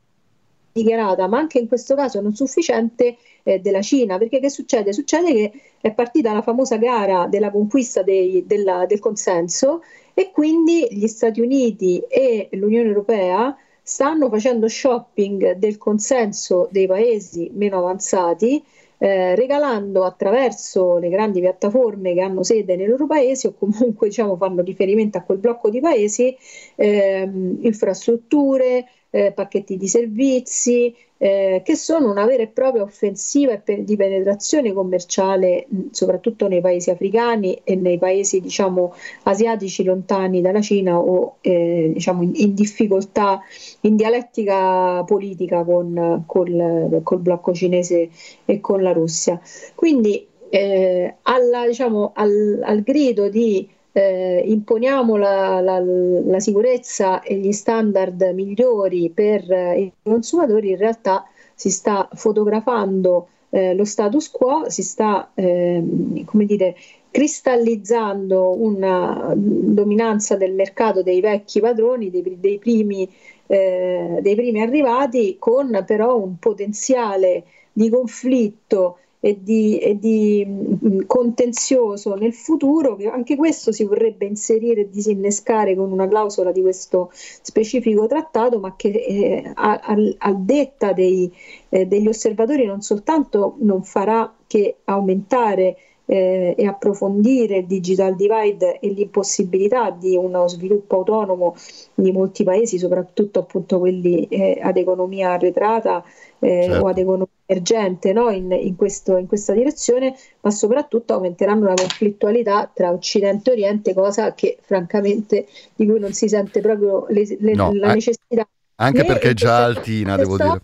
dichiarata, 0.71 1.27
ma 1.27 1.37
anche 1.39 1.59
in 1.59 1.67
questo 1.67 1.95
caso 1.95 2.21
non 2.21 2.35
sufficiente 2.35 3.17
eh, 3.43 3.59
della 3.59 3.81
Cina. 3.81 4.17
Perché 4.17 4.39
che 4.39 4.49
succede? 4.49 4.93
Succede 4.93 5.33
che 5.33 5.51
è 5.81 5.91
partita 5.93 6.33
la 6.33 6.41
famosa 6.41 6.77
gara 6.77 7.27
della 7.27 7.51
conquista 7.51 8.01
dei- 8.03 8.45
della- 8.45 8.85
del 8.85 8.99
consenso 8.99 9.81
e 10.13 10.31
quindi 10.31 10.87
gli 10.91 11.07
Stati 11.07 11.41
Uniti 11.41 11.99
e 12.07 12.49
l'Unione 12.53 12.87
Europea 12.87 13.55
stanno 13.81 14.29
facendo 14.29 14.67
shopping 14.67 15.53
del 15.53 15.77
consenso 15.77 16.67
dei 16.71 16.85
paesi 16.87 17.49
meno 17.53 17.79
avanzati, 17.79 18.63
eh, 18.99 19.35
regalando 19.35 20.03
attraverso 20.03 20.97
le 20.97 21.09
grandi 21.09 21.39
piattaforme 21.39 22.13
che 22.13 22.21
hanno 22.21 22.43
sede 22.43 22.75
nei 22.75 22.87
loro 22.87 23.07
paesi 23.07 23.47
o 23.47 23.53
comunque 23.53 24.09
diciamo, 24.09 24.35
fanno 24.37 24.61
riferimento 24.61 25.17
a 25.17 25.21
quel 25.23 25.39
blocco 25.39 25.69
di 25.69 25.79
paesi, 25.79 26.35
ehm, 26.75 27.59
infrastrutture, 27.61 28.85
eh, 29.10 29.32
pacchetti 29.32 29.78
di 29.78 29.88
servizi, 29.88 30.95
eh, 31.18 31.62
che 31.66 31.76
sono 31.76 32.10
una 32.10 32.26
vera 32.26 32.43
e 32.43 32.47
propria 32.47 32.84
offensiva 32.84 33.62
di 33.66 33.95
penetrazione 33.97 34.72
commerciale, 34.72 35.68
soprattutto 35.91 36.47
nei 36.47 36.62
paesi 36.62 36.91
africani 36.91 37.60
e 37.64 37.76
nei 37.76 37.97
paesi 37.97 38.39
diciamo, 38.39 38.93
asiatici 39.24 39.84
lontani 39.84 40.41
dalla 40.41 40.62
Cina 40.62 40.97
o 40.97 41.38
eh, 41.41 41.91
diciamo, 41.93 42.24
in, 42.24 42.32
in 42.36 42.53
difficoltà, 42.53 43.41
in 43.82 43.95
dialettica 43.95 45.03
politica 45.03 45.64
con, 45.64 46.24
col, 46.26 47.01
col 47.03 47.20
blocco 47.20 47.53
cinese 47.53 48.10
e 48.45 48.60
con 48.62 48.82
la 48.82 48.93
Russia. 48.93 49.41
Quindi 49.76 50.26
eh, 50.49 51.16
alla, 51.24 51.68
diciamo, 51.68 52.12
al, 52.16 52.62
al 52.64 52.82
grido 52.82 53.28
di 53.28 53.68
eh, 53.91 54.43
imponiamo 54.45 55.15
la, 55.17 55.59
la- 55.61 55.79
la 55.79 56.39
sicurezza 56.39 57.21
e 57.21 57.35
gli 57.35 57.51
standard 57.51 58.21
migliori 58.33 59.09
per 59.09 59.51
eh, 59.51 59.79
i 59.81 59.91
consumatori, 60.03 60.69
in 60.71 60.77
realtà 60.77 61.25
si 61.55 61.69
sta 61.69 62.07
fotografando 62.13 63.27
eh, 63.49 63.73
lo 63.73 63.83
status 63.85 64.29
quo, 64.31 64.69
si 64.69 64.83
sta 64.83 65.31
ehm, 65.33 66.23
come 66.25 66.45
dire, 66.45 66.75
cristallizzando 67.11 68.51
una 68.61 69.33
dominanza 69.35 70.35
del 70.37 70.53
mercato 70.53 71.01
dei 71.01 71.19
vecchi 71.21 71.59
padroni, 71.59 72.09
dei, 72.11 72.37
dei 72.39 72.59
primi, 72.59 73.09
eh, 73.47 74.19
dei 74.21 74.35
primi 74.35 74.61
arrivati, 74.61 75.37
con 75.39 75.83
però 75.85 76.17
un 76.17 76.37
potenziale 76.37 77.43
di 77.73 77.89
conflitto 77.89 78.99
e 79.22 79.41
di, 79.43 79.78
e 79.80 79.97
di, 79.99 80.45
mh, 80.45 81.05
contenzioso 81.05 82.15
nel 82.15 82.34
futuro, 82.34 82.95
che 82.95 83.07
anche 83.07 83.36
questo 83.36 83.72
si 83.72 83.84
vorrebbe 83.84 84.26
inserire 84.26 84.82
e 84.82 84.89
disinnescare 84.89 85.76
con 85.76 85.91
una 85.91 86.07
clausola 86.07 86.51
di 86.51 86.61
questo 86.61 87.09
specifico 87.11 88.07
trattato, 88.07 88.59
ma 88.59 88.76
che 88.76 88.89
eh, 88.89 89.51
a, 89.53 89.80
a- 89.84 90.15
a 90.17 90.34
detta 90.34 90.93
dei, 90.93 91.32
eh, 91.70 91.86
degli 91.86 92.07
osservatori 92.07 92.65
non 92.65 92.82
soltanto 92.82 93.55
non 93.59 93.84
farà 93.84 94.34
che 94.47 94.78
aumentare 94.86 95.78
eh, 96.12 96.55
e 96.57 96.66
approfondire 96.66 97.57
il 97.57 97.66
digital 97.68 98.16
divide 98.16 98.80
e 98.80 98.89
l'impossibilità 98.89 99.91
di 99.91 100.16
uno 100.16 100.47
sviluppo 100.47 100.95
autonomo 100.97 101.55
di 101.93 102.12
molti 102.12 102.43
paesi, 102.43 102.78
soprattutto 102.80 103.39
appunto 103.39 103.78
quelli 103.80 104.26
eh, 104.28 104.60
ad 104.62 104.78
economia 104.78 105.32
arretrata 105.34 106.03
eh, 106.39 106.64
Certo. 106.64 106.84
o 106.84 106.88
ad 106.88 106.97
economia 106.97 107.28
emergente 107.45 108.14
no? 108.14 108.30
in, 108.30 108.51
in 108.51 108.76
questo- 108.76 109.18
in 109.18 109.28
questa 109.28 109.53
direzione, 109.53 110.16
ma 110.41 110.51
soprattutto 110.51 111.14
aumenteranno 111.14 111.66
la 111.66 111.74
conflittualità 111.76 112.70
tra 112.74 112.91
Occidente 112.91 113.49
e 113.51 113.53
Oriente, 113.53 113.93
cosa 113.93 114.34
che 114.34 114.57
francamente 114.62 115.47
di 115.76 115.86
cui 115.86 115.99
non 115.99 116.14
si 116.14 116.28
sente 116.28 116.62
proprio 116.62 117.05
le- 117.10 117.38
le- 117.39 117.53
No, 117.53 117.72
la 117.74 117.93
necessità 117.93 118.47
Anche 118.82 119.03
perché 119.03 119.32
è 119.32 119.34
già 119.34 119.64
altina, 119.66 120.16
devo 120.16 120.38
dire. 120.38 120.62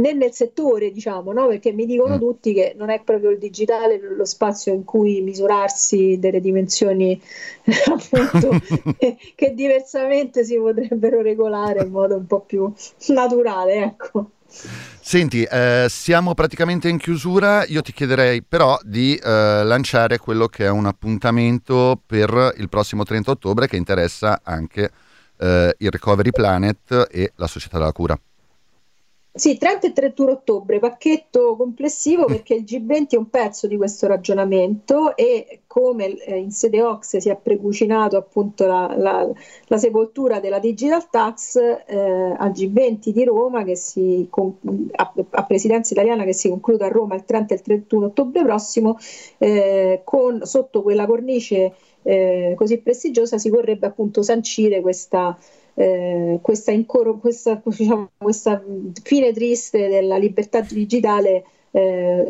Né 0.00 0.12
nel 0.12 0.32
settore, 0.32 0.90
diciamo, 0.90 1.32
no? 1.32 1.46
Perché 1.46 1.72
mi 1.72 1.86
dicono 1.86 2.16
Mm. 2.16 2.18
tutti 2.18 2.52
che 2.52 2.74
non 2.76 2.90
è 2.90 3.00
proprio 3.02 3.30
il 3.30 3.38
digitale 3.38 4.00
lo 4.00 4.24
spazio 4.24 4.72
in 4.72 4.84
cui 4.84 5.20
misurarsi 5.20 6.18
delle 6.18 6.40
dimensioni 6.40 7.20
appunto 7.90 8.58
che, 8.98 9.16
che 9.34 9.54
diversamente 9.54 10.44
si 10.44 10.56
potrebbero 10.56 11.20
regolare 11.22 11.82
in 11.82 11.90
modo 11.90 12.16
un 12.16 12.26
po' 12.26 12.40
più 12.40 12.72
naturale, 13.08 13.74
ecco. 13.84 14.30
Senti, 15.00 15.44
eh, 15.44 15.86
siamo 15.88 16.34
praticamente 16.34 16.88
in 16.88 16.98
chiusura. 16.98 17.64
Io 17.66 17.82
ti 17.82 17.92
chiederei 17.92 18.42
però 18.42 18.78
di 18.82 19.14
eh, 19.14 19.62
lanciare 19.64 20.18
quello 20.18 20.46
che 20.48 20.64
è 20.64 20.70
un 20.70 20.86
appuntamento 20.86 22.00
per 22.04 22.54
il 22.56 22.68
prossimo 22.68 23.04
30 23.04 23.30
ottobre 23.30 23.68
che 23.68 23.76
interessa 23.76 24.40
anche 24.42 24.90
eh, 25.38 25.74
il 25.78 25.90
Recovery 25.90 26.30
Planet 26.30 27.08
e 27.10 27.32
la 27.36 27.46
Società 27.46 27.78
della 27.78 27.92
Cura. 27.92 28.18
Sì, 29.32 29.56
30 29.58 29.86
e 29.86 29.92
31 29.92 30.32
ottobre, 30.32 30.80
pacchetto 30.80 31.54
complessivo 31.54 32.24
perché 32.24 32.54
il 32.54 32.64
G20 32.64 33.14
è 33.14 33.16
un 33.16 33.30
pezzo 33.30 33.68
di 33.68 33.76
questo 33.76 34.08
ragionamento 34.08 35.16
e 35.16 35.60
come 35.68 36.16
eh, 36.18 36.36
in 36.36 36.50
sede 36.50 36.82
Ox 36.82 37.16
si 37.18 37.28
è 37.28 37.36
precucinato 37.36 38.16
appunto 38.16 38.66
la, 38.66 38.92
la- 38.96 39.30
la 39.68 39.76
sepoltura 39.78 40.40
della 40.40 40.58
digital 40.58 41.08
tax 41.08 41.56
eh, 41.86 42.34
al 42.36 42.50
G20 42.50 43.10
di 43.12 43.22
Roma 43.24 43.62
che 43.62 43.76
si 43.76 44.28
a, 44.96 45.12
a 45.30 45.44
presidenza 45.44 45.92
italiana 45.94 46.24
che 46.24 46.32
si 46.34 46.48
conclude 46.48 46.84
a 46.84 46.88
Roma 46.88 47.14
il 47.14 47.24
30 47.24 47.54
e 47.54 47.56
il 47.58 47.62
31 47.62 48.06
ottobre 48.06 48.42
prossimo 48.42 48.98
eh, 49.38 50.00
con 50.04 50.44
sotto 50.44 50.82
quella 50.82 51.06
cornice 51.06 51.72
eh, 52.02 52.54
così 52.56 52.78
prestigiosa 52.78 53.38
si 53.38 53.48
vorrebbe 53.48 53.86
appunto 53.86 54.22
sancire 54.22 54.80
questa 54.80 55.36
eh, 55.80 56.40
questa, 56.42 56.72
incor- 56.72 57.18
questa, 57.18 57.62
diciamo, 57.64 58.10
questa 58.18 58.62
fine 59.02 59.32
triste 59.32 59.88
della 59.88 60.18
libertà 60.18 60.60
digitale 60.60 61.44
eh, 61.70 62.26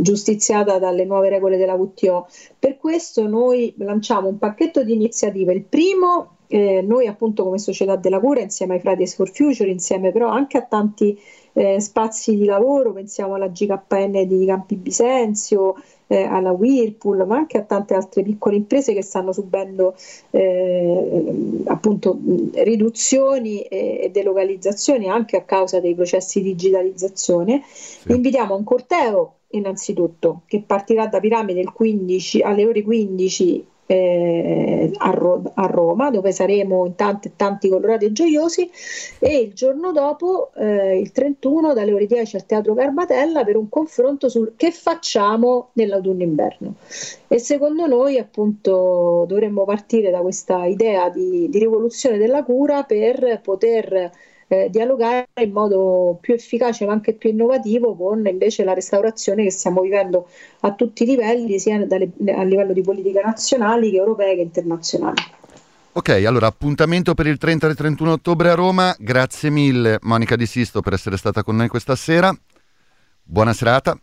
giustiziata 0.00 0.80
dalle 0.80 1.04
nuove 1.04 1.28
regole 1.28 1.56
della 1.56 1.74
WTO. 1.74 2.26
Per 2.58 2.76
questo 2.76 3.28
noi 3.28 3.72
lanciamo 3.78 4.26
un 4.26 4.38
pacchetto 4.38 4.82
di 4.82 4.94
iniziative. 4.94 5.52
Il 5.52 5.62
primo, 5.62 6.38
eh, 6.48 6.82
noi 6.82 7.06
appunto 7.06 7.44
come 7.44 7.58
Società 7.58 7.94
della 7.94 8.18
Cura, 8.18 8.40
insieme 8.40 8.74
ai 8.74 8.80
Fridays 8.80 9.14
for 9.14 9.30
Future, 9.30 9.70
insieme 9.70 10.10
però 10.10 10.28
anche 10.30 10.58
a 10.58 10.62
tanti 10.62 11.16
eh, 11.52 11.78
spazi 11.78 12.34
di 12.34 12.46
lavoro, 12.46 12.92
pensiamo 12.92 13.34
alla 13.34 13.46
GKN 13.46 14.26
di 14.26 14.44
Campi 14.44 14.74
Bisenzio, 14.74 15.76
eh, 16.08 16.24
alla 16.24 16.50
Whirlpool, 16.50 17.24
ma 17.26 17.36
anche 17.36 17.58
a 17.58 17.62
tante 17.62 17.94
altre 17.94 18.22
piccole 18.22 18.56
imprese 18.56 18.92
che 18.92 19.02
stanno 19.02 19.32
subendo 19.32 19.94
eh, 20.30 21.62
appunto 21.66 22.18
riduzioni 22.54 23.62
e, 23.62 24.10
delocalizzazioni 24.12 25.08
anche 25.08 25.36
a 25.36 25.42
causa 25.42 25.80
dei 25.80 25.94
processi 25.94 26.42
di 26.42 26.54
digitalizzazione. 26.54 27.62
Invitiamo 28.08 28.54
a 28.54 28.56
un 28.56 28.64
corteo 28.64 29.34
innanzitutto 29.50 30.42
che 30.46 30.62
partirà 30.66 31.06
da 31.06 31.20
Piramide 31.20 31.60
il 31.60 31.72
15, 31.72 32.42
alle 32.42 32.66
ore 32.66 32.82
15 32.82 33.66
eh, 33.90 34.90
a, 34.98 35.10
Ro- 35.10 35.50
a 35.54 35.64
Roma, 35.64 36.10
dove 36.10 36.30
saremo 36.30 36.84
in 36.84 36.94
tanti 36.94 37.32
tanti 37.34 37.70
colorati 37.70 38.04
e 38.04 38.12
gioiosi, 38.12 38.70
e 39.18 39.38
il 39.38 39.54
giorno 39.54 39.92
dopo, 39.92 40.50
eh, 40.56 40.98
il 40.98 41.10
31, 41.10 41.72
dalle 41.72 41.94
ore 41.94 42.06
10 42.06 42.36
al 42.36 42.44
Teatro 42.44 42.74
Garbatella 42.74 43.44
per 43.44 43.56
un 43.56 43.70
confronto 43.70 44.28
sul 44.28 44.52
che 44.56 44.72
facciamo 44.72 45.70
nell'autunno-inverno. 45.72 46.74
E 47.28 47.38
secondo 47.38 47.86
noi, 47.86 48.18
appunto, 48.18 49.24
dovremmo 49.26 49.64
partire 49.64 50.10
da 50.10 50.20
questa 50.20 50.66
idea 50.66 51.08
di, 51.08 51.48
di 51.48 51.58
rivoluzione 51.58 52.18
della 52.18 52.44
cura 52.44 52.82
per 52.82 53.40
poter 53.42 54.10
eh, 54.48 54.68
dialogare 54.70 55.28
in 55.40 55.52
modo 55.52 56.18
più 56.20 56.34
efficace 56.34 56.86
ma 56.86 56.92
anche 56.92 57.12
più 57.12 57.30
innovativo 57.30 57.94
con 57.94 58.26
invece 58.26 58.64
la 58.64 58.74
restaurazione 58.74 59.44
che 59.44 59.50
stiamo 59.50 59.82
vivendo 59.82 60.28
a 60.60 60.72
tutti 60.72 61.02
i 61.02 61.06
livelli, 61.06 61.58
sia 61.58 61.86
dalle- 61.86 62.10
a 62.34 62.42
livello 62.42 62.72
di 62.72 62.82
politiche 62.82 63.20
nazionali 63.22 63.90
che 63.90 63.96
europee 63.96 64.34
che 64.34 64.40
internazionali. 64.42 65.22
Ok, 65.92 66.10
allora 66.24 66.46
appuntamento 66.46 67.14
per 67.14 67.26
il 67.26 67.38
30 67.38 67.66
e 67.66 67.70
il 67.70 67.76
31 67.76 68.12
ottobre 68.12 68.50
a 68.50 68.54
Roma. 68.54 68.94
Grazie 68.98 69.50
mille 69.50 69.98
Monica 70.02 70.36
Di 70.36 70.46
Sisto 70.46 70.80
per 70.80 70.92
essere 70.92 71.16
stata 71.16 71.42
con 71.42 71.56
noi 71.56 71.68
questa 71.68 71.96
sera. 71.96 72.32
Buona 73.22 73.52
serata. 73.52 73.98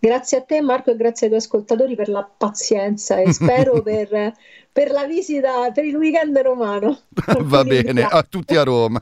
Grazie 0.00 0.38
a 0.38 0.42
te 0.42 0.60
Marco 0.60 0.90
e 0.90 0.96
grazie 0.96 1.26
ai 1.26 1.32
tuoi 1.32 1.44
ascoltatori 1.44 1.94
per 1.94 2.08
la 2.08 2.24
pazienza 2.24 3.18
e 3.18 3.32
spero 3.32 3.80
per, 3.82 4.34
per 4.72 4.90
la 4.90 5.06
visita, 5.06 5.70
per 5.70 5.84
il 5.84 5.94
weekend 5.94 6.36
romano. 6.38 7.02
Va 7.42 7.62
bene, 7.62 8.02
a 8.02 8.24
tutti 8.24 8.56
a 8.56 8.64
Roma. 8.64 9.00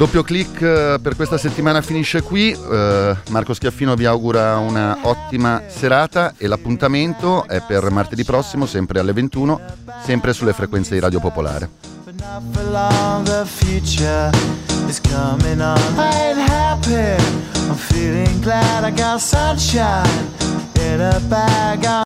Doppio 0.00 0.22
clic 0.22 0.62
eh, 0.62 0.98
per 1.00 1.14
questa 1.14 1.36
settimana 1.36 1.82
finisce 1.82 2.22
qui. 2.22 2.52
Eh, 2.52 3.16
Marco 3.28 3.52
Schiaffino 3.52 3.94
vi 3.94 4.06
augura 4.06 4.56
una 4.56 4.96
ottima 5.02 5.64
serata 5.68 6.32
e 6.38 6.46
l'appuntamento 6.46 7.46
è 7.46 7.60
per 7.60 7.90
martedì 7.90 8.24
prossimo, 8.24 8.64
sempre 8.64 8.98
alle 8.98 9.12
21, 9.12 9.60
sempre 10.02 10.32
sulle 10.32 10.54
frequenze 10.54 10.94
di 10.94 11.00
Radio 11.00 11.20
Popolare. 11.20 11.68
Not 12.20 12.42
for 12.52 12.64
long, 12.64 13.24
the 13.24 13.46
future 13.46 14.30
is 14.86 15.00
coming 15.00 15.62
on. 15.62 15.78
I 15.98 16.10
ain't 16.28 16.38
happy, 16.38 17.16
I'm 17.68 17.74
feeling 17.74 18.42
glad 18.42 18.84
I 18.84 18.90
got 18.90 19.22
sunshine 19.22 20.26
in 20.80 21.00
a 21.00 21.18
bag. 21.30 21.86